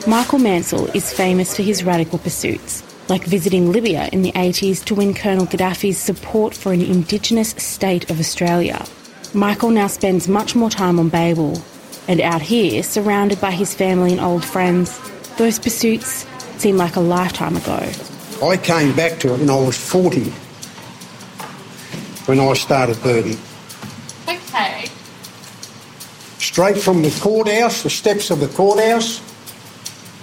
Michael 0.05 0.37
Mansell 0.37 0.85
is 0.95 1.11
famous 1.11 1.55
for 1.55 1.63
his 1.63 1.83
radical 1.83 2.19
pursuits, 2.19 2.83
like 3.09 3.23
visiting 3.23 3.71
Libya 3.71 4.09
in 4.13 4.21
the 4.21 4.31
80s 4.33 4.85
to 4.85 4.93
win 4.93 5.15
Colonel 5.15 5.47
Gaddafi's 5.47 5.97
support 5.97 6.53
for 6.53 6.71
an 6.71 6.81
Indigenous 6.81 7.49
state 7.57 8.11
of 8.11 8.19
Australia. 8.19 8.85
Michael 9.33 9.71
now 9.71 9.87
spends 9.87 10.27
much 10.27 10.55
more 10.55 10.69
time 10.69 10.99
on 10.99 11.09
Babel, 11.09 11.59
and 12.07 12.19
out 12.21 12.41
here, 12.41 12.83
surrounded 12.83 13.39
by 13.39 13.51
his 13.51 13.73
family 13.73 14.11
and 14.11 14.21
old 14.21 14.43
friends, 14.43 14.99
those 15.37 15.59
pursuits 15.59 16.25
seem 16.57 16.77
like 16.77 16.95
a 16.95 16.99
lifetime 16.99 17.55
ago. 17.55 17.89
I 18.43 18.57
came 18.57 18.95
back 18.95 19.19
to 19.19 19.33
it 19.33 19.39
when 19.39 19.49
I 19.49 19.55
was 19.55 19.77
40, 19.77 20.23
when 22.25 22.39
I 22.39 22.53
started 22.53 23.01
birding. 23.01 23.37
Okay. 24.27 24.89
Straight 26.39 26.77
from 26.77 27.01
the 27.01 27.17
courthouse, 27.21 27.83
the 27.83 27.89
steps 27.89 28.29
of 28.31 28.39
the 28.39 28.47
courthouse, 28.47 29.19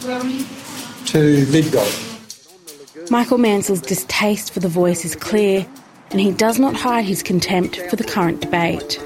to 0.03 1.47
Midgate. 1.47 3.11
Michael 3.11 3.39
Mansell's 3.39 3.81
distaste 3.81 4.53
for 4.53 4.61
the 4.61 4.69
voice 4.69 5.05
is 5.05 5.17
clear, 5.17 5.67
and 6.11 6.21
he 6.21 6.31
does 6.31 6.59
not 6.59 6.75
hide 6.77 7.05
his 7.05 7.23
contempt 7.23 7.77
for 7.89 7.97
the 7.97 8.05
current 8.05 8.41
debate. 8.41 9.01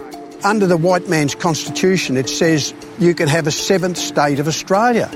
Under 0.45 0.67
the 0.67 0.77
white 0.77 1.09
man's 1.09 1.35
constitution, 1.35 2.19
it 2.19 2.29
says 2.29 2.75
you 2.99 3.15
can 3.15 3.29
have 3.29 3.47
a 3.47 3.51
seventh 3.51 3.97
state 3.97 4.39
of 4.39 4.47
Australia. 4.47 5.11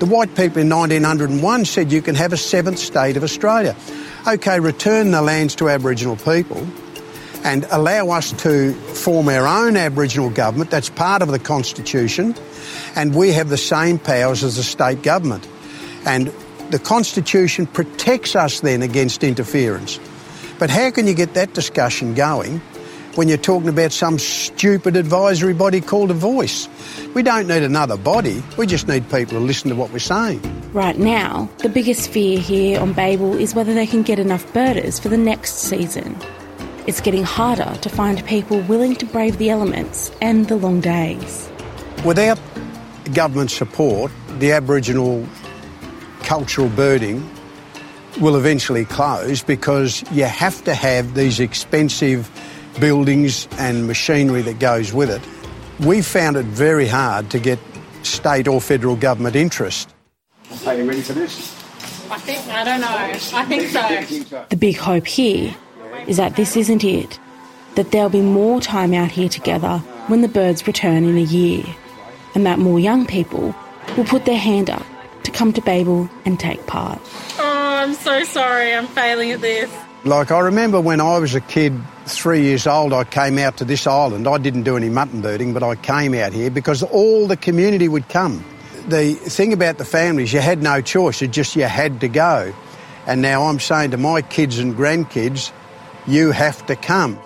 The 0.00 0.06
white 0.06 0.34
people 0.34 0.62
in 0.62 0.68
1901 0.68 1.64
said 1.64 1.92
you 1.92 2.02
can 2.02 2.16
have 2.16 2.32
a 2.32 2.36
seventh 2.36 2.78
state 2.78 3.16
of 3.16 3.22
Australia. 3.22 3.76
OK, 4.26 4.58
return 4.58 5.12
the 5.12 5.22
lands 5.22 5.54
to 5.56 5.68
Aboriginal 5.68 6.16
people 6.16 6.66
and 7.44 7.66
allow 7.70 8.10
us 8.10 8.32
to 8.32 8.72
form 8.72 9.28
our 9.28 9.46
own 9.46 9.76
Aboriginal 9.76 10.30
government. 10.30 10.70
That's 10.70 10.90
part 10.90 11.22
of 11.22 11.28
the 11.28 11.38
Constitution. 11.38 12.34
And 12.96 13.14
we 13.14 13.32
have 13.32 13.48
the 13.48 13.56
same 13.56 13.98
powers 13.98 14.42
as 14.42 14.56
the 14.56 14.64
state 14.64 15.02
government. 15.02 15.46
And 16.04 16.32
the 16.70 16.78
Constitution 16.78 17.66
protects 17.66 18.34
us 18.34 18.60
then 18.60 18.82
against 18.82 19.22
interference. 19.22 20.00
But 20.58 20.70
how 20.70 20.90
can 20.90 21.06
you 21.06 21.14
get 21.14 21.34
that 21.34 21.54
discussion 21.54 22.14
going 22.14 22.60
when 23.14 23.28
you're 23.28 23.36
talking 23.36 23.68
about 23.68 23.92
some 23.92 24.18
stupid 24.18 24.96
advisory 24.96 25.54
body 25.54 25.80
called 25.80 26.10
a 26.10 26.14
voice? 26.14 26.68
We 27.14 27.22
don't 27.22 27.46
need 27.46 27.62
another 27.62 27.96
body, 27.96 28.42
we 28.56 28.66
just 28.66 28.88
need 28.88 29.04
people 29.10 29.38
to 29.38 29.40
listen 29.40 29.70
to 29.70 29.76
what 29.76 29.92
we're 29.92 29.98
saying. 29.98 30.40
Right 30.72 30.98
now, 30.98 31.48
the 31.58 31.68
biggest 31.68 32.10
fear 32.10 32.38
here 32.38 32.80
on 32.80 32.92
Babel 32.92 33.34
is 33.34 33.54
whether 33.54 33.74
they 33.74 33.86
can 33.86 34.02
get 34.02 34.18
enough 34.18 34.52
birders 34.52 34.98
for 34.98 35.08
the 35.08 35.16
next 35.16 35.54
season. 35.54 36.16
It's 36.86 37.00
getting 37.00 37.24
harder 37.24 37.74
to 37.82 37.88
find 37.88 38.24
people 38.26 38.60
willing 38.62 38.96
to 38.96 39.06
brave 39.06 39.38
the 39.38 39.50
elements 39.50 40.10
and 40.22 40.48
the 40.48 40.56
long 40.56 40.80
days. 40.80 41.50
Without 42.04 42.38
government 43.12 43.50
support, 43.50 44.12
the 44.38 44.52
Aboriginal 44.52 45.26
cultural 46.20 46.68
birding 46.68 47.28
will 48.20 48.36
eventually 48.36 48.84
close 48.84 49.42
because 49.42 50.02
you 50.12 50.24
have 50.24 50.62
to 50.64 50.74
have 50.74 51.14
these 51.14 51.40
expensive 51.40 52.30
buildings 52.80 53.48
and 53.58 53.86
machinery 53.86 54.42
that 54.42 54.58
goes 54.58 54.92
with 54.92 55.10
it. 55.10 55.22
We 55.86 56.02
found 56.02 56.36
it 56.36 56.46
very 56.46 56.86
hard 56.86 57.30
to 57.30 57.38
get 57.38 57.58
state 58.02 58.48
or 58.48 58.60
federal 58.60 58.96
government 58.96 59.36
interest. 59.36 59.94
Are 60.66 60.74
you 60.74 60.88
ready 60.88 61.02
for 61.02 61.12
this? 61.12 61.54
I 62.10 62.18
think, 62.18 62.46
I 62.48 62.64
don't 62.64 62.80
know. 62.80 62.88
I 62.88 63.44
think 63.44 63.68
so. 63.68 64.46
The 64.48 64.56
big 64.56 64.76
hope 64.76 65.06
here 65.06 65.54
is 66.06 66.16
that 66.16 66.36
this 66.36 66.56
isn't 66.56 66.84
it, 66.84 67.18
that 67.74 67.92
there'll 67.92 68.08
be 68.08 68.22
more 68.22 68.60
time 68.60 68.94
out 68.94 69.10
here 69.10 69.28
together 69.28 69.78
when 70.06 70.22
the 70.22 70.28
birds 70.28 70.66
return 70.66 71.04
in 71.04 71.18
a 71.18 71.22
year, 71.22 71.64
and 72.34 72.46
that 72.46 72.58
more 72.58 72.80
young 72.80 73.06
people 73.06 73.54
will 73.96 74.04
put 74.04 74.24
their 74.24 74.38
hand 74.38 74.70
up 74.70 74.84
to 75.24 75.30
come 75.30 75.52
to 75.52 75.60
Babel 75.60 76.08
and 76.24 76.40
take 76.40 76.66
part. 76.66 76.98
Oh, 77.38 77.76
I'm 77.82 77.94
so 77.94 78.24
sorry. 78.24 78.72
I'm 78.74 78.86
failing 78.86 79.32
at 79.32 79.40
this. 79.40 79.70
Like, 80.04 80.30
I 80.30 80.38
remember 80.38 80.80
when 80.80 81.00
I 81.00 81.18
was 81.18 81.34
a 81.34 81.40
kid, 81.40 81.74
three 82.06 82.42
years 82.42 82.68
old, 82.68 82.92
I 82.92 83.02
came 83.02 83.36
out 83.36 83.56
to 83.56 83.64
this 83.64 83.84
island. 83.86 84.28
I 84.28 84.38
didn't 84.38 84.62
do 84.62 84.76
any 84.76 84.88
mutton 84.88 85.22
birding, 85.22 85.52
but 85.52 85.64
I 85.64 85.74
came 85.74 86.14
out 86.14 86.32
here 86.32 86.50
because 86.50 86.84
all 86.84 87.26
the 87.26 87.36
community 87.36 87.88
would 87.88 88.08
come. 88.08 88.44
The 88.86 89.14
thing 89.14 89.52
about 89.52 89.78
the 89.78 89.84
families, 89.84 90.32
you 90.32 90.40
had 90.40 90.62
no 90.62 90.80
choice, 90.80 91.20
it 91.20 91.32
just 91.32 91.56
you 91.56 91.64
had 91.64 92.00
to 92.00 92.08
go. 92.08 92.54
And 93.06 93.20
now 93.20 93.44
I'm 93.44 93.58
saying 93.58 93.90
to 93.90 93.96
my 93.96 94.22
kids 94.22 94.58
and 94.58 94.76
grandkids, 94.76 95.50
you 96.06 96.30
have 96.30 96.64
to 96.66 96.76
come. 96.76 97.18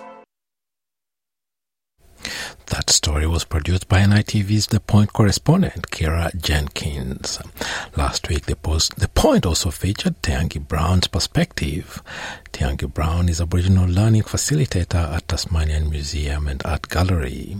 That 2.73 2.89
story 2.89 3.27
was 3.27 3.45
produced 3.45 3.87
by 3.87 4.01
NITV's 4.01 4.65
The 4.65 4.79
Point 4.79 5.13
correspondent, 5.13 5.91
Keira 5.91 6.35
Jenkins. 6.41 7.39
Last 7.95 8.29
week, 8.29 8.47
the, 8.47 8.55
post, 8.55 8.95
the 8.95 9.09
Point 9.09 9.45
also 9.45 9.69
featured 9.69 10.19
Tiangi 10.23 10.67
Brown's 10.67 11.05
perspective. 11.05 12.01
Tiangi 12.51 12.91
Brown 12.91 13.29
is 13.29 13.39
Aboriginal 13.39 13.87
learning 13.87 14.23
facilitator 14.23 15.13
at 15.15 15.27
Tasmanian 15.27 15.87
Museum 15.91 16.47
and 16.47 16.65
Art 16.65 16.89
Gallery. 16.89 17.57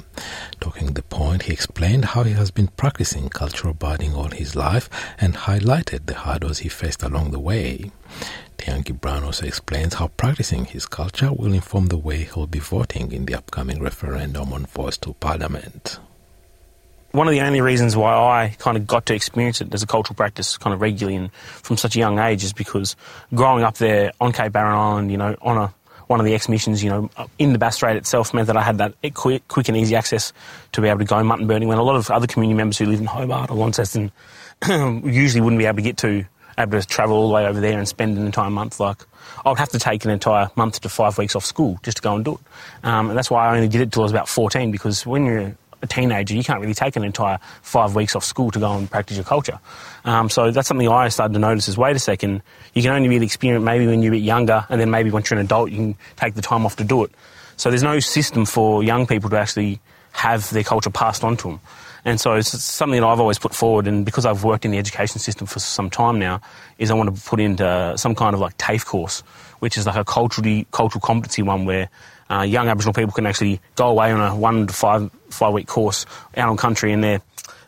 Talking 0.60 0.94
The 0.94 1.04
Point, 1.04 1.44
he 1.44 1.54
explained 1.54 2.06
how 2.06 2.24
he 2.24 2.34
has 2.34 2.50
been 2.50 2.70
practicing 2.70 3.30
cultural 3.30 3.76
birding 3.76 4.16
all 4.16 4.32
his 4.32 4.56
life 4.56 4.90
and 5.20 5.36
highlighted 5.36 6.08
the 6.08 6.16
hurdles 6.16 6.60
he 6.60 6.70
faced 6.70 7.04
along 7.04 7.30
the 7.30 7.40
way. 7.40 7.92
Tiangi 8.58 9.00
Brown 9.00 9.24
also 9.24 9.46
explains 9.46 9.96
how 9.96 10.08
practicing 10.08 10.66
his 10.66 10.86
culture 10.86 11.32
will 11.32 11.54
inform 11.54 11.88
the 11.88 11.98
way 11.98 12.24
he'll 12.24 12.48
be 12.48 12.60
voting 12.60 13.12
in 13.12 13.26
the 13.26 13.36
upcoming 13.36 13.82
referendum 13.82 14.54
on 14.54 14.66
voice 14.66 14.98
to 14.98 15.14
parliament. 15.14 16.00
One 17.12 17.28
of 17.28 17.34
the 17.34 17.42
only 17.42 17.62
reasons 17.62 17.96
why 17.96 18.14
I 18.14 18.56
kind 18.58 18.76
of 18.76 18.88
got 18.88 19.06
to 19.08 19.14
experience 19.14 19.62
it 19.62 19.74
as 19.74 19.84
a 19.84 19.88
cultural 19.88 20.16
practice 20.16 20.58
kind 20.58 20.74
of 20.74 20.82
regularly 20.82 21.16
and 21.16 21.34
from 21.34 21.78
such 21.78 21.96
a 21.96 22.00
young 22.00 22.18
age 22.18 22.44
is 22.44 22.54
because 22.54 22.96
growing 23.36 23.64
up 23.64 23.78
there 23.78 24.12
on 24.20 24.34
Cape 24.34 24.52
Barren 24.52 24.74
Island, 24.74 25.12
you 25.12 25.18
know, 25.18 25.36
on 25.42 25.58
a 25.58 25.74
one 26.08 26.20
of 26.20 26.26
the 26.26 26.34
exhibitions, 26.34 26.84
you 26.84 26.90
know, 26.90 27.10
in 27.40 27.54
the 27.54 27.60
Bass 27.60 27.76
Strait 27.76 27.96
itself 27.96 28.34
meant 28.34 28.48
that 28.48 28.58
I 28.58 28.62
had 28.62 28.78
that 28.80 28.94
quick, 29.14 29.48
quick 29.48 29.68
and 29.68 29.78
easy 29.78 29.96
access 29.96 30.34
to 30.74 30.82
be 30.82 30.88
able 30.88 31.00
to 31.00 31.06
go 31.06 31.24
mutton 31.24 31.48
birding 31.48 31.68
when 31.68 31.78
a 31.78 31.84
lot 31.84 31.96
of 31.96 32.12
other 32.12 32.28
community 32.28 32.58
members 32.58 32.78
who 32.78 32.86
live 32.86 33.00
in 33.00 33.06
Hobart 33.06 33.50
or 33.50 33.58
Launceston 33.58 34.12
usually 34.68 35.42
wouldn't 35.42 35.60
be 35.60 35.66
able 35.66 35.78
to 35.78 35.82
get 35.82 35.98
to 35.98 36.26
able 36.58 36.80
to 36.80 36.88
travel 36.88 37.16
all 37.16 37.28
the 37.28 37.34
way 37.34 37.46
over 37.46 37.60
there 37.60 37.78
and 37.78 37.88
spend 37.88 38.18
an 38.18 38.26
entire 38.26 38.50
month. 38.50 38.80
Like, 38.80 39.04
I 39.46 39.50
would 39.50 39.60
have 39.60 39.70
to 39.70 39.80
take 39.80 40.06
an 40.06 40.12
entire 40.12 40.50
month 40.56 40.82
to 40.82 40.90
five 40.90 41.18
weeks 41.18 41.36
off 41.36 41.46
school 41.46 41.80
just 41.84 41.98
to 41.98 42.04
go 42.04 42.16
and 42.16 42.26
do 42.26 42.34
it. 42.36 42.40
Um, 42.86 43.10
and 43.10 43.18
that's 43.18 43.32
why 43.32 43.48
I 43.48 43.56
only 43.56 43.68
did 43.68 43.82
it 43.82 43.92
till 43.92 44.04
I 44.04 44.06
was 44.06 44.12
about 44.12 44.30
14, 44.30 44.72
because 44.72 45.06
when 45.06 45.26
you're 45.26 45.56
a 45.82 45.88
teenager, 45.88 46.34
you 46.34 46.44
can't 46.44 46.62
really 46.62 46.74
take 46.74 46.96
an 46.96 47.04
entire 47.04 47.40
five 47.62 47.94
weeks 47.94 48.16
off 48.16 48.24
school 48.24 48.50
to 48.52 48.60
go 48.60 48.76
and 48.76 48.90
practice 48.90 49.18
your 49.18 49.26
culture. 49.26 49.60
Um, 50.06 50.30
so 50.30 50.50
that's 50.50 50.68
something 50.68 50.88
I 50.88 51.10
started 51.10 51.34
to 51.34 51.40
notice 51.40 51.68
is 51.68 51.78
wait 51.78 51.96
a 51.96 52.00
second, 52.00 52.42
you 52.74 52.82
can 52.82 52.92
only 52.92 53.10
really 53.10 53.26
experience 53.26 53.64
maybe 53.64 53.86
when 53.86 54.02
you're 54.02 54.14
a 54.14 54.18
bit 54.18 54.24
younger, 54.24 54.66
and 54.70 54.80
then 54.80 54.90
maybe 54.90 55.12
once 55.12 55.30
you're 55.30 55.40
an 55.40 55.46
adult, 55.46 55.72
you 55.72 55.78
can 55.78 55.96
take 56.16 56.34
the 56.36 56.42
time 56.42 56.66
off 56.66 56.78
to 56.78 56.84
do 56.84 57.04
it. 57.04 57.12
So 57.58 57.70
there's 57.70 57.84
no 57.84 58.00
system 58.00 58.46
for 58.46 58.84
young 58.84 59.06
people 59.06 59.30
to 59.30 59.38
actually 59.38 59.80
have 60.14 60.50
their 60.52 60.64
culture 60.64 60.90
passed 60.90 61.24
on 61.24 61.38
to 61.38 61.50
them. 61.50 61.60
And 62.06 62.20
so 62.20 62.34
it's 62.34 62.50
something 62.50 63.00
that 63.00 63.08
I've 63.08 63.20
always 63.20 63.40
put 63.40 63.54
forward, 63.54 63.88
and 63.88 64.04
because 64.06 64.26
I've 64.26 64.44
worked 64.44 64.66
in 64.66 64.72
the 64.72 64.78
education 64.78 65.20
system 65.20 65.48
for 65.48 65.60
some 65.60 65.90
time 65.90 66.20
now, 66.20 66.42
is 66.78 66.92
I 66.92 66.96
want 66.96 67.16
to 67.16 67.22
put 67.22 67.40
into 67.40 67.94
some 67.98 68.14
kind 68.14 68.34
of 68.34 68.42
like 68.42 68.58
TAFE 68.58 68.86
course, 68.86 69.22
which 69.60 69.78
is 69.78 69.86
like 69.88 69.96
a 69.96 70.04
culturally 70.04 70.68
cultural 70.72 71.02
competency 71.02 71.42
one 71.42 71.66
where 71.66 71.90
uh, 72.30 72.42
young 72.42 72.68
Aboriginal 72.68 72.94
people 72.94 73.14
can 73.14 73.26
actually 73.26 73.62
go 73.76 73.88
away 73.88 74.12
on 74.12 74.20
a 74.20 74.36
one 74.36 74.68
to 74.68 74.74
five 74.74 75.10
five 75.30 75.54
week 75.54 75.68
course 75.68 76.06
out 76.36 76.50
on 76.50 76.58
country, 76.58 76.92
and 76.92 77.04
they're 77.04 77.22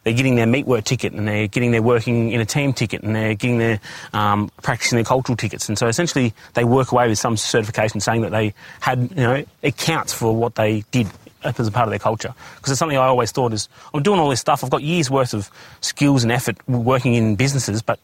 they're 0.04 0.14
getting 0.14 0.36
their 0.36 0.48
meat 0.48 0.66
work 0.66 0.84
ticket, 0.84 1.14
and 1.14 1.28
they're 1.28 1.48
getting 1.48 1.72
their 1.72 1.82
working 1.82 2.32
in 2.32 2.42
a 2.42 2.46
team 2.46 2.74
ticket, 2.74 3.04
and 3.04 3.16
they're 3.16 3.36
getting 3.36 3.58
their 3.58 3.80
um, 4.12 4.52
practicing 4.62 4.98
their 4.98 5.06
cultural 5.06 5.38
tickets, 5.38 5.70
and 5.70 5.78
so 5.78 5.88
essentially 5.88 6.34
they 6.56 6.64
work 6.66 6.92
away 6.92 7.08
with 7.08 7.18
some 7.18 7.38
certification 7.38 8.02
saying 8.02 8.22
that 8.22 8.32
they 8.32 8.54
had 8.82 9.10
you 9.12 9.16
know 9.16 9.46
it 9.62 9.78
counts 9.78 10.14
for 10.14 10.36
what 10.36 10.56
they 10.56 10.84
did 10.92 11.08
as 11.46 11.68
a 11.68 11.72
part 11.72 11.88
of 11.88 11.92
their 11.92 12.00
culture. 12.00 12.34
Because 12.56 12.72
it's 12.72 12.80
something 12.80 12.98
I 12.98 13.06
always 13.06 13.32
thought 13.32 13.54
is, 13.54 13.70
I'm 13.94 14.04
doing 14.04 14.20
all 14.20 14.30
this 14.30 14.40
stuff, 14.40 14.64
I've 14.64 14.70
got 14.70 14.84
years 14.84 15.10
worth 15.10 15.34
of 15.34 15.50
skills 15.82 16.24
and 16.24 16.32
effort 16.32 16.58
working 16.68 17.14
in 17.14 17.36
businesses, 17.36 17.82
but 17.82 18.00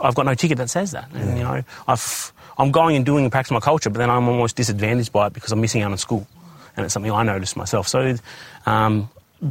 I've 0.00 0.14
got 0.14 0.26
no 0.26 0.34
ticket 0.34 0.58
that 0.58 0.70
says 0.70 0.92
that. 0.92 1.08
And, 1.14 1.38
you 1.38 1.44
know, 1.44 1.62
I've, 1.88 2.32
I'm 2.58 2.70
going 2.70 2.96
and 2.96 3.04
doing 3.04 3.24
and 3.24 3.32
practicing 3.32 3.54
my 3.54 3.60
culture, 3.60 3.90
but 3.90 3.98
then 3.98 4.10
I'm 4.10 4.28
almost 4.28 4.56
disadvantaged 4.56 5.12
by 5.12 5.28
it 5.28 5.32
because 5.32 5.52
I'm 5.52 5.60
missing 5.60 5.82
out 5.82 5.92
on 5.92 5.98
school. 5.98 6.26
And 6.76 6.84
it's 6.84 6.92
something 6.92 7.12
I 7.12 7.22
noticed 7.22 7.56
myself. 7.56 7.88
So, 7.88 8.16
um, 8.66 9.08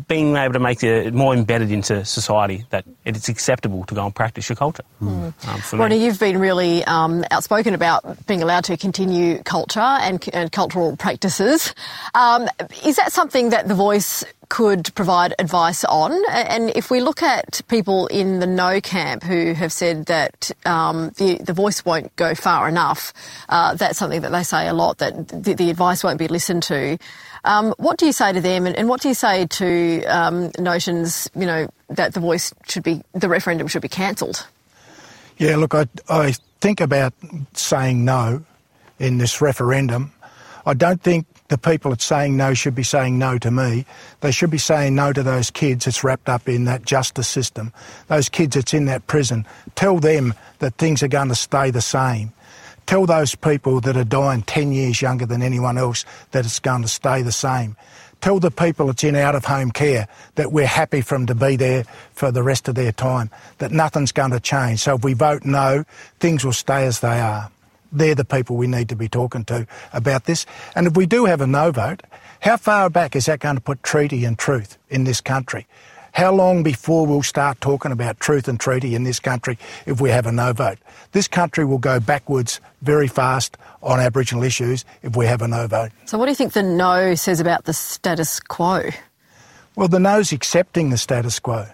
being 0.08 0.36
able 0.36 0.54
to 0.54 0.60
make 0.60 0.84
it 0.84 1.14
more 1.14 1.34
embedded 1.34 1.72
into 1.72 2.04
society 2.04 2.66
that 2.72 2.86
it's 3.06 3.30
acceptable 3.30 3.84
to 3.86 3.96
go 3.96 4.06
and 4.06 4.16
practice 4.16 4.50
your 4.50 4.56
culture. 4.56 4.84
Mm. 5.02 5.74
Um, 5.74 5.80
Ronnie, 5.80 6.04
you've 6.04 6.20
been 6.20 6.40
really 6.40 6.84
um, 6.86 7.24
outspoken 7.32 7.74
about 7.74 8.26
being 8.26 8.42
allowed 8.42 8.64
to 8.66 8.78
continue 8.78 9.42
culture 9.44 9.80
and, 9.80 10.24
and 10.34 10.52
cultural 10.52 10.98
practices. 10.98 11.76
Um, 12.16 12.48
is 12.86 12.96
that 12.96 13.12
something 13.12 13.50
that 13.50 13.68
The 13.68 13.76
Voice 13.76 14.24
could 14.50 14.94
provide 14.94 15.34
advice 15.40 15.84
on? 15.86 16.12
And 16.30 16.72
if 16.76 16.92
we 16.92 17.02
look 17.02 17.24
at 17.24 17.62
people 17.70 18.08
in 18.08 18.40
the 18.40 18.46
no 18.46 18.82
camp 18.82 19.24
who 19.24 19.54
have 19.54 19.72
said 19.72 20.06
that 20.08 20.52
um, 20.66 21.10
the, 21.18 21.38
the 21.42 21.54
voice 21.54 21.84
won't 21.84 22.16
go 22.18 22.36
far 22.36 22.68
enough, 22.68 23.14
uh, 23.50 23.74
that's 23.74 23.98
something 23.98 24.22
that 24.22 24.32
they 24.32 24.44
say 24.44 24.68
a 24.68 24.74
lot, 24.74 25.00
that 25.00 25.28
the, 25.30 25.56
the 25.56 25.70
advice 25.72 26.04
won't 26.04 26.20
be 26.20 26.28
listened 26.28 26.62
to. 26.64 27.00
Um, 27.46 27.74
what 27.78 27.98
do 27.98 28.06
you 28.06 28.14
say 28.14 28.32
to 28.32 28.40
them, 28.40 28.66
and, 28.66 28.76
and 28.76 28.88
what 28.88 29.02
do 29.02 29.10
you 29.10 29.14
say 29.14 29.46
to 29.46 30.04
um, 30.06 30.52
notions, 30.58 31.30
you 31.36 31.46
know, 31.46 31.68
that 31.90 32.14
the 32.14 32.20
voice 32.20 32.54
should 32.68 32.84
be, 32.84 33.04
the 33.14 33.28
referendum 33.28 33.68
should 33.68 33.82
be 33.82 33.90
cancelled? 33.90 34.48
Yeah, 35.38 35.58
look, 35.58 35.74
I, 35.74 35.88
I 36.08 36.34
think 36.62 36.80
about 36.80 37.14
saying 37.54 38.06
no 38.06 38.44
in 39.00 39.18
this 39.18 39.42
referendum. 39.42 40.14
I 40.66 40.74
don't 40.74 41.02
think 41.02 41.26
the 41.50 41.58
people 41.58 41.92
that's 41.92 42.06
saying 42.06 42.38
no 42.38 42.54
should 42.54 42.76
be 42.76 42.84
saying 42.84 43.20
no 43.20 43.38
to 43.38 43.52
me. 43.52 43.86
They 44.22 44.32
should 44.32 44.50
be 44.50 44.58
saying 44.58 44.96
no 44.96 45.12
to 45.12 45.22
those 45.22 45.52
kids 45.52 45.86
that's 45.86 46.04
wrapped 46.04 46.30
up 46.30 46.48
in 46.48 46.64
that 46.66 46.86
justice 46.86 47.28
system, 47.28 47.74
those 48.08 48.30
kids 48.30 48.56
that's 48.56 48.74
in 48.74 48.86
that 48.86 49.06
prison. 49.08 49.46
Tell 49.76 50.00
them 50.00 50.34
that 50.60 50.76
things 50.76 51.04
are 51.04 51.10
going 51.10 51.28
to 51.28 51.36
stay 51.36 51.70
the 51.70 51.82
same. 51.82 52.32
Tell 52.86 53.06
those 53.06 53.36
people 53.36 53.80
that 53.82 53.98
are 53.98 54.04
dying 54.04 54.42
10 54.44 54.72
years 54.72 55.02
younger 55.02 55.26
than 55.26 55.42
anyone 55.42 55.78
else 55.78 56.06
that 56.32 56.46
it's 56.46 56.60
going 56.60 56.82
to 56.82 56.88
stay 56.88 57.22
the 57.22 57.32
same. 57.32 57.76
Tell 58.22 58.40
the 58.40 58.52
people 58.52 58.88
that's 58.88 59.04
in 59.04 59.16
out 59.16 59.36
of 59.36 59.46
home 59.46 59.72
care 59.72 60.08
that 60.36 60.52
we're 60.52 60.66
happy 60.66 61.02
for 61.02 61.16
them 61.16 61.26
to 61.28 61.36
be 61.36 61.58
there 61.58 61.84
for 62.14 62.32
the 62.32 62.42
rest 62.42 62.70
of 62.70 62.76
their 62.76 62.94
time, 62.94 63.30
that 63.58 63.72
nothing's 63.72 64.14
going 64.14 64.32
to 64.32 64.40
change. 64.40 64.80
So 64.80 64.96
if 64.96 65.04
we 65.04 65.14
vote 65.14 65.44
no, 65.44 65.84
things 66.20 66.46
will 66.46 66.54
stay 66.54 66.86
as 66.86 67.02
they 67.02 67.20
are. 67.20 67.52
They're 67.92 68.16
the 68.16 68.26
people 68.26 68.56
we 68.56 68.68
need 68.68 68.90
to 68.90 68.96
be 68.96 69.10
talking 69.10 69.44
to 69.46 69.68
about 69.92 70.26
this. 70.26 70.46
And 70.76 70.88
if 70.88 70.96
we 70.96 71.06
do 71.06 71.26
have 71.26 71.42
a 71.42 71.48
no 71.48 71.72
vote, 71.72 72.04
how 72.40 72.58
far 72.58 72.90
back 72.90 73.16
is 73.16 73.26
that 73.26 73.40
going 73.40 73.56
to 73.56 73.62
put 73.62 73.84
treaty 73.84 74.26
and 74.26 74.38
truth 74.40 74.78
in 74.90 75.04
this 75.04 75.22
country? 75.22 75.68
How 76.14 76.32
long 76.32 76.62
before 76.62 77.08
we'll 77.08 77.24
start 77.24 77.60
talking 77.60 77.92
about 77.92 78.20
truth 78.20 78.48
and 78.48 78.60
treaty 78.60 78.94
in 78.94 79.04
this 79.04 79.20
country 79.20 79.58
if 79.88 80.00
we 80.00 80.12
have 80.12 80.28
a 80.28 80.32
no 80.32 80.54
vote? 80.54 80.78
This 81.12 81.28
country 81.28 81.66
will 81.66 81.80
go 81.80 82.00
backwards 82.00 82.62
very 82.84 83.08
fast 83.08 83.58
on 83.82 84.00
Aboriginal 84.00 84.44
issues 84.44 84.86
if 85.02 85.16
we 85.16 85.26
have 85.26 85.42
a 85.42 85.48
no 85.48 85.66
vote. 85.66 85.92
So, 86.06 86.20
what 86.20 86.26
do 86.26 86.32
you 86.32 86.36
think 86.36 86.54
the 86.54 86.62
no 86.62 87.16
says 87.16 87.40
about 87.40 87.66
the 87.66 87.74
status 87.74 88.40
quo? 88.40 88.92
Well, 89.76 89.88
the 89.88 90.00
no's 90.00 90.32
accepting 90.32 90.92
the 90.92 91.00
status 91.00 91.40
quo. 91.40 91.66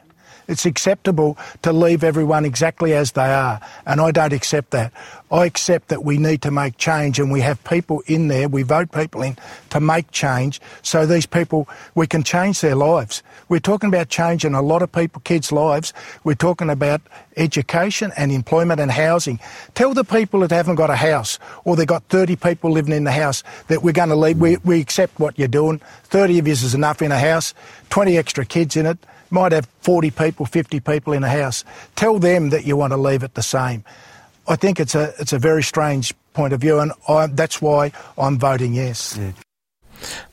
It's 0.50 0.66
acceptable 0.66 1.38
to 1.62 1.72
leave 1.72 2.04
everyone 2.04 2.44
exactly 2.44 2.96
as 2.96 3.12
they 3.12 3.32
are, 3.32 3.62
and 3.86 4.02
I 4.02 4.10
don't 4.10 4.34
accept 4.34 4.72
that. 4.72 4.92
I 5.32 5.46
accept 5.46 5.90
that 5.90 6.04
we 6.04 6.18
need 6.18 6.42
to 6.42 6.50
make 6.50 6.78
change, 6.78 7.20
and 7.20 7.32
we 7.32 7.42
have 7.42 7.64
people 7.64 8.02
in 8.08 8.30
there, 8.30 8.50
we 8.50 8.64
vote 8.64 8.92
people 8.92 9.22
in 9.22 9.38
to 9.70 9.80
make 9.80 10.10
change 10.10 10.60
so 10.82 11.06
these 11.06 11.28
people, 11.28 11.70
we 11.94 12.08
can 12.08 12.24
change 12.24 12.62
their 12.62 12.74
lives. 12.74 13.22
We're 13.48 13.60
talking 13.60 13.90
about 13.90 14.10
changing 14.10 14.56
a 14.56 14.62
lot 14.64 14.82
of 14.82 14.92
people, 14.92 15.22
kids' 15.24 15.52
lives. 15.52 15.94
We're 16.24 16.34
talking 16.34 16.72
about 16.72 17.02
education 17.38 18.12
and 18.18 18.32
employment 18.32 18.80
and 18.80 18.90
housing. 18.90 19.40
Tell 19.76 19.94
the 19.94 20.04
people 20.04 20.40
that 20.40 20.50
haven't 20.50 20.76
got 20.76 20.90
a 20.90 20.96
house 20.96 21.38
or 21.64 21.76
they've 21.76 21.86
got 21.86 22.04
30 22.06 22.36
people 22.38 22.72
living 22.72 22.94
in 22.94 23.04
the 23.04 23.12
house 23.12 23.44
that 23.68 23.84
we're 23.84 23.94
going 23.94 24.10
to 24.10 24.16
leave. 24.16 24.40
We, 24.40 24.58
we 24.58 24.82
accept 24.82 25.20
what 25.20 25.38
you're 25.38 25.48
doing. 25.48 25.80
30 26.06 26.40
of 26.40 26.48
you 26.48 26.54
is 26.54 26.74
enough 26.74 27.04
in 27.04 27.12
a 27.12 27.20
house, 27.20 27.54
20 27.92 28.18
extra 28.18 28.46
kids 28.46 28.76
in 28.76 28.88
it 28.88 28.98
might 29.32 29.52
have 29.52 29.68
40 29.82 30.12
people, 30.12 30.46
50 30.46 30.80
people 30.80 31.14
in 31.14 31.24
a 31.24 31.30
house. 31.30 31.64
Tell 31.96 32.20
them 32.20 32.50
that 32.50 32.66
you 32.66 32.76
want 32.76 32.94
to 32.94 32.98
leave 32.98 33.24
it 33.24 33.34
the 33.34 33.44
same. 33.44 33.84
I 34.48 34.56
think 34.56 34.80
it's 34.80 34.96
a, 34.96 35.14
it's 35.20 35.34
a 35.34 35.40
very 35.40 35.64
strange 35.64 36.14
point 36.34 36.54
of 36.54 36.62
view, 36.62 36.80
and 36.80 36.92
I, 37.08 37.28
that's 37.28 37.62
why 37.62 37.92
I'm 38.18 38.40
voting 38.40 38.74
yes. 38.74 39.18
Yeah. 39.18 39.32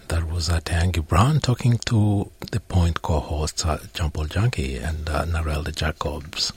That 0.09 0.31
was 0.31 0.49
uh, 0.49 0.61
Tayangi 0.61 1.07
Brown 1.07 1.41
talking 1.41 1.79
to 1.87 2.31
the 2.53 2.61
Point 2.61 3.03
co-hosts 3.03 3.65
uh, 3.65 3.85
John 3.93 4.13
Paul 4.13 4.27
Janke 4.27 4.81
and 4.81 5.09
uh, 5.09 5.25
Narelda 5.25 5.75
Jacobs. 5.75 6.53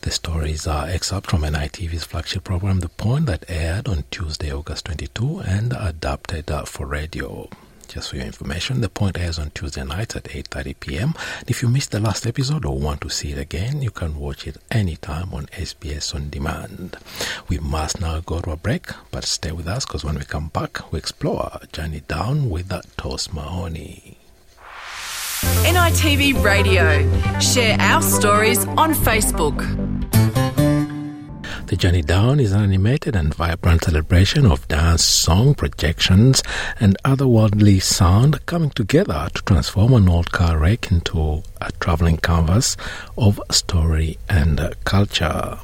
The 0.00 0.10
stories 0.10 0.66
are 0.66 0.88
excerpts 0.88 1.30
from 1.30 1.42
NITV's 1.42 2.02
flagship 2.02 2.42
program, 2.42 2.80
The 2.80 2.88
Point, 2.88 3.26
that 3.26 3.44
aired 3.48 3.86
on 3.86 4.04
Tuesday, 4.10 4.52
August 4.52 4.86
22, 4.86 5.38
and 5.38 5.72
adapted 5.78 6.50
uh, 6.50 6.64
for 6.64 6.84
radio 6.86 7.48
just 7.90 8.10
for 8.10 8.16
your 8.16 8.26
information. 8.26 8.80
The 8.80 8.88
point 8.88 9.18
airs 9.18 9.38
on 9.38 9.50
Tuesday 9.50 9.84
nights 9.84 10.16
at 10.16 10.24
8.30 10.24 10.80
p.m. 10.80 11.14
If 11.46 11.62
you 11.62 11.68
missed 11.68 11.90
the 11.90 12.00
last 12.00 12.26
episode 12.26 12.64
or 12.64 12.78
want 12.78 13.00
to 13.02 13.10
see 13.10 13.32
it 13.32 13.38
again, 13.38 13.82
you 13.82 13.90
can 13.90 14.16
watch 14.16 14.46
it 14.46 14.56
anytime 14.70 15.34
on 15.34 15.46
SBS 15.46 16.14
On 16.14 16.30
Demand. 16.30 16.96
We 17.48 17.58
must 17.58 18.00
now 18.00 18.20
go 18.20 18.40
to 18.40 18.52
a 18.52 18.56
break, 18.56 18.86
but 19.10 19.24
stay 19.24 19.52
with 19.52 19.66
us 19.66 19.84
because 19.84 20.04
when 20.04 20.16
we 20.16 20.24
come 20.24 20.48
back, 20.48 20.92
we 20.92 20.98
explore 20.98 21.50
a 21.60 21.66
journey 21.66 22.02
down 22.06 22.48
with 22.48 22.68
that 22.68 22.86
Tos 22.96 23.32
Mahoney. 23.32 24.16
NITV 25.64 26.42
Radio. 26.44 27.40
Share 27.40 27.76
our 27.80 28.02
stories 28.02 28.64
on 28.66 28.94
Facebook. 28.94 29.58
The 31.66 31.76
Journey 31.76 32.02
Down 32.02 32.40
is 32.40 32.52
an 32.52 32.62
animated 32.62 33.14
and 33.16 33.34
vibrant 33.34 33.84
celebration 33.84 34.46
of 34.46 34.66
dance, 34.68 35.04
song, 35.04 35.54
projections, 35.54 36.42
and 36.78 36.96
otherworldly 37.04 37.82
sound 37.82 38.44
coming 38.46 38.70
together 38.70 39.28
to 39.34 39.42
transform 39.42 39.94
an 39.94 40.08
old 40.08 40.32
car 40.32 40.58
wreck 40.58 40.90
into 40.90 41.42
a 41.60 41.72
traveling 41.80 42.16
canvas 42.16 42.76
of 43.16 43.40
story 43.50 44.18
and 44.28 44.74
culture. 44.84 45.58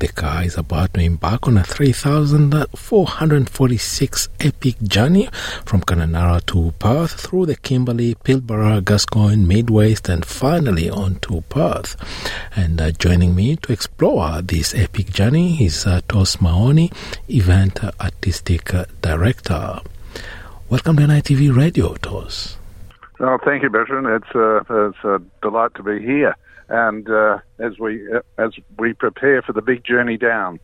The 0.00 0.08
car 0.08 0.42
is 0.44 0.56
about 0.56 0.94
to 0.94 1.00
embark 1.02 1.46
on 1.46 1.58
a 1.58 1.62
3,446 1.62 4.28
epic 4.40 4.80
journey 4.80 5.28
from 5.66 5.82
Kununurra 5.82 6.40
to 6.46 6.72
Perth 6.78 7.20
through 7.20 7.44
the 7.44 7.56
Kimberley, 7.56 8.14
Pilbara, 8.14 8.80
Gascoyne, 8.80 9.46
Mid-West 9.46 10.08
and 10.08 10.24
finally 10.24 10.88
on 10.88 11.16
to 11.16 11.42
Perth. 11.50 11.96
And 12.56 12.80
uh, 12.80 12.92
joining 12.92 13.34
me 13.34 13.56
to 13.56 13.74
explore 13.74 14.40
this 14.40 14.74
epic 14.74 15.12
journey 15.12 15.62
is 15.62 15.86
uh, 15.86 16.00
Tos 16.08 16.40
Mahoney, 16.40 16.90
Event 17.28 17.84
Artistic 18.00 18.72
Director. 19.02 19.80
Welcome 20.70 20.96
to 20.96 21.02
NITV 21.02 21.54
Radio, 21.54 21.92
Tos. 21.96 22.56
Oh, 23.20 23.36
thank 23.44 23.62
you, 23.62 23.68
Bertrand. 23.68 24.06
It's, 24.06 24.34
uh, 24.34 24.60
it's 24.88 25.04
a 25.04 25.20
delight 25.42 25.74
to 25.74 25.82
be 25.82 26.00
here 26.00 26.34
and 26.70 27.10
uh, 27.10 27.38
as 27.58 27.78
we 27.78 28.00
uh, 28.12 28.20
as 28.38 28.52
we 28.78 28.94
prepare 28.94 29.42
for 29.42 29.52
the 29.52 29.60
big 29.60 29.84
journey 29.84 30.16
down. 30.16 30.60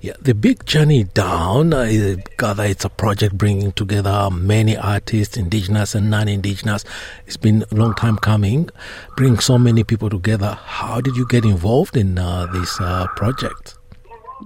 Yeah, 0.00 0.14
the 0.20 0.34
big 0.34 0.66
journey 0.66 1.04
down. 1.04 1.72
Uh, 1.72 2.16
gather 2.36 2.64
it's 2.64 2.84
a 2.84 2.88
project 2.88 3.36
bringing 3.36 3.72
together 3.72 4.28
many 4.30 4.76
artists, 4.76 5.36
indigenous 5.36 5.94
and 5.94 6.10
non-indigenous. 6.10 6.84
It's 7.26 7.36
been 7.36 7.64
a 7.70 7.74
long 7.74 7.94
time 7.94 8.16
coming, 8.18 8.68
bringing 9.16 9.38
so 9.38 9.58
many 9.58 9.84
people 9.84 10.10
together. 10.10 10.58
How 10.60 11.00
did 11.00 11.16
you 11.16 11.26
get 11.26 11.44
involved 11.44 11.96
in 11.96 12.18
uh, 12.18 12.46
this 12.46 12.80
uh, 12.80 13.06
project? 13.16 13.76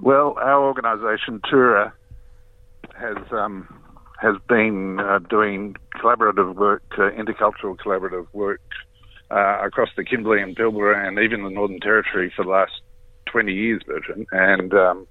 Well, 0.01 0.35
our 0.39 0.63
organisation 0.63 1.41
Tura 1.49 1.93
has 2.95 3.17
um, 3.31 3.67
has 4.19 4.35
been 4.47 4.99
uh, 4.99 5.19
doing 5.29 5.75
collaborative 5.95 6.55
work, 6.55 6.83
uh, 6.97 7.11
intercultural 7.11 7.75
collaborative 7.77 8.27
work 8.33 8.61
uh, 9.31 9.59
across 9.63 9.89
the 9.95 10.03
Kimberley 10.03 10.41
and 10.41 10.55
Pilbara 10.55 11.07
and 11.07 11.19
even 11.19 11.43
the 11.43 11.49
Northern 11.49 11.79
Territory 11.79 12.31
for 12.35 12.43
the 12.43 12.51
last 12.51 12.81
20 13.27 13.53
years, 13.53 13.81
Virgin. 13.85 14.25
And 14.31 14.73
um, 14.73 15.07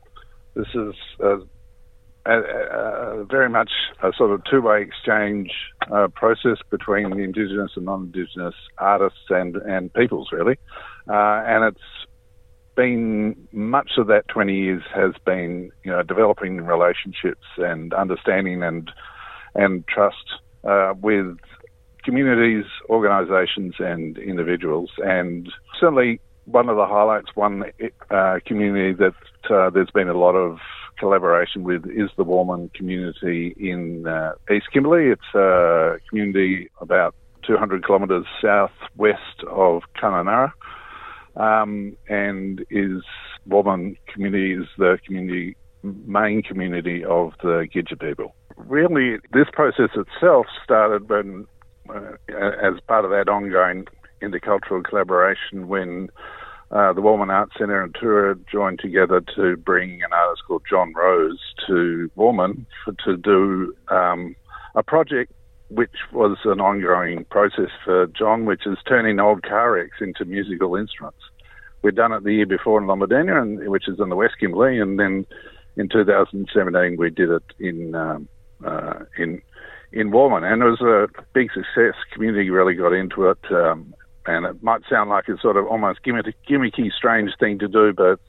this 0.55 0.69
is 0.75 0.95
a, 1.21 1.39
very 3.31 3.49
much 3.49 3.71
a 4.03 4.13
sort 4.17 4.33
of 4.33 4.43
two-way 4.51 4.83
exchange 4.83 5.51
uh, 5.93 6.09
process 6.09 6.59
between 6.71 7.11
the 7.11 7.23
Indigenous 7.23 7.73
and 7.77 7.85
non-Indigenous 7.85 8.55
artists 8.79 9.27
and, 9.31 9.57
and 9.57 9.93
peoples, 9.93 10.29
really. 10.33 10.59
Uh, 11.09 11.43
and 11.47 11.65
it's 11.65 12.07
been 12.75 13.49
much 13.53 13.93
of 13.97 14.07
that 14.09 14.29
20 14.29 14.55
years 14.55 14.83
has 14.95 15.13
been, 15.25 15.71
you 15.85 15.91
know, 15.91 16.03
developing 16.03 16.61
relationships 16.61 17.47
and 17.59 17.93
understanding 17.95 18.63
and 18.63 18.91
and 19.55 19.87
trust 19.89 20.35
uh, 20.65 20.93
with 21.01 21.39
communities, 22.07 22.65
organisations, 22.89 23.75
and 23.79 24.17
individuals. 24.17 24.91
And 24.99 25.53
certainly, 25.79 26.21
one 26.47 26.69
of 26.69 26.77
the 26.77 26.87
highlights, 26.87 27.35
one 27.35 27.65
uh, 28.11 28.39
community 28.47 28.93
that 28.95 29.51
uh, 29.51 29.69
there's 29.71 29.91
been 29.91 30.09
a 30.09 30.17
lot 30.17 30.35
of 30.35 30.59
collaboration 30.99 31.65
with 31.65 31.85
is 31.87 32.09
the 32.17 32.25
Warmun 32.25 32.73
community 32.73 33.55
in 33.59 34.07
uh, 34.07 34.33
East 34.51 34.67
Kimberley. 34.73 35.09
It's 35.09 35.35
a 35.35 35.99
community 36.09 36.71
about 36.81 37.15
200 37.47 37.85
kilometres 37.85 38.25
southwest 38.41 39.43
of 39.51 39.83
Kununurra, 40.01 40.53
um, 41.37 41.97
and 42.09 42.65
is 42.71 43.03
Warmun 43.49 43.97
community 44.13 44.55
is 44.55 44.69
the 44.79 44.99
community 45.05 45.57
main 45.83 46.43
community 46.43 47.05
of 47.05 47.33
the 47.43 47.69
Gidja 47.73 48.01
people. 48.01 48.35
Really, 48.57 49.19
this 49.33 49.47
process 49.53 49.91
itself 49.95 50.47
started 50.65 51.09
when 51.09 51.47
as 52.29 52.81
part 52.87 53.05
of 53.05 53.11
that 53.11 53.29
ongoing 53.29 53.87
intercultural 54.23 54.85
collaboration 54.85 55.69
when 55.69 56.09
uh, 56.71 56.93
the 56.93 57.01
Warmun 57.01 57.29
Arts 57.29 57.53
Centre 57.59 57.83
and 57.83 57.95
Tura 57.95 58.37
joined 58.51 58.81
together 58.81 59.23
to 59.37 59.57
bring 59.57 60.03
an 60.03 60.13
artist 60.13 60.43
called 60.47 60.63
Jon 60.69 60.93
Rose 60.95 61.39
to 61.67 62.11
Warmun 62.17 62.67
for, 62.85 62.93
to 63.05 63.17
do 63.17 63.75
um, 63.89 64.35
a 64.75 64.83
project 64.83 65.33
which 65.69 65.95
was 66.13 66.39
an 66.45 66.61
ongoing 66.61 67.25
process 67.27 67.71
for 67.85 68.07
John, 68.09 68.45
which 68.45 68.67
is 68.67 68.79
turning 68.87 69.19
old 69.19 69.43
car 69.43 69.73
wrecks 69.73 69.99
into 70.01 70.25
musical 70.25 70.77
instruments. 70.77 71.19
We'd 71.83 71.97
done 71.97 72.13
it 72.13 72.25
the 72.25 72.33
year 72.33 72.47
before 72.47 72.81
in 72.81 72.87
Lombadina, 72.87 73.41
and, 73.41 73.69
which 73.69 73.89
is 73.89 74.01
in 74.01 74.09
the 74.09 74.17
West 74.17 74.35
Kimberley, 74.41 74.81
and 74.81 74.99
then 74.99 75.27
in 75.77 75.89
2017 75.89 76.97
we 76.97 77.11
did 77.11 77.31
it 77.31 77.43
in 77.59 77.95
um, 77.95 78.29
uh, 78.65 79.01
in 79.19 79.43
in 79.93 80.11
Warmun, 80.11 80.51
and 80.51 80.63
it 80.63 80.65
was 80.65 80.81
a 80.81 81.09
big 81.33 81.51
success. 81.53 81.95
Community 82.13 82.51
really 82.51 82.75
got 82.75 82.93
into 82.93 83.29
it, 83.29 83.39
um, 83.51 83.95
and 84.27 84.47
it 84.47 84.63
might 84.63 84.83
sound 84.91 85.11
like 85.11 85.25
it's 85.29 85.43
sort 85.43 85.57
of 85.57 85.67
almost 85.67 86.01
gimmicky, 86.05 86.35
gimmicky, 86.49 86.93
strange 86.93 87.31
thing 87.39 87.59
to 87.59 87.69
do, 87.69 87.93
but 87.93 88.13
it's 88.13 88.23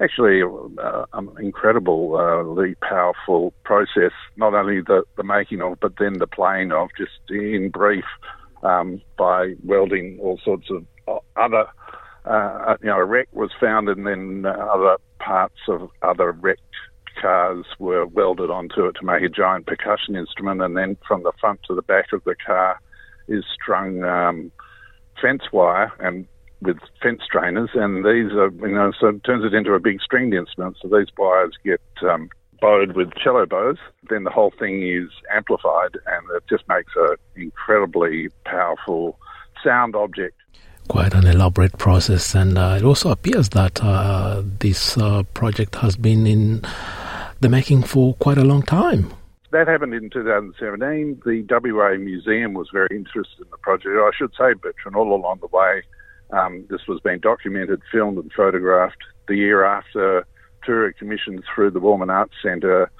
actually 0.00 0.42
uh, 0.42 1.04
an 1.12 1.30
incredibly 1.40 2.74
powerful 2.76 3.52
process. 3.64 4.12
Not 4.36 4.54
only 4.54 4.80
the, 4.80 5.04
the 5.16 5.22
making 5.22 5.62
of, 5.62 5.78
but 5.80 5.94
then 5.98 6.14
the 6.18 6.26
playing 6.26 6.72
of. 6.72 6.88
Just 6.98 7.12
in 7.30 7.70
brief, 7.70 8.04
um, 8.62 9.00
by 9.16 9.54
welding 9.64 10.18
all 10.20 10.38
sorts 10.44 10.68
of 10.70 11.20
other. 11.36 11.66
Uh, 12.24 12.76
you 12.80 12.86
know, 12.86 12.98
a 12.98 13.04
wreck 13.04 13.28
was 13.32 13.50
found, 13.60 13.88
and 13.88 14.06
then 14.06 14.44
uh, 14.46 14.50
other 14.50 14.96
parts 15.18 15.58
of 15.68 15.88
other 16.02 16.32
wrecked 16.32 16.60
cars 17.20 17.64
were 17.78 18.06
welded 18.06 18.50
onto 18.50 18.86
it 18.86 18.96
to 19.00 19.04
make 19.04 19.22
a 19.22 19.28
giant 19.28 19.66
percussion 19.66 20.16
instrument, 20.16 20.62
and 20.62 20.76
then 20.76 20.96
from 21.06 21.22
the 21.22 21.32
front 21.40 21.60
to 21.68 21.74
the 21.74 21.82
back 21.82 22.12
of 22.12 22.22
the 22.24 22.34
car 22.34 22.80
is 23.28 23.44
strung 23.52 24.02
um, 24.04 24.52
fence 25.20 25.42
wire 25.52 25.92
and 26.00 26.26
with 26.62 26.78
fence 27.02 27.20
strainers, 27.24 27.70
and 27.74 28.04
these 28.04 28.32
are 28.32 28.50
you 28.66 28.74
know 28.74 28.92
so 28.98 29.08
it 29.08 29.24
turns 29.24 29.44
it 29.44 29.54
into 29.54 29.72
a 29.74 29.80
big 29.80 30.00
stringed 30.00 30.34
instrument. 30.34 30.76
So 30.80 30.88
these 30.88 31.08
wires 31.18 31.56
get 31.64 31.80
um, 32.08 32.28
bowed 32.60 32.92
with 32.92 33.12
cello 33.14 33.44
bows. 33.46 33.78
Then 34.08 34.24
the 34.24 34.30
whole 34.30 34.52
thing 34.58 34.82
is 34.82 35.08
amplified, 35.34 35.96
and 36.06 36.26
it 36.36 36.44
just 36.48 36.64
makes 36.68 36.92
an 36.96 37.16
incredibly 37.36 38.28
powerful 38.44 39.18
sound 39.62 39.96
object. 39.96 40.36
Quite 40.88 41.14
an 41.14 41.26
elaborate 41.26 41.78
process, 41.78 42.34
and 42.34 42.58
uh, 42.58 42.76
it 42.78 42.84
also 42.84 43.10
appears 43.10 43.50
that 43.50 43.82
uh, 43.82 44.42
this 44.60 44.96
uh, 44.98 45.22
project 45.34 45.76
has 45.76 45.96
been 45.96 46.26
in 46.26 46.62
the 47.42 47.48
making 47.48 47.82
for 47.82 48.14
quite 48.14 48.38
a 48.38 48.44
long 48.44 48.62
time. 48.62 49.12
That 49.50 49.68
happened 49.68 49.92
in 49.92 50.08
2017. 50.08 51.20
The 51.26 51.44
WA 51.50 51.96
Museum 51.98 52.54
was 52.54 52.68
very 52.72 52.88
interested 52.90 53.42
in 53.42 53.50
the 53.50 53.58
project. 53.58 53.94
I 53.94 54.10
should 54.16 54.32
say, 54.32 54.54
Bertrand, 54.54 54.96
all 54.96 55.14
along 55.14 55.40
the 55.40 55.48
way, 55.48 55.82
um, 56.30 56.64
this 56.70 56.86
was 56.88 57.00
being 57.00 57.18
documented, 57.18 57.82
filmed, 57.92 58.16
and 58.16 58.32
photographed. 58.32 59.02
The 59.28 59.36
year 59.36 59.64
after, 59.64 60.26
Tura 60.64 60.94
commissioned 60.94 61.44
through 61.54 61.72
the 61.72 61.80
Warmun 61.80 62.10
Arts 62.10 62.32
Centre 62.42 62.90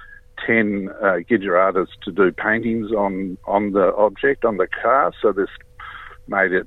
10 0.47 0.89
uh, 1.01 1.05
Gidja 1.29 1.59
artists 1.59 1.95
to 2.05 2.13
do 2.13 2.33
paintings 2.33 2.91
on, 2.91 3.39
on 3.47 3.73
the 3.73 3.95
object, 3.97 4.45
on 4.45 4.57
the 4.57 4.67
car. 4.67 5.13
So 5.23 5.33
this 5.33 5.49
made 6.27 6.53
it 6.53 6.67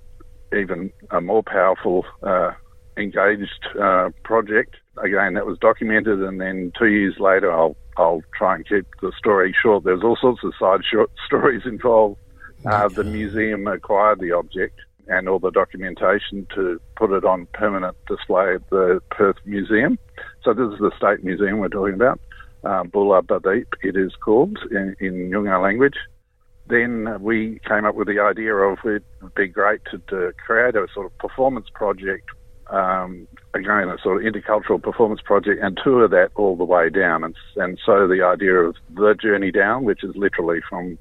even 0.58 0.92
a 1.12 1.22
more 1.22 1.44
powerful, 1.44 2.06
uh, 2.24 2.52
engaged 2.98 3.68
uh, 3.80 4.10
project. 4.24 4.78
Again, 5.04 5.34
that 5.34 5.46
was 5.46 5.58
documented, 5.60 6.22
and 6.22 6.40
then 6.40 6.72
two 6.78 6.88
years 6.88 7.16
later, 7.20 7.52
I'll 7.52 7.76
I'll 7.98 8.22
try 8.38 8.56
and 8.56 8.68
keep 8.68 8.86
the 9.02 9.12
story 9.18 9.56
short. 9.62 9.84
There's 9.84 10.04
all 10.04 10.18
sorts 10.20 10.44
of 10.44 10.54
side 10.60 10.82
short 10.92 11.12
stories 11.26 11.64
involved. 11.66 12.20
Uh, 12.66 12.88
the 12.88 13.04
museum 13.04 13.68
acquired 13.68 14.20
the 14.20 14.32
object 14.32 14.80
and 15.08 15.30
all 15.30 15.40
the 15.40 15.52
documentation 15.52 16.48
to 16.56 16.80
put 16.96 17.12
it 17.12 17.24
on 17.24 17.48
permanent 17.54 17.96
display 18.08 18.56
at 18.56 18.70
the 18.70 19.00
Perth 19.12 19.38
Museum. 19.46 20.00
So 20.44 20.54
this 20.54 20.74
is 20.74 20.80
the 20.80 20.92
State 20.98 21.24
Museum 21.24 21.60
we're 21.60 21.70
talking 21.70 21.94
about. 21.94 22.20
Uh, 22.64 22.84
Bula 22.84 23.22
Badeep, 23.22 23.68
it 23.84 23.96
is 23.96 24.14
called 24.16 24.58
in, 24.72 24.96
in 25.00 25.30
language. 25.62 25.98
Then 26.68 27.22
we 27.22 27.60
came 27.68 27.86
up 27.86 27.94
with 27.94 28.08
the 28.08 28.20
idea 28.20 28.56
of 28.56 28.80
it 28.86 29.04
would 29.22 29.36
be 29.36 29.48
great 29.48 29.82
to, 29.92 30.00
to 30.10 30.34
create 30.44 30.76
a 30.76 30.88
sort 30.94 31.06
of 31.06 31.16
performance 31.20 31.68
project, 31.72 32.28
um, 32.70 33.28
again, 33.54 33.90
a 33.90 33.98
sort 34.02 34.26
of 34.26 34.34
intercultural 34.34 34.82
performance 34.82 35.22
project, 35.22 35.62
and 35.64 35.80
tour 35.84 36.08
that 36.08 36.30
all 36.36 36.56
the 36.56 36.64
way 36.66 36.90
down. 36.90 37.24
And, 37.24 37.36
and 37.56 37.80
so 37.86 38.08
the 38.08 38.24
idea 38.24 38.56
of 38.56 38.76
the 38.94 39.14
journey 39.14 39.52
down, 39.52 39.86
which 39.86 40.04
is 40.04 40.16
literally 40.16 40.60
from 40.70 40.98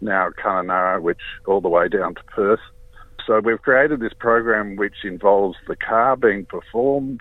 now 0.00 0.30
Kununurra, 0.30 1.00
which 1.00 1.20
all 1.46 1.60
the 1.60 1.68
way 1.68 1.88
down 1.88 2.14
to 2.14 2.22
Perth. 2.24 2.60
So 3.26 3.40
we've 3.40 3.60
created 3.60 4.00
this 4.00 4.12
program 4.18 4.76
which 4.76 5.04
involves 5.04 5.56
the 5.66 5.76
car 5.76 6.16
being 6.16 6.44
performed, 6.44 7.20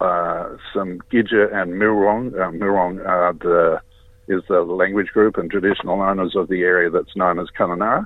uh, 0.00 0.56
some 0.74 0.98
Gidja 1.10 1.54
and 1.54 1.72
Miriwoong. 1.72 3.00
Uh, 3.00 3.08
are 3.08 3.32
the 3.32 3.80
is 4.28 4.42
the 4.48 4.60
language 4.60 5.08
group 5.08 5.38
and 5.38 5.50
traditional 5.50 6.02
owners 6.02 6.36
of 6.36 6.48
the 6.48 6.60
area 6.60 6.90
that's 6.90 7.16
known 7.16 7.38
as 7.38 7.46
Kununurra, 7.58 8.04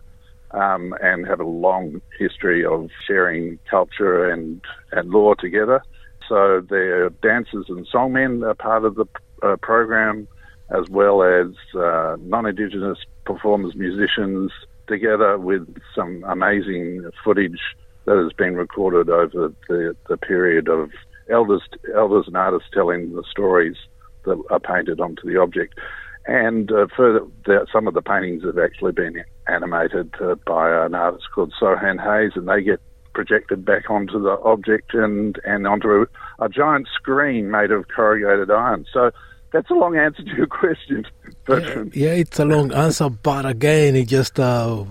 um, 0.52 0.94
and 1.02 1.26
have 1.26 1.40
a 1.40 1.44
long 1.46 2.00
history 2.18 2.64
of 2.64 2.88
sharing 3.06 3.58
culture 3.70 4.28
and, 4.28 4.60
and 4.92 5.10
law 5.10 5.34
together. 5.34 5.82
So 6.28 6.62
their 6.68 7.10
dancers 7.10 7.66
and 7.68 7.86
songmen 7.86 8.46
are 8.46 8.54
part 8.54 8.84
of 8.84 8.94
the 8.94 9.06
uh, 9.42 9.56
program, 9.56 10.28
as 10.70 10.88
well 10.88 11.22
as 11.22 11.48
uh, 11.76 12.16
non-Indigenous 12.20 12.98
performers, 13.24 13.74
musicians, 13.74 14.50
together 14.86 15.38
with 15.38 15.66
some 15.94 16.24
amazing 16.28 17.10
footage 17.24 17.60
that 18.04 18.16
has 18.16 18.32
been 18.32 18.54
recorded 18.54 19.08
over 19.08 19.52
the, 19.68 19.96
the 20.08 20.16
period 20.16 20.68
of 20.68 20.90
elders, 21.30 21.62
elders 21.94 22.24
and 22.26 22.36
artists 22.36 22.68
telling 22.72 23.14
the 23.14 23.22
stories 23.30 23.76
that 24.24 24.42
are 24.50 24.60
painted 24.60 25.00
onto 25.00 25.22
the 25.30 25.40
object. 25.40 25.78
And 26.26 26.70
uh, 26.70 26.86
further, 26.96 27.26
the, 27.46 27.66
some 27.72 27.88
of 27.88 27.94
the 27.94 28.02
paintings 28.02 28.44
have 28.44 28.58
actually 28.58 28.92
been 28.92 29.24
animated 29.46 30.14
uh, 30.20 30.34
by 30.46 30.84
an 30.84 30.94
artist 30.94 31.24
called 31.34 31.52
Sohan 31.60 32.00
Hayes, 32.00 32.32
and 32.36 32.48
they 32.48 32.62
get 32.62 32.80
projected 33.14 33.64
back 33.64 33.90
onto 33.90 34.22
the 34.22 34.38
object 34.42 34.94
and, 34.94 35.38
and 35.44 35.66
onto 35.66 35.88
a, 35.88 36.44
a 36.44 36.48
giant 36.48 36.88
screen 36.94 37.50
made 37.50 37.70
of 37.70 37.88
corrugated 37.88 38.50
iron. 38.50 38.86
So 38.92 39.10
that's 39.52 39.70
a 39.70 39.74
long 39.74 39.96
answer 39.96 40.22
to 40.22 40.36
your 40.36 40.46
question. 40.46 41.06
Yeah, 41.48 41.84
yeah, 41.92 42.10
it's 42.10 42.38
a 42.38 42.44
long 42.44 42.72
answer, 42.72 43.10
but 43.10 43.44
again, 43.44 43.96
it 43.96 44.06
just 44.06 44.38
uh, 44.38 44.84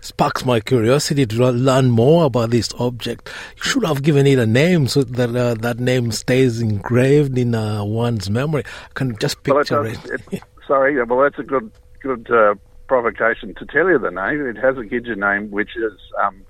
sparks 0.00 0.42
my 0.42 0.58
curiosity 0.58 1.26
to 1.26 1.50
learn 1.50 1.90
more 1.90 2.24
about 2.24 2.48
this 2.48 2.72
object. 2.78 3.28
You 3.58 3.62
should 3.62 3.84
have 3.84 4.02
given 4.02 4.26
it 4.26 4.38
a 4.38 4.46
name 4.46 4.88
so 4.88 5.02
that 5.02 5.36
uh, 5.36 5.52
that 5.56 5.78
name 5.78 6.10
stays 6.12 6.62
engraved 6.62 7.36
in 7.36 7.54
uh, 7.54 7.84
one's 7.84 8.30
memory. 8.30 8.64
I 8.66 8.92
can 8.94 9.18
just 9.18 9.42
picture 9.42 9.82
well, 9.82 9.92
it. 9.92 10.02
Does, 10.02 10.20
it. 10.32 10.42
Sorry, 10.66 11.04
well, 11.04 11.20
that's 11.20 11.38
a 11.38 11.42
good 11.42 11.70
good 12.00 12.30
uh, 12.30 12.54
provocation 12.88 13.54
to 13.54 13.66
tell 13.66 13.88
you 13.88 13.98
the 13.98 14.10
name. 14.10 14.44
It 14.46 14.56
has 14.56 14.76
a 14.76 14.80
Gidja 14.80 15.16
name, 15.16 15.50
which 15.50 15.76
is 15.76 15.92
um, 16.22 16.44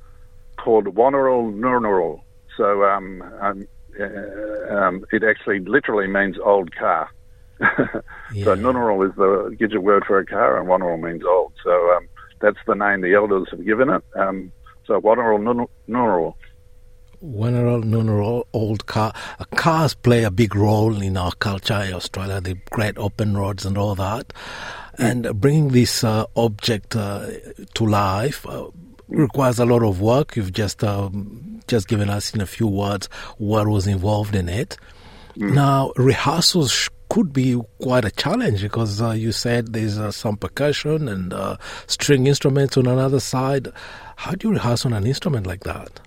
called 0.57 0.87
Wonneral 0.95 1.53
Nurnural. 1.53 2.23
So 2.57 2.85
um, 2.85 3.23
um, 3.41 3.69
uh, 4.01 4.75
um, 4.75 5.05
it 5.13 5.23
actually 5.25 5.61
literally 5.61 6.07
means 6.07 6.37
old 6.43 6.75
car. 6.75 7.11
yeah. 8.33 8.45
So 8.45 8.55
Nunaral 8.55 9.09
is 9.09 9.15
the 9.17 9.57
Gidja 9.59 9.79
word 9.79 10.05
for 10.07 10.19
a 10.19 10.27
car, 10.27 10.59
and 10.59 10.69
Wonneral 10.69 11.01
means 11.01 11.25
old. 11.25 11.53
So 11.65 11.71
um, 11.97 12.09
that's 12.41 12.59
the 12.67 12.75
name 12.75 13.01
the 13.01 13.15
elders 13.15 13.49
have 13.51 13.65
given 13.65 13.91
it. 13.91 14.03
Um, 14.15 14.53
so 14.87 15.01
Wonneral 15.01 15.39
Nunaral. 15.89 16.35
Wonneral 17.21 17.83
Nunaral 17.83 18.45
old 18.53 18.87
car. 18.87 19.13
Uh, 19.41 19.45
cars 19.57 19.95
play 19.95 20.23
a 20.23 20.31
big 20.31 20.55
role 20.55 21.03
in 21.03 21.17
our 21.17 21.33
culture 21.33 21.83
in 21.83 21.95
Australia. 21.95 22.41
The 22.41 22.57
great 22.71 22.97
open 22.97 23.37
roads 23.37 23.67
and 23.67 23.77
all 23.77 23.97
that, 23.97 24.33
and 24.99 25.41
bringing 25.41 25.69
this 25.69 26.03
uh, 26.03 26.27
object 26.37 26.97
uh, 26.97 27.29
to 27.75 27.87
life 27.87 28.45
uh, 28.47 28.69
requires 29.09 29.59
a 29.59 29.65
lot 29.65 29.83
of 29.83 30.01
work. 30.01 30.37
You've 30.37 30.53
just 30.53 30.83
um, 30.85 31.61
just 31.67 31.89
given 31.89 32.11
us 32.11 32.35
in 32.35 32.41
a 32.41 32.47
few 32.47 32.67
words 32.67 33.07
what 33.39 33.69
was 33.69 33.87
involved 33.87 34.35
in 34.35 34.49
it. 34.49 34.77
Mm. 35.37 35.55
Now 35.55 35.93
rehearsals 35.97 36.91
could 37.09 37.33
be 37.33 37.59
quite 37.81 38.05
a 38.05 38.11
challenge 38.11 38.61
because 38.61 39.01
uh, 39.01 39.11
you 39.11 39.33
said 39.33 39.73
there's 39.73 39.99
uh, 39.99 40.11
some 40.11 40.37
percussion 40.37 41.09
and 41.09 41.33
uh, 41.33 41.57
string 41.87 42.27
instruments 42.27 42.77
on 42.77 42.87
another 42.87 43.21
side. 43.21 43.69
How 44.17 44.33
do 44.33 44.49
you 44.49 44.55
rehearse 44.55 44.85
on 44.85 44.93
an 44.93 45.07
instrument 45.07 45.47
like 45.47 45.65
that? 45.65 46.01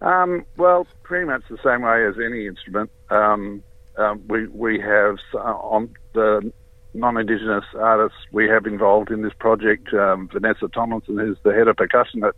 Um, 0.00 0.44
well, 0.56 0.86
pretty 1.02 1.26
much 1.26 1.42
the 1.48 1.58
same 1.62 1.82
way 1.82 2.06
as 2.06 2.14
any 2.24 2.46
instrument. 2.46 2.90
Um, 3.10 3.62
um 3.98 4.22
we 4.26 4.46
we 4.46 4.80
have 4.80 5.18
uh, 5.34 5.38
on 5.38 5.90
the 6.14 6.52
non-Indigenous 6.94 7.64
artists 7.78 8.18
we 8.32 8.48
have 8.48 8.66
involved 8.66 9.10
in 9.10 9.22
this 9.22 9.32
project. 9.38 9.92
Um, 9.94 10.28
Vanessa 10.32 10.68
Tomlinson, 10.68 11.18
who's 11.18 11.38
the 11.44 11.52
head 11.52 11.68
of 11.68 11.76
percussion 11.76 12.24
at 12.24 12.34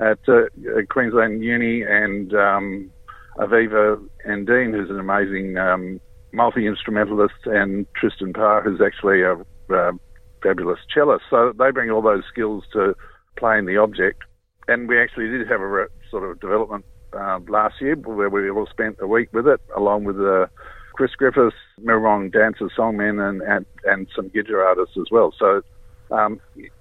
at, 0.00 0.18
uh, 0.28 0.44
Queensland 0.88 1.42
Uni, 1.42 1.82
and 1.82 2.32
um, 2.32 2.90
Aviva 3.38 4.02
Endean, 4.26 4.72
who's 4.72 4.88
an 4.88 4.98
amazing 4.98 5.56
um, 5.58 6.00
multi 6.32 6.66
instrumentalist, 6.66 7.34
and 7.44 7.86
Tristan 7.94 8.32
Parr, 8.32 8.62
who's 8.62 8.80
actually 8.80 9.22
a, 9.22 9.34
a 9.74 9.92
fabulous 10.42 10.78
cellist. 10.94 11.22
So 11.28 11.52
they 11.58 11.70
bring 11.70 11.90
all 11.90 12.02
those 12.02 12.22
skills 12.32 12.64
to 12.72 12.94
playing 13.36 13.66
the 13.66 13.76
object. 13.76 14.22
And 14.68 14.88
we 14.88 15.00
actually 15.00 15.28
did 15.28 15.48
have 15.48 15.60
a 15.60 15.86
sort 16.10 16.30
of 16.30 16.40
development 16.40 16.84
uh, 17.12 17.40
last 17.48 17.80
year 17.80 17.96
where 17.96 18.30
we 18.30 18.48
all 18.50 18.66
spent 18.66 18.96
a 19.00 19.06
week 19.06 19.32
with 19.32 19.46
it, 19.46 19.60
along 19.76 20.04
with 20.04 20.20
uh, 20.20 20.46
Chris 20.92 21.14
Griffiths, 21.14 21.56
Miriwoong 21.80 22.32
dancers, 22.32 22.72
songmen, 22.76 23.26
and, 23.26 23.42
and, 23.42 23.66
and 23.84 24.08
some 24.14 24.30
Gidja 24.30 24.64
artists 24.64 24.96
as 24.98 25.10
well. 25.10 25.32
So 25.38 25.62
um, 26.10 26.40
it, 26.56 26.72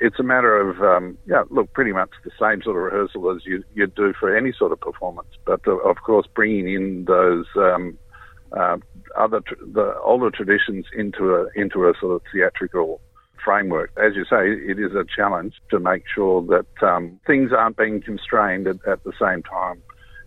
it's 0.00 0.18
a 0.18 0.22
matter 0.22 0.58
of, 0.58 0.80
um, 0.82 1.16
yeah, 1.26 1.44
look, 1.50 1.72
pretty 1.72 1.92
much 1.92 2.10
the 2.24 2.30
same 2.40 2.62
sort 2.62 2.76
of 2.76 2.82
rehearsal 2.82 3.34
as 3.34 3.44
you, 3.44 3.64
you 3.74 3.86
do 3.86 4.12
for 4.18 4.36
any 4.36 4.52
sort 4.52 4.72
of 4.72 4.80
performance. 4.80 5.28
But 5.44 5.66
uh, 5.66 5.76
of 5.78 5.96
course, 6.04 6.26
bringing 6.34 6.68
in 6.68 7.04
those 7.06 7.46
um, 7.56 7.98
uh, 8.52 8.76
other 9.16 9.40
tr- 9.40 9.54
the 9.72 9.94
older 10.04 10.30
traditions 10.30 10.86
into 10.96 11.34
a 11.34 11.46
into 11.54 11.88
a 11.88 11.94
sort 11.98 12.14
of 12.14 12.22
theatrical 12.32 13.00
framework. 13.42 13.90
As 13.96 14.14
you 14.14 14.24
say, 14.24 14.50
it 14.70 14.78
is 14.78 14.94
a 14.94 15.04
challenge 15.04 15.54
to 15.70 15.80
make 15.80 16.04
sure 16.14 16.42
that 16.42 16.86
um, 16.86 17.18
things 17.26 17.50
aren't 17.52 17.76
being 17.76 18.00
constrained 18.00 18.66
at, 18.66 18.76
at, 18.86 19.02
the 19.04 19.12
same 19.20 19.42
time 19.42 19.82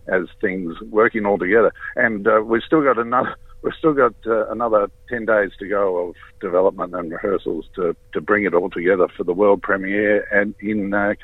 as 0.08 0.24
things 0.40 0.74
working 0.90 1.26
all 1.26 1.38
together. 1.38 1.72
And 1.96 2.26
uh, 2.26 2.40
we've 2.44 2.62
still 2.62 2.82
got 2.82 2.98
another. 2.98 3.36
We've 3.62 3.74
still 3.76 3.94
got 3.94 4.14
uh, 4.26 4.48
another 4.48 4.88
10 5.08 5.24
days 5.24 5.50
to 5.58 5.66
go 5.66 6.08
of 6.10 6.14
development 6.40 6.94
and 6.94 7.10
rehearsals 7.10 7.64
to, 7.74 7.96
to 8.12 8.20
bring 8.20 8.44
it 8.44 8.54
all 8.54 8.70
together 8.70 9.08
for 9.16 9.24
the 9.24 9.32
world 9.32 9.60
premiere 9.62 10.28
and 10.30 10.54
in 10.60 10.94
uh, 10.94 11.14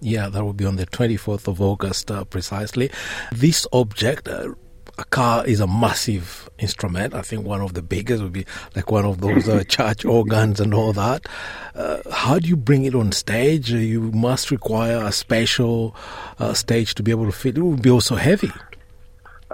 Yeah, 0.00 0.28
that 0.30 0.42
will 0.42 0.54
be 0.54 0.64
on 0.64 0.76
the 0.76 0.86
24th 0.86 1.46
of 1.46 1.60
August, 1.60 2.10
uh, 2.10 2.24
precisely. 2.24 2.90
This 3.30 3.68
object, 3.72 4.26
uh, 4.26 4.54
a 4.98 5.04
car 5.04 5.46
is 5.46 5.60
a 5.60 5.66
massive 5.66 6.48
instrument. 6.58 7.14
I 7.14 7.22
think 7.22 7.44
one 7.44 7.60
of 7.60 7.74
the 7.74 7.82
biggest 7.82 8.22
would 8.22 8.32
be 8.32 8.46
like 8.76 8.90
one 8.90 9.04
of 9.04 9.20
those 9.20 9.48
uh, 9.48 9.64
church 9.68 10.04
organs 10.04 10.60
and 10.60 10.74
all 10.74 10.92
that. 10.92 11.26
Uh, 11.74 11.98
how 12.10 12.38
do 12.38 12.48
you 12.48 12.56
bring 12.56 12.84
it 12.84 12.94
on 12.94 13.12
stage? 13.12 13.70
You 13.70 14.12
must 14.12 14.50
require 14.50 15.04
a 15.04 15.12
special 15.12 15.94
uh, 16.38 16.54
stage 16.54 16.94
to 16.96 17.02
be 17.02 17.10
able 17.10 17.26
to 17.26 17.32
fit. 17.32 17.56
It 17.56 17.62
would 17.62 17.82
be 17.82 17.90
also 17.90 18.16
heavy. 18.16 18.52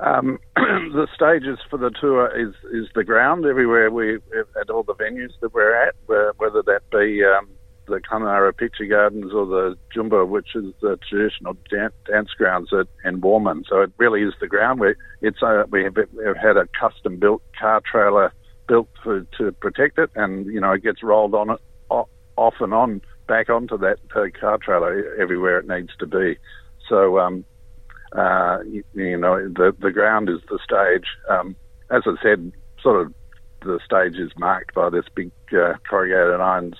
Um, 0.03 0.39
the 0.57 1.09
stages 1.15 1.59
for 1.71 1.79
the 1.79 1.91
tour 1.91 2.29
is, 2.39 2.55
is 2.73 2.89
the 2.95 3.05
ground 3.05 3.47
everywhere 3.47 3.91
we 3.91 4.17
at 4.61 4.69
all 4.69 4.83
the 4.83 4.95
venues 4.95 5.33
that 5.41 5.55
we're 5.55 5.75
at, 5.75 5.95
whether 6.07 6.63
that 6.63 6.83
be 6.91 7.25
um, 7.25 7.49
the 7.87 8.01
Kununurra 8.01 8.57
Picture 8.57 8.87
Gardens 8.87 9.33
or 9.33 9.47
the 9.47 9.77
Joonba, 9.95 10.29
which 10.29 10.55
is 10.55 10.73
the 10.81 10.99
traditional 11.09 11.57
dance, 11.71 12.31
grounds 12.37 12.71
at 12.73 12.87
in 13.05 13.21
Warmun. 13.21 13.65
So 13.69 13.83
it 13.83 13.93
really 13.99 14.23
is 14.23 14.35
the 14.41 14.49
ground. 14.49 14.81
We 14.81 14.95
it's 15.23 15.43
a, 15.43 15.65
we 15.71 15.85
have, 15.85 15.97
we've 15.97 16.37
had 16.37 16.57
a 16.57 16.69
custom 16.79 17.19
built 17.19 17.43
car 17.59 17.81
trailer 17.91 18.33
built 18.69 18.89
for, 19.03 19.27
to 19.39 19.53
protect 19.53 19.99
it, 19.99 20.11
and 20.15 20.47
you 20.47 20.61
know 20.61 20.73
it 20.73 20.83
gets 20.83 21.03
rolled 21.03 21.35
on 21.35 21.51
it 21.51 21.61
off 22.37 22.55
and 22.61 22.75
on 22.75 23.01
back 23.27 23.49
onto 23.49 23.79
that 23.79 23.99
uh, 24.15 24.27
car 24.39 24.59
trailer 24.59 25.15
everywhere 25.17 25.59
it 25.59 25.69
needs 25.69 25.91
to 25.99 26.07
be. 26.07 26.37
So 26.89 27.19
um, 27.19 27.45
uh, 28.13 28.59
you, 28.67 28.85
you, 28.95 29.17
know, 29.17 29.49
the 29.49 29.75
the 29.79 29.91
ground 29.91 30.29
is 30.29 30.41
the 30.49 30.59
stage. 30.63 31.07
Um, 31.29 31.57
as 31.91 32.03
I 32.07 32.15
said, 32.23 32.53
sort 32.83 33.07
of 33.07 33.15
the 33.63 33.81
stage 33.85 34.17
is 34.17 34.31
marked 34.39 34.75
by 34.75 34.91
this 34.91 35.07
big 35.15 35.31
uh, 35.53 35.75
corrugated 35.89 36.41
irons 36.41 36.77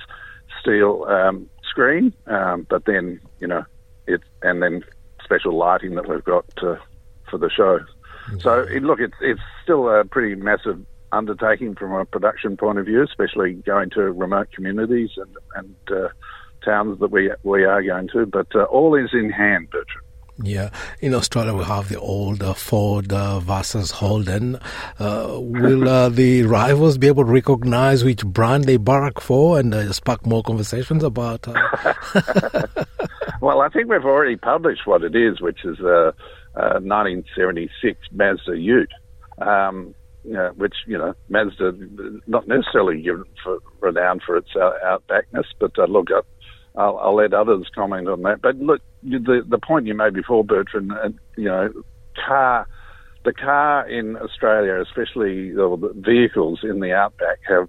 steel 0.61 1.05
um, 1.09 1.49
screen, 1.69 2.13
um, 2.27 2.67
but 2.69 2.85
then 2.85 3.21
you 3.41 3.47
know 3.47 3.65
it, 4.07 4.21
and 4.43 4.63
then 4.63 4.85
special 5.23 5.57
lighting 5.57 5.95
that 5.97 6.09
we've 6.09 6.25
got 6.25 6.45
to, 6.59 6.79
for 7.31 7.39
the 7.39 7.51
show. 7.51 7.81
So 8.41 8.61
it, 8.61 8.83
look, 8.83 9.01
it's 9.01 9.15
it's 9.21 9.41
still 9.63 9.89
a 9.89 10.05
pretty 10.05 10.35
massive 10.35 10.85
undertaking 11.13 11.75
from 11.75 11.93
a 11.93 12.05
production 12.05 12.57
point 12.57 12.79
of 12.79 12.87
view, 12.87 13.03
especially 13.03 13.55
going 13.55 13.91
to 13.91 14.03
remote 14.13 14.49
communities 14.53 15.11
and 15.17 15.37
and 15.55 15.77
uh, 15.91 16.09
towns 16.65 16.99
that 17.01 17.11
we 17.11 17.31
we 17.45 17.65
are 17.65 17.83
going 17.83 18.09
to. 18.13 18.27
But 18.27 18.49
uh, 18.55 18.65
all 18.65 18.95
is 18.95 19.11
in 19.13 19.31
hand, 19.31 19.71
Bertrand. 19.71 20.06
Yeah, 20.43 20.69
in 21.01 21.15
Australia 21.15 21.55
we 21.55 21.65
have 21.65 21.89
the 21.89 21.99
old 21.99 22.43
uh, 22.43 22.53
Ford 22.53 23.11
uh, 23.11 23.41
versus 23.41 23.91
Holden. 23.91 24.59
Uh, 24.99 25.39
will 25.39 25.89
uh, 25.89 26.11
the 26.11 26.43
rivals 26.43 26.99
be 26.99 27.07
able 27.07 27.25
to 27.25 27.31
recognize 27.31 28.05
which 28.05 28.25
brand 28.25 28.65
they 28.65 28.77
barrack 28.77 29.19
for 29.21 29.59
and 29.59 29.73
uh, 29.73 29.91
spark 29.93 30.27
more 30.27 30.43
conversations 30.43 31.03
about? 31.03 31.49
Uh, 31.49 31.55
well, 33.41 33.63
I 33.63 33.71
think 33.71 33.89
we've 33.89 34.05
already 34.05 34.37
published 34.37 34.87
what 34.87 35.03
it 35.03 35.17
is, 35.17 35.41
which 35.41 35.65
is 35.65 35.81
a, 35.81 36.13
1976 36.55 37.99
Mazda 38.13 38.59
Ute. 38.59 38.93
Um, 39.39 39.95
which 40.57 40.75
you 40.89 40.99
know 40.99 41.15
Mazda 41.29 41.73
not 42.27 42.49
necessarily 42.49 43.07
for, 43.45 43.59
renowned 43.81 44.23
for 44.27 44.37
its 44.37 44.49
outbackness, 44.57 45.45
but 45.61 45.79
look, 45.89 46.09
I'll, 46.77 46.99
I'll, 46.99 47.15
let 47.15 47.33
others 47.33 47.71
comment 47.75 48.09
on 48.09 48.23
that. 48.23 48.43
But 48.43 48.57
look, 48.57 48.83
the 49.07 49.45
the 49.47 49.59
point 49.59 49.87
you 49.87 49.95
made 49.95 50.15
before, 50.15 50.45
Bertrand, 50.45 50.93
you 51.37 51.45
know, 51.45 51.73
car, 52.27 52.67
the 53.25 53.33
car 53.33 53.89
in 53.89 54.17
Australia, 54.17 54.81
especially 54.81 55.53
the 55.53 55.93
vehicles 55.97 56.61
in 56.63 56.81
the 56.81 56.93
outback, 56.93 57.39
have 57.49 57.69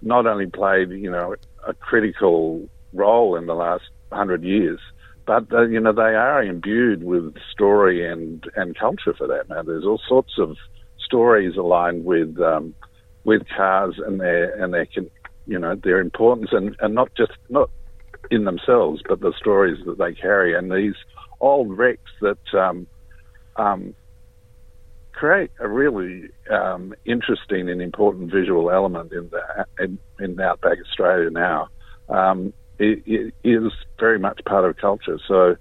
not 0.00 0.26
only 0.26 0.46
played 0.46 0.90
you 0.90 1.10
know 1.10 1.34
a 1.66 1.74
critical 1.74 2.68
role 2.92 3.36
in 3.36 3.46
the 3.46 3.54
last 3.54 3.84
hundred 4.10 4.42
years, 4.42 4.80
but 5.26 5.50
uh, 5.52 5.62
you 5.62 5.80
know 5.80 5.92
they 5.92 6.14
are 6.14 6.42
imbued 6.42 7.04
with 7.04 7.34
story 7.52 8.06
and 8.06 8.44
and 8.56 8.78
culture 8.78 9.14
for 9.16 9.26
that 9.26 9.48
matter. 9.48 9.64
There's 9.64 9.84
all 9.84 10.00
sorts 10.08 10.34
of 10.38 10.56
stories 11.04 11.56
aligned 11.56 12.04
with 12.04 12.38
um, 12.40 12.74
with 13.24 13.42
cars 13.48 14.00
and 14.04 14.20
their 14.20 14.62
and 14.62 14.74
their 14.74 14.86
you 15.46 15.58
know 15.58 15.76
their 15.76 16.00
importance 16.00 16.50
and, 16.52 16.76
and 16.80 16.94
not 16.94 17.14
just 17.16 17.32
not 17.48 17.70
in 18.30 18.44
themselves, 18.44 19.02
but 19.08 19.20
the 19.20 19.32
stories 19.38 19.84
that 19.86 19.98
they 19.98 20.14
carry 20.14 20.56
and 20.56 20.70
these 20.70 20.94
old 21.40 21.76
wrecks 21.76 22.10
that 22.20 22.54
um, 22.54 22.86
um, 23.56 23.94
create 25.12 25.50
a 25.60 25.68
really 25.68 26.30
um, 26.50 26.94
interesting 27.04 27.68
and 27.68 27.82
important 27.82 28.30
visual 28.30 28.70
element 28.70 29.12
in 29.12 29.30
the 29.30 29.66
in, 29.78 29.98
in 30.18 30.40
outback 30.40 30.78
Australia 30.80 31.30
now. 31.30 31.68
Um, 32.08 32.52
it, 32.78 33.02
it 33.06 33.34
is 33.44 33.72
very 33.98 34.18
much 34.18 34.40
part 34.44 34.64
of 34.64 34.76
culture. 34.76 35.18
So, 35.28 35.56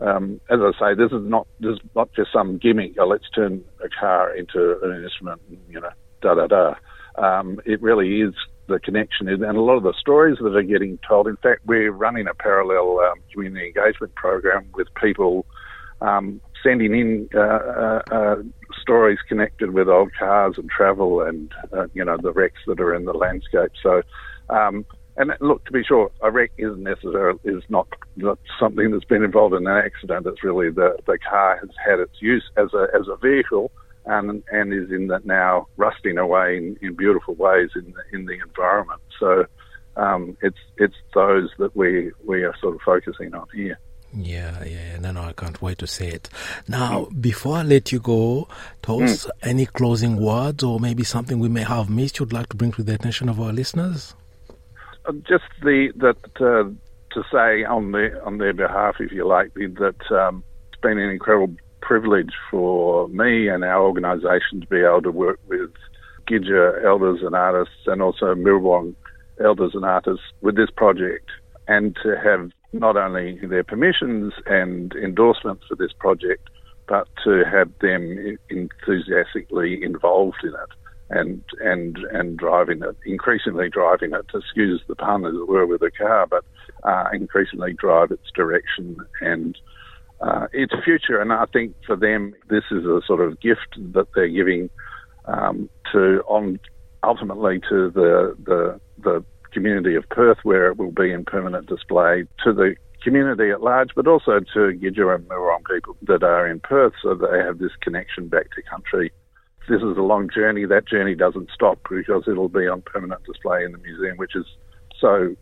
um, 0.00 0.40
as 0.50 0.58
I 0.60 0.72
say, 0.78 0.94
this 0.94 1.12
is 1.12 1.24
not 1.24 1.46
this 1.60 1.74
is 1.74 1.80
not 1.94 2.12
just 2.14 2.32
some 2.32 2.58
gimmick. 2.58 2.94
Oh, 2.98 3.06
let's 3.06 3.28
turn 3.34 3.62
a 3.84 3.88
car 3.88 4.34
into 4.34 4.78
an 4.82 5.04
instrument. 5.04 5.40
You 5.68 5.80
know, 5.80 5.90
da 6.20 6.34
da 6.34 6.46
da. 6.46 6.74
Um, 7.16 7.60
it 7.64 7.80
really 7.80 8.20
is 8.20 8.34
the 8.66 8.78
connection 8.80 9.28
is, 9.28 9.40
and 9.40 9.56
a 9.56 9.60
lot 9.60 9.76
of 9.76 9.82
the 9.82 9.94
stories 9.98 10.38
that 10.40 10.56
are 10.56 10.62
getting 10.62 10.98
told. 11.06 11.28
In 11.28 11.36
fact, 11.36 11.60
we're 11.66 11.92
running 11.92 12.26
a 12.26 12.34
parallel 12.34 13.00
um, 13.00 13.18
community 13.32 13.66
engagement 13.66 14.14
program 14.14 14.66
with 14.74 14.88
people 14.94 15.46
um, 16.00 16.40
sending 16.62 16.94
in 16.94 17.28
uh, 17.34 17.38
uh, 17.38 18.02
uh, 18.10 18.36
stories 18.80 19.18
connected 19.28 19.72
with 19.72 19.88
old 19.88 20.12
cars 20.18 20.54
and 20.56 20.70
travel, 20.70 21.20
and 21.20 21.52
uh, 21.72 21.86
you 21.94 22.04
know 22.04 22.16
the 22.16 22.32
wrecks 22.32 22.60
that 22.66 22.80
are 22.80 22.94
in 22.94 23.04
the 23.04 23.14
landscape. 23.14 23.72
So. 23.82 24.02
Um, 24.50 24.84
and 25.16 25.32
look, 25.40 25.64
to 25.66 25.72
be 25.72 25.84
sure, 25.84 26.10
a 26.22 26.30
wreck 26.32 26.50
isn't 26.58 26.82
necessarily 26.82 27.38
is 27.44 27.62
not, 27.68 27.86
not 28.16 28.36
something 28.58 28.90
that's 28.90 29.04
been 29.04 29.22
involved 29.22 29.54
in 29.54 29.64
an 29.64 29.76
accident. 29.76 30.26
It's 30.26 30.42
really 30.42 30.70
the 30.70 30.96
the 31.06 31.18
car 31.18 31.58
has 31.60 31.70
had 31.86 32.00
its 32.00 32.20
use 32.20 32.42
as 32.56 32.74
a 32.74 32.88
as 32.92 33.06
a 33.06 33.16
vehicle, 33.16 33.70
and 34.06 34.42
and 34.50 34.72
is 34.72 34.90
in 34.90 35.08
that 35.08 35.24
now 35.24 35.66
rusting 35.76 36.18
away 36.18 36.56
in, 36.56 36.76
in 36.82 36.94
beautiful 36.94 37.34
ways 37.34 37.70
in 37.74 37.92
the, 37.92 38.16
in 38.16 38.26
the 38.26 38.34
environment. 38.34 39.00
So 39.18 39.46
um, 39.96 40.36
it's 40.42 40.58
it's 40.76 40.96
those 41.14 41.50
that 41.58 41.74
we 41.76 42.12
we 42.24 42.42
are 42.44 42.54
sort 42.60 42.74
of 42.74 42.80
focusing 42.82 43.34
on 43.34 43.46
here. 43.54 43.78
Yeah, 44.16 44.62
yeah, 44.62 44.98
no, 44.98 45.10
no, 45.10 45.22
I 45.22 45.32
can't 45.32 45.60
wait 45.60 45.78
to 45.78 45.88
see 45.88 46.06
it. 46.06 46.28
Now, 46.68 47.08
before 47.20 47.56
I 47.56 47.62
let 47.62 47.90
you 47.90 47.98
go, 47.98 48.46
Tos, 48.80 49.26
mm. 49.26 49.30
any 49.42 49.66
closing 49.66 50.16
words 50.16 50.62
or 50.62 50.78
maybe 50.78 51.02
something 51.02 51.40
we 51.40 51.48
may 51.48 51.62
have 51.64 51.90
missed 51.90 52.20
you'd 52.20 52.32
like 52.32 52.48
to 52.50 52.56
bring 52.56 52.70
to 52.72 52.84
the 52.84 52.94
attention 52.94 53.28
of 53.28 53.40
our 53.40 53.52
listeners? 53.52 54.14
Uh, 55.06 55.12
just 55.26 55.44
the 55.62 55.92
that 55.96 56.16
uh, 56.40 56.70
to 57.12 57.24
say 57.32 57.64
on 57.64 57.90
their 57.90 58.24
on 58.24 58.38
their 58.38 58.52
behalf, 58.52 58.96
if 59.00 59.10
you 59.10 59.26
like, 59.26 59.52
that 59.54 60.12
um, 60.12 60.44
it's 60.72 60.80
been 60.80 60.98
an 60.98 61.10
incredible 61.10 61.56
privilege 61.84 62.32
for 62.50 63.08
me 63.08 63.48
and 63.48 63.62
our 63.62 63.82
organisation 63.82 64.60
to 64.60 64.66
be 64.66 64.80
able 64.80 65.02
to 65.02 65.10
work 65.10 65.38
with 65.48 65.70
Gidja 66.28 66.82
elders 66.84 67.20
and 67.22 67.34
artists 67.34 67.86
and 67.86 68.00
also 68.00 68.34
Miriwoong 68.34 68.94
elders 69.44 69.72
and 69.74 69.84
artists 69.84 70.24
with 70.40 70.56
this 70.56 70.70
project 70.74 71.28
and 71.68 71.94
to 72.02 72.16
have 72.22 72.50
not 72.72 72.96
only 72.96 73.38
their 73.46 73.62
permissions 73.62 74.32
and 74.46 74.94
endorsements 74.94 75.64
for 75.68 75.76
this 75.76 75.92
project, 75.98 76.48
but 76.88 77.06
to 77.22 77.44
have 77.44 77.70
them 77.80 78.38
enthusiastically 78.50 79.82
involved 79.82 80.42
in 80.42 80.50
it 80.50 80.72
and 81.10 81.42
and 81.60 81.98
and 82.12 82.38
driving 82.38 82.82
it, 82.82 82.96
increasingly 83.04 83.68
driving 83.68 84.12
it. 84.12 84.24
Excuse 84.34 84.82
the 84.88 84.96
pun, 84.96 85.26
as 85.26 85.34
it 85.34 85.48
were, 85.48 85.66
with 85.66 85.82
a 85.82 85.90
car, 85.90 86.26
but 86.26 86.44
uh, 86.82 87.04
increasingly 87.12 87.74
drive 87.74 88.10
its 88.10 88.30
direction 88.34 88.96
and 89.20 89.56
uh, 90.24 90.46
its 90.52 90.72
future. 90.84 91.20
And 91.20 91.32
I 91.32 91.44
think 91.52 91.74
for 91.86 91.96
them, 91.96 92.34
this 92.48 92.64
is 92.70 92.84
a 92.84 93.00
sort 93.06 93.20
of 93.20 93.40
gift 93.40 93.76
that 93.92 94.06
they're 94.14 94.28
giving 94.28 94.70
um, 95.26 95.68
to 95.92 96.22
on 96.26 96.58
ultimately 97.02 97.60
to 97.68 97.90
the, 97.90 98.34
the 98.44 98.80
the 99.02 99.24
community 99.52 99.94
of 99.94 100.08
Perth, 100.08 100.38
where 100.42 100.68
it 100.68 100.78
will 100.78 100.90
be 100.90 101.12
in 101.12 101.24
permanent 101.24 101.66
display 101.66 102.24
to 102.42 102.52
the 102.52 102.74
community 103.02 103.50
at 103.50 103.62
large, 103.62 103.90
but 103.94 104.06
also 104.06 104.40
to 104.40 104.58
Gidja 104.58 105.14
and 105.14 105.28
Miriwoong 105.28 105.64
people 105.70 105.96
that 106.02 106.22
are 106.22 106.48
in 106.48 106.58
Perth, 106.60 106.94
so 107.02 107.14
they 107.14 107.38
have 107.38 107.58
this 107.58 107.70
connection 107.82 108.28
back 108.28 108.46
to 108.56 108.62
country. 108.62 109.12
This 109.68 109.82
is 109.82 109.96
a 109.96 110.02
long 110.02 110.30
journey. 110.34 110.64
That 110.64 110.88
journey 110.88 111.14
doesn't 111.14 111.50
stop 111.54 111.78
because 111.88 112.24
it'll 112.26 112.48
be 112.48 112.66
on 112.66 112.82
permanent 112.82 113.22
display 113.24 113.64
in 113.64 113.72
the 113.72 113.78
museum, 113.78 114.16
which 114.16 114.34
is 114.34 114.46
so 114.98 115.36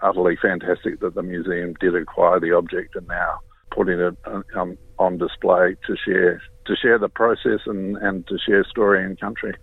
utterly 0.00 0.36
fantastic 0.40 1.00
that 1.00 1.14
the 1.14 1.22
museum 1.22 1.74
did 1.80 1.94
acquire 1.94 2.38
the 2.38 2.52
object 2.52 2.94
and 2.94 3.06
now 3.08 3.40
putting 3.70 3.98
it 4.00 4.16
um, 4.54 4.78
on 4.98 5.18
display 5.18 5.76
to 5.86 5.96
share 5.96 6.40
to 6.66 6.76
share 6.76 6.98
the 6.98 7.08
process 7.08 7.60
and, 7.66 7.96
and 7.96 8.26
to 8.26 8.38
share 8.38 8.62
story 8.64 9.02
and 9.02 9.18
country. 9.18 9.54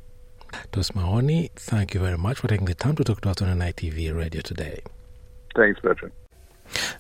Tos 0.71 0.95
Mahoney, 0.95 1.51
thank 1.55 1.93
you 1.93 1.99
very 1.99 2.17
much 2.17 2.39
for 2.39 2.47
taking 2.47 2.65
the 2.65 2.73
time 2.73 2.95
to 2.95 3.03
talk 3.03 3.21
to 3.21 3.29
us 3.29 3.41
on 3.41 3.59
NITV 3.59 4.15
Radio 4.15 4.41
today. 4.41 4.81
Thanks, 5.55 5.79
Bertrand. 5.81 6.13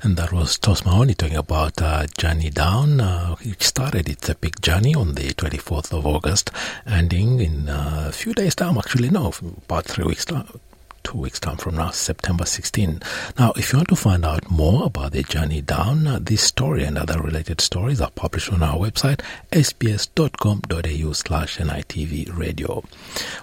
And 0.03 0.15
that 0.17 0.31
was 0.31 0.59
Tos 0.59 0.85
Mahoney 0.85 1.15
talking 1.15 1.37
about 1.37 1.81
uh, 1.81 2.05
Journey 2.17 2.51
Down. 2.51 3.01
Uh, 3.01 3.35
it 3.41 3.63
started 3.63 4.07
its 4.07 4.29
epic 4.29 4.61
journey 4.61 4.93
on 4.93 5.15
the 5.15 5.33
24th 5.33 5.91
of 5.97 6.05
August, 6.05 6.51
ending 6.85 7.39
in 7.39 7.67
uh, 7.67 8.05
a 8.09 8.11
few 8.11 8.33
days' 8.33 8.53
time, 8.53 8.77
actually, 8.77 9.09
no, 9.09 9.33
about 9.65 9.85
three 9.85 10.05
weeks' 10.05 10.25
time 10.25 10.59
two 11.05 11.19
weeks' 11.19 11.39
time 11.39 11.55
from 11.55 11.75
now, 11.75 11.91
September 11.91 12.45
16. 12.45 12.99
Now, 13.39 13.53
if 13.55 13.71
you 13.71 13.77
want 13.77 13.89
to 13.89 13.95
find 13.95 14.25
out 14.25 14.49
more 14.49 14.85
about 14.85 15.11
the 15.11 15.23
journey 15.23 15.61
down, 15.61 16.07
uh, 16.07 16.19
this 16.19 16.41
story 16.41 16.83
and 16.83 16.97
other 16.97 17.21
related 17.21 17.61
stories 17.61 18.01
are 18.01 18.09
published 18.11 18.51
on 18.51 18.63
our 18.63 18.75
website, 18.77 19.21
sbs.com.au 19.51 21.13
slash 21.13 21.57
NITV 21.57 22.35
radio. 22.35 22.83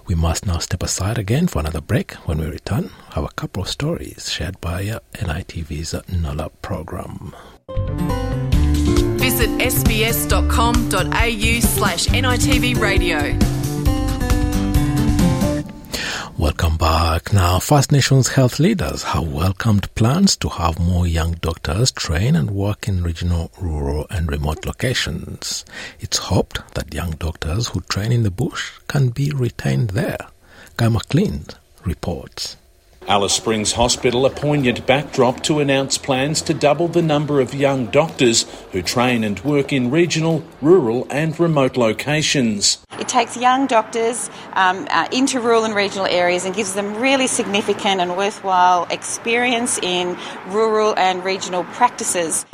We 0.06 0.14
must 0.16 0.44
now 0.44 0.58
step 0.58 0.82
aside 0.82 1.18
again 1.18 1.46
for 1.46 1.60
another 1.60 1.80
break. 1.80 2.12
When 2.26 2.38
we 2.38 2.46
return, 2.46 2.90
have 3.10 3.24
a 3.24 3.28
couple 3.28 3.62
of 3.62 3.68
stories 3.68 4.28
shared 4.30 4.60
by 4.60 4.88
uh, 4.88 4.98
NITV's 5.14 5.94
NOLA 6.08 6.50
program. 6.60 7.32
Visit 9.18 9.50
sbs.com.au 9.50 11.00
slash 11.60 12.06
NITV 12.08 12.80
radio. 12.80 13.51
Welcome 16.62 16.78
back. 16.78 17.32
Now, 17.32 17.58
First 17.58 17.90
Nations 17.90 18.28
health 18.28 18.60
leaders 18.60 19.02
have 19.02 19.26
welcomed 19.26 19.92
plans 19.96 20.36
to 20.36 20.48
have 20.48 20.78
more 20.78 21.08
young 21.08 21.32
doctors 21.32 21.90
train 21.90 22.36
and 22.36 22.52
work 22.52 22.86
in 22.86 23.02
regional, 23.02 23.50
rural, 23.60 24.06
and 24.10 24.30
remote 24.30 24.64
locations. 24.64 25.64
It's 25.98 26.18
hoped 26.18 26.60
that 26.74 26.94
young 26.94 27.16
doctors 27.16 27.66
who 27.66 27.80
train 27.80 28.12
in 28.12 28.22
the 28.22 28.30
bush 28.30 28.78
can 28.86 29.08
be 29.08 29.32
retained 29.32 29.90
there. 29.90 30.28
Guy 30.76 30.88
McLean 30.88 31.46
reports. 31.84 32.56
Alice 33.08 33.32
Springs 33.32 33.72
Hospital 33.72 34.24
a 34.24 34.30
poignant 34.30 34.86
backdrop 34.86 35.42
to 35.42 35.58
announce 35.58 35.98
plans 35.98 36.40
to 36.42 36.54
double 36.54 36.86
the 36.86 37.02
number 37.02 37.40
of 37.40 37.52
young 37.52 37.86
doctors 37.86 38.46
who 38.70 38.80
train 38.80 39.24
and 39.24 39.40
work 39.40 39.72
in 39.72 39.90
regional, 39.90 40.44
rural, 40.60 41.06
and 41.10 41.38
remote 41.40 41.76
locations. 41.76 42.78
It 43.00 43.08
takes 43.08 43.36
young 43.36 43.66
doctors 43.66 44.30
um, 44.52 44.86
uh, 44.90 45.08
into 45.10 45.40
rural 45.40 45.64
and 45.64 45.74
regional 45.74 46.06
areas 46.06 46.44
and 46.44 46.54
gives 46.54 46.74
them 46.74 46.94
really 46.96 47.26
significant 47.26 48.00
and 48.00 48.16
worthwhile 48.16 48.86
experience 48.88 49.78
in 49.82 50.16
rural 50.46 50.94
and 50.96 51.24
regional 51.24 51.64
practices. 51.64 52.46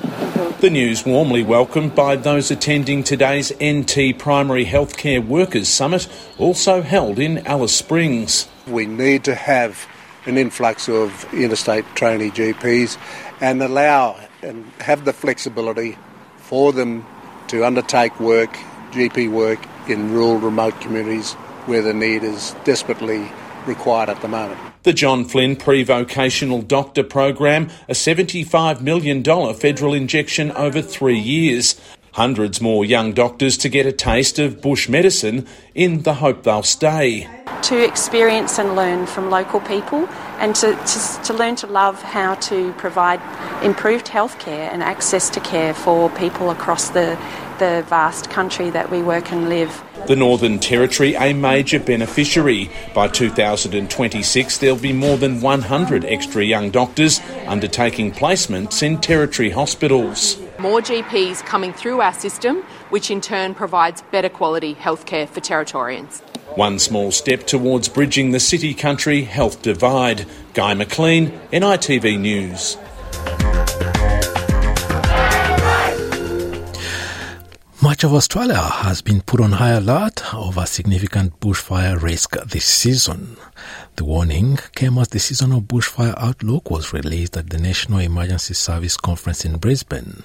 The 0.61 0.71
news 0.71 1.05
warmly 1.05 1.43
welcomed 1.43 1.95
by 1.95 2.17
those 2.17 2.51
attending 2.51 3.05
today's 3.05 3.53
NT 3.63 4.19
Primary 4.19 4.65
Healthcare 4.65 5.25
Workers 5.25 5.69
Summit, 5.69 6.09
also 6.39 6.81
held 6.81 7.19
in 7.19 7.47
Alice 7.47 7.77
Springs. 7.77 8.49
We 8.67 8.87
need 8.87 9.25
to 9.25 9.35
have 9.35 9.87
an 10.29 10.37
influx 10.37 10.89
of 10.89 11.33
interstate 11.33 11.85
trainee 11.95 12.31
GPs 12.31 12.99
and 13.41 13.63
allow 13.63 14.21
and 14.43 14.65
have 14.81 15.05
the 15.05 15.13
flexibility 15.13 15.97
for 16.37 16.73
them 16.73 17.05
to 17.49 17.65
undertake 17.65 18.21
work, 18.21 18.51
GP 18.93 19.31
work, 19.31 19.59
in 19.89 20.13
rural, 20.13 20.37
remote 20.37 20.79
communities 20.81 21.33
where 21.65 21.83
the 21.83 21.95
need 21.95 22.23
is 22.23 22.55
desperately 22.65 23.31
required 23.67 24.09
at 24.09 24.21
the 24.21 24.29
moment. 24.29 24.61
The 24.83 24.93
John 24.93 25.25
Flynn 25.25 25.57
Pre 25.57 25.83
Vocational 25.83 26.63
Doctor 26.63 27.03
Program, 27.03 27.69
a 27.89 27.93
$75 27.93 28.81
million 28.81 29.23
federal 29.55 29.95
injection 29.95 30.51
over 30.53 30.81
three 30.81 31.19
years. 31.19 31.81
Hundreds 32.19 32.61
more 32.61 32.85
young 32.85 33.13
doctors 33.13 33.57
to 33.57 33.69
get 33.69 33.87
a 33.87 33.93
taste 33.93 34.41
of 34.41 34.61
bush 34.61 34.89
medicine 34.89 35.47
in 35.77 36.03
the 36.03 36.15
hope 36.15 36.43
they'll 36.43 36.65
stay. 36.65 37.29
To 37.63 37.79
experience 37.81 38.59
and 38.59 38.75
learn 38.75 39.07
from 39.07 39.31
local 39.31 39.61
people 39.61 40.09
and 40.41 40.53
to, 40.57 40.75
to, 40.75 41.23
to 41.23 41.33
learn 41.33 41.55
to 41.55 41.69
love 41.69 42.03
how 42.03 42.35
to 42.51 42.73
provide 42.73 43.21
improved 43.63 44.07
healthcare 44.07 44.69
and 44.73 44.83
access 44.83 45.31
to 45.31 45.39
care 45.39 45.73
for 45.73 46.11
people 46.11 46.51
across 46.51 46.91
the, 46.91 47.17
the 47.61 47.85
vast 47.89 48.31
country 48.31 48.69
that 48.71 48.91
we 48.91 49.01
work 49.01 49.31
and 49.31 49.49
live. 49.49 49.81
The 50.09 50.17
Northern 50.17 50.59
Territory 50.59 51.15
a 51.15 51.33
major 51.33 51.79
beneficiary. 51.79 52.69
By 52.97 53.07
2026, 53.07 54.59
there'll 54.59 54.77
be 54.77 54.93
more 54.93 55.19
than 55.19 55.41
100 55.41 56.05
extra 56.05 56.43
young 56.43 56.71
doctors 56.73 57.21
undertaking 57.47 58.11
placements 58.11 58.83
in 58.83 59.01
Territory 59.01 59.51
hospitals. 59.51 60.37
More 60.59 60.81
GPs 60.81 61.47
coming 61.47 61.73
through 61.73 62.01
our 62.01 62.13
system, 62.13 62.63
which 62.91 63.13
in 63.13 63.21
turn 63.21 63.55
provides 63.55 64.03
better 64.11 64.29
quality 64.29 64.75
healthcare 64.75 65.29
for 65.29 65.41
Territorians. 65.41 66.21
One 66.57 66.81
small 66.81 67.13
step 67.13 67.47
towards 67.47 67.89
bridging 67.89 68.33
the 68.33 68.41
city 68.41 68.75
country 68.75 69.23
health 69.23 69.63
divide. 69.63 70.27
Guy 70.55 70.75
McLean, 70.75 71.31
NITV 71.53 72.19
News. 72.19 72.77
Much 77.89 78.05
of 78.05 78.13
Australia 78.13 78.61
has 78.61 79.01
been 79.01 79.23
put 79.23 79.41
on 79.41 79.53
high 79.53 79.71
alert 79.71 80.35
over 80.35 80.67
significant 80.67 81.41
bushfire 81.41 81.99
risk 81.99 82.37
this 82.45 82.67
season. 82.67 83.39
The 83.97 84.05
warning 84.05 84.59
came 84.75 84.99
as 84.99 85.09
the 85.09 85.19
seasonal 85.19 85.63
bushfire 85.63 86.13
outlook 86.19 86.71
was 86.71 86.93
released 86.93 87.35
at 87.39 87.49
the 87.49 87.57
National 87.57 88.01
Emergency 88.01 88.53
Service 88.53 88.99
Conference 88.99 89.47
in 89.47 89.57
Brisbane. 89.57 90.23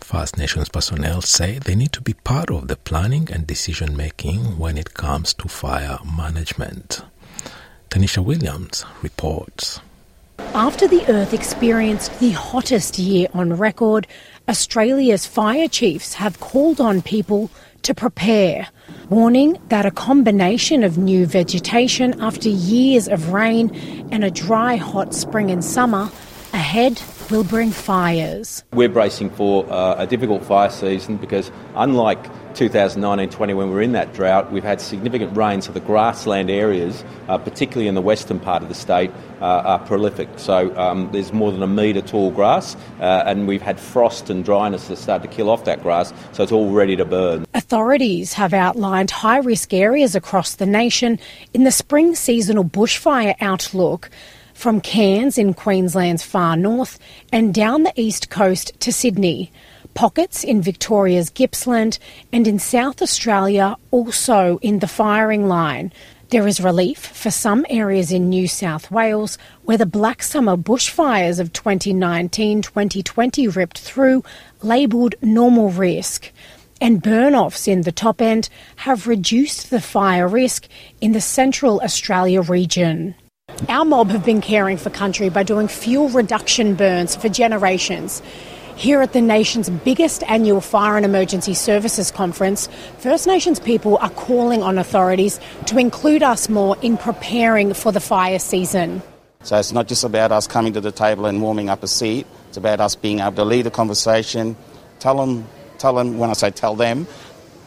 First 0.00 0.38
Nations 0.38 0.70
personnel 0.70 1.20
say 1.20 1.58
they 1.58 1.74
need 1.74 1.92
to 1.92 2.00
be 2.00 2.14
part 2.14 2.50
of 2.50 2.68
the 2.68 2.76
planning 2.76 3.28
and 3.30 3.46
decision 3.46 3.94
making 3.94 4.58
when 4.58 4.78
it 4.78 4.94
comes 4.94 5.34
to 5.34 5.46
fire 5.46 5.98
management. 6.06 7.02
Tanisha 7.90 8.24
Williams 8.24 8.82
reports. 9.02 9.78
After 10.54 10.88
the 10.88 11.04
Earth 11.08 11.34
experienced 11.34 12.18
the 12.18 12.30
hottest 12.30 12.98
year 12.98 13.28
on 13.34 13.54
record, 13.54 14.06
Australia's 14.48 15.24
fire 15.24 15.68
chiefs 15.68 16.14
have 16.14 16.38
called 16.38 16.78
on 16.78 17.00
people 17.00 17.50
to 17.80 17.94
prepare, 17.94 18.68
warning 19.08 19.58
that 19.68 19.86
a 19.86 19.90
combination 19.90 20.84
of 20.84 20.98
new 20.98 21.24
vegetation 21.24 22.20
after 22.20 22.50
years 22.50 23.08
of 23.08 23.32
rain 23.32 23.70
and 24.12 24.22
a 24.22 24.30
dry, 24.30 24.76
hot 24.76 25.14
spring 25.14 25.50
and 25.50 25.64
summer 25.64 26.10
ahead 26.52 26.98
will 27.30 27.44
bring 27.44 27.70
fires. 27.70 28.64
We're 28.72 28.88
bracing 28.88 29.30
for 29.30 29.70
uh, 29.70 29.96
a 29.98 30.06
difficult 30.06 30.44
fire 30.44 30.70
season 30.70 31.16
because, 31.16 31.50
unlike 31.74 32.22
2019-20 32.54 33.38
when 33.38 33.56
we 33.56 33.74
were 33.74 33.82
in 33.82 33.92
that 33.92 34.14
drought, 34.14 34.52
we've 34.52 34.64
had 34.64 34.80
significant 34.80 35.36
rain, 35.36 35.60
so 35.60 35.72
the 35.72 35.80
grassland 35.80 36.50
areas, 36.50 37.04
uh, 37.28 37.36
particularly 37.38 37.88
in 37.88 37.94
the 37.94 38.00
western 38.00 38.38
part 38.38 38.62
of 38.62 38.68
the 38.68 38.74
state, 38.74 39.10
uh, 39.40 39.44
are 39.44 39.78
prolific. 39.80 40.28
So 40.36 40.76
um, 40.76 41.10
there's 41.12 41.32
more 41.32 41.50
than 41.50 41.62
a 41.62 41.66
metre 41.66 42.00
tall 42.00 42.30
grass, 42.30 42.76
uh, 43.00 43.24
and 43.26 43.48
we've 43.48 43.62
had 43.62 43.78
frost 43.80 44.30
and 44.30 44.44
dryness 44.44 44.88
that 44.88 44.96
start 44.96 45.22
to 45.22 45.28
kill 45.28 45.50
off 45.50 45.64
that 45.64 45.82
grass, 45.82 46.12
so 46.32 46.42
it's 46.42 46.52
all 46.52 46.70
ready 46.70 46.96
to 46.96 47.04
burn. 47.04 47.46
Authorities 47.54 48.34
have 48.34 48.52
outlined 48.54 49.10
high 49.10 49.38
risk 49.38 49.74
areas 49.74 50.14
across 50.14 50.54
the 50.54 50.66
nation 50.66 51.18
in 51.52 51.64
the 51.64 51.70
spring 51.70 52.14
seasonal 52.14 52.64
bushfire 52.64 53.34
outlook 53.40 54.10
from 54.54 54.80
Cairns 54.80 55.36
in 55.36 55.52
Queensland's 55.52 56.22
far 56.22 56.56
north 56.56 56.98
and 57.30 57.52
down 57.52 57.82
the 57.82 57.92
east 58.00 58.30
coast 58.30 58.72
to 58.80 58.92
Sydney. 58.92 59.52
Pockets 59.92 60.42
in 60.42 60.62
Victoria's 60.62 61.30
Gippsland 61.30 61.98
and 62.32 62.48
in 62.48 62.58
South 62.58 63.02
Australia 63.02 63.76
also 63.90 64.58
in 64.62 64.78
the 64.78 64.88
firing 64.88 65.46
line. 65.46 65.92
There 66.30 66.48
is 66.48 66.60
relief 66.60 66.98
for 66.98 67.30
some 67.30 67.64
areas 67.68 68.10
in 68.10 68.28
New 68.28 68.48
South 68.48 68.90
Wales 68.90 69.38
where 69.64 69.76
the 69.76 69.86
Black 69.86 70.22
Summer 70.22 70.56
bushfires 70.56 71.38
of 71.38 71.52
2019 71.52 72.62
2020 72.62 73.48
ripped 73.48 73.78
through, 73.78 74.24
labelled 74.62 75.14
normal 75.22 75.70
risk. 75.70 76.32
And 76.80 77.02
burn 77.02 77.34
offs 77.34 77.68
in 77.68 77.82
the 77.82 77.92
top 77.92 78.20
end 78.20 78.48
have 78.76 79.06
reduced 79.06 79.70
the 79.70 79.80
fire 79.80 80.26
risk 80.26 80.66
in 81.00 81.12
the 81.12 81.20
Central 81.20 81.80
Australia 81.82 82.42
region. 82.42 83.14
Our 83.68 83.84
mob 83.84 84.10
have 84.10 84.24
been 84.24 84.40
caring 84.40 84.76
for 84.76 84.90
country 84.90 85.28
by 85.28 85.42
doing 85.42 85.68
fuel 85.68 86.08
reduction 86.08 86.74
burns 86.74 87.16
for 87.16 87.28
generations. 87.28 88.22
Here 88.76 89.00
at 89.00 89.12
the 89.12 89.20
nation's 89.20 89.70
biggest 89.70 90.22
annual 90.24 90.60
Fire 90.60 90.96
and 90.96 91.04
Emergency 91.04 91.54
Services 91.54 92.10
Conference, 92.10 92.68
First 92.98 93.26
Nations 93.26 93.60
people 93.60 93.96
are 93.98 94.10
calling 94.10 94.62
on 94.62 94.76
authorities 94.76 95.38
to 95.66 95.78
include 95.78 96.22
us 96.22 96.48
more 96.48 96.76
in 96.82 96.96
preparing 96.96 97.72
for 97.74 97.92
the 97.92 98.00
fire 98.00 98.38
season. 98.38 99.00
So 99.44 99.58
it's 99.58 99.72
not 99.72 99.88
just 99.88 100.04
about 100.04 100.32
us 100.32 100.46
coming 100.46 100.72
to 100.72 100.80
the 100.80 100.92
table 100.92 101.26
and 101.26 101.40
warming 101.40 101.68
up 101.68 101.82
a 101.82 101.88
seat, 101.88 102.26
it's 102.48 102.56
about 102.56 102.80
us 102.80 102.96
being 102.96 103.20
able 103.20 103.36
to 103.36 103.44
lead 103.44 103.62
the 103.62 103.70
conversation, 103.70 104.56
tell 104.98 105.16
them, 105.16 105.46
tell 105.78 105.94
them 105.94 106.18
when 106.18 106.30
I 106.30 106.32
say 106.32 106.50
tell 106.50 106.74
them, 106.74 107.06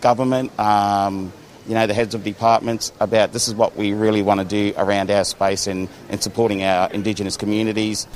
government, 0.02 0.58
um, 0.60 1.32
you 1.68 1.74
know, 1.74 1.86
the 1.86 1.94
heads 1.94 2.16
of 2.16 2.24
departments 2.24 2.92
about 3.00 3.34
this 3.34 3.48
is 3.48 3.56
what 3.56 3.76
we 3.76 3.94
really 3.94 4.22
want 4.22 4.40
to 4.40 4.46
do 4.46 4.74
around 4.78 5.12
our 5.12 5.26
space 5.26 5.68
and, 5.68 5.90
and 6.10 6.24
supporting 6.24 6.64
our 6.64 6.90
Indigenous 6.92 7.36
communities. 7.36 8.08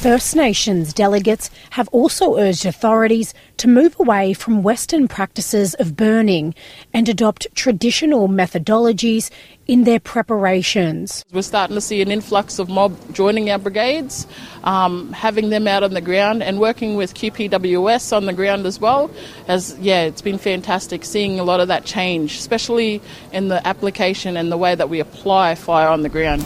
First 0.00 0.34
Nations 0.34 0.94
delegates 0.94 1.50
have 1.68 1.86
also 1.88 2.38
urged 2.38 2.64
authorities 2.64 3.34
to 3.58 3.68
move 3.68 3.94
away 4.00 4.32
from 4.32 4.62
Western 4.62 5.08
practices 5.08 5.74
of 5.74 5.94
burning 5.94 6.54
and 6.94 7.06
adopt 7.06 7.54
traditional 7.54 8.26
methodologies 8.26 9.28
in 9.66 9.84
their 9.84 10.00
preparations. 10.00 11.22
We're 11.34 11.42
starting 11.42 11.74
to 11.74 11.82
see 11.82 12.00
an 12.00 12.10
influx 12.10 12.58
of 12.58 12.70
mob 12.70 12.96
joining 13.12 13.50
our 13.50 13.58
brigades, 13.58 14.26
um, 14.64 15.12
having 15.12 15.50
them 15.50 15.68
out 15.68 15.82
on 15.82 15.92
the 15.92 16.00
ground 16.00 16.42
and 16.42 16.58
working 16.58 16.96
with 16.96 17.12
QPWS 17.12 18.16
on 18.16 18.24
the 18.24 18.32
ground 18.32 18.64
as 18.64 18.80
well. 18.80 19.10
As 19.48 19.78
yeah, 19.80 20.04
it's 20.04 20.22
been 20.22 20.38
fantastic 20.38 21.04
seeing 21.04 21.38
a 21.38 21.44
lot 21.44 21.60
of 21.60 21.68
that 21.68 21.84
change, 21.84 22.36
especially 22.36 23.02
in 23.34 23.48
the 23.48 23.66
application 23.68 24.38
and 24.38 24.50
the 24.50 24.56
way 24.56 24.74
that 24.74 24.88
we 24.88 24.98
apply 24.98 25.56
fire 25.56 25.88
on 25.88 26.00
the 26.00 26.08
ground. 26.08 26.42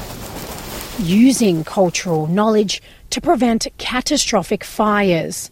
using 0.98 1.64
cultural 1.64 2.28
knowledge 2.28 2.80
to 3.10 3.20
prevent 3.20 3.66
catastrophic 3.78 4.64
fires. 4.64 5.50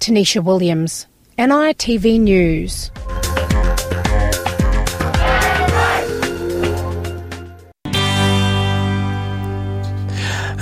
Tanisha 0.00 0.42
Williams, 0.42 1.06
NITV 1.38 2.20
News. 2.20 2.90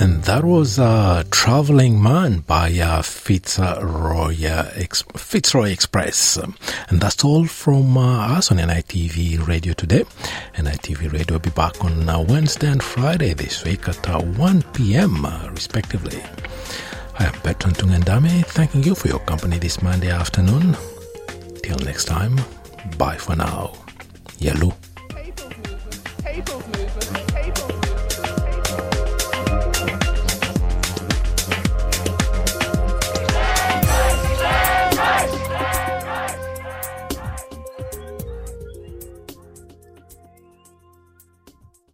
And 0.03 0.21
that 0.25 0.43
was 0.43 0.79
uh, 0.79 1.23
Traveling 1.31 2.03
Man 2.03 2.39
by 2.39 2.77
uh, 2.77 3.01
Fitzroy, 3.01 4.35
uh, 4.45 4.69
Ex- 4.75 5.05
Fitzroy 5.15 5.69
Express. 5.69 6.35
And 6.35 6.99
that's 6.99 7.23
all 7.23 7.45
from 7.45 7.97
uh, 7.97 8.35
us 8.35 8.51
on 8.51 8.57
NITV 8.57 9.47
Radio 9.47 9.71
today. 9.71 10.03
NITV 10.55 11.09
Radio 11.13 11.35
will 11.35 11.39
be 11.39 11.51
back 11.51 11.81
on 11.85 12.09
uh, 12.09 12.19
Wednesday 12.19 12.67
and 12.67 12.83
Friday 12.83 13.33
this 13.33 13.63
week 13.63 13.87
at 13.87 14.09
uh, 14.09 14.19
1 14.19 14.63
p.m. 14.73 15.23
Uh, 15.23 15.47
respectively. 15.51 16.21
I 17.19 17.23
am 17.23 17.39
Bertrand 17.41 17.77
Tungandame, 17.77 18.45
thanking 18.47 18.83
you 18.83 18.95
for 18.95 19.07
your 19.07 19.19
company 19.19 19.57
this 19.57 19.81
Monday 19.81 20.11
afternoon. 20.11 20.75
Till 21.63 21.77
next 21.79 22.05
time, 22.05 22.41
bye 22.97 23.15
for 23.15 23.37
now. 23.37 23.71
Yalu. 24.39 24.73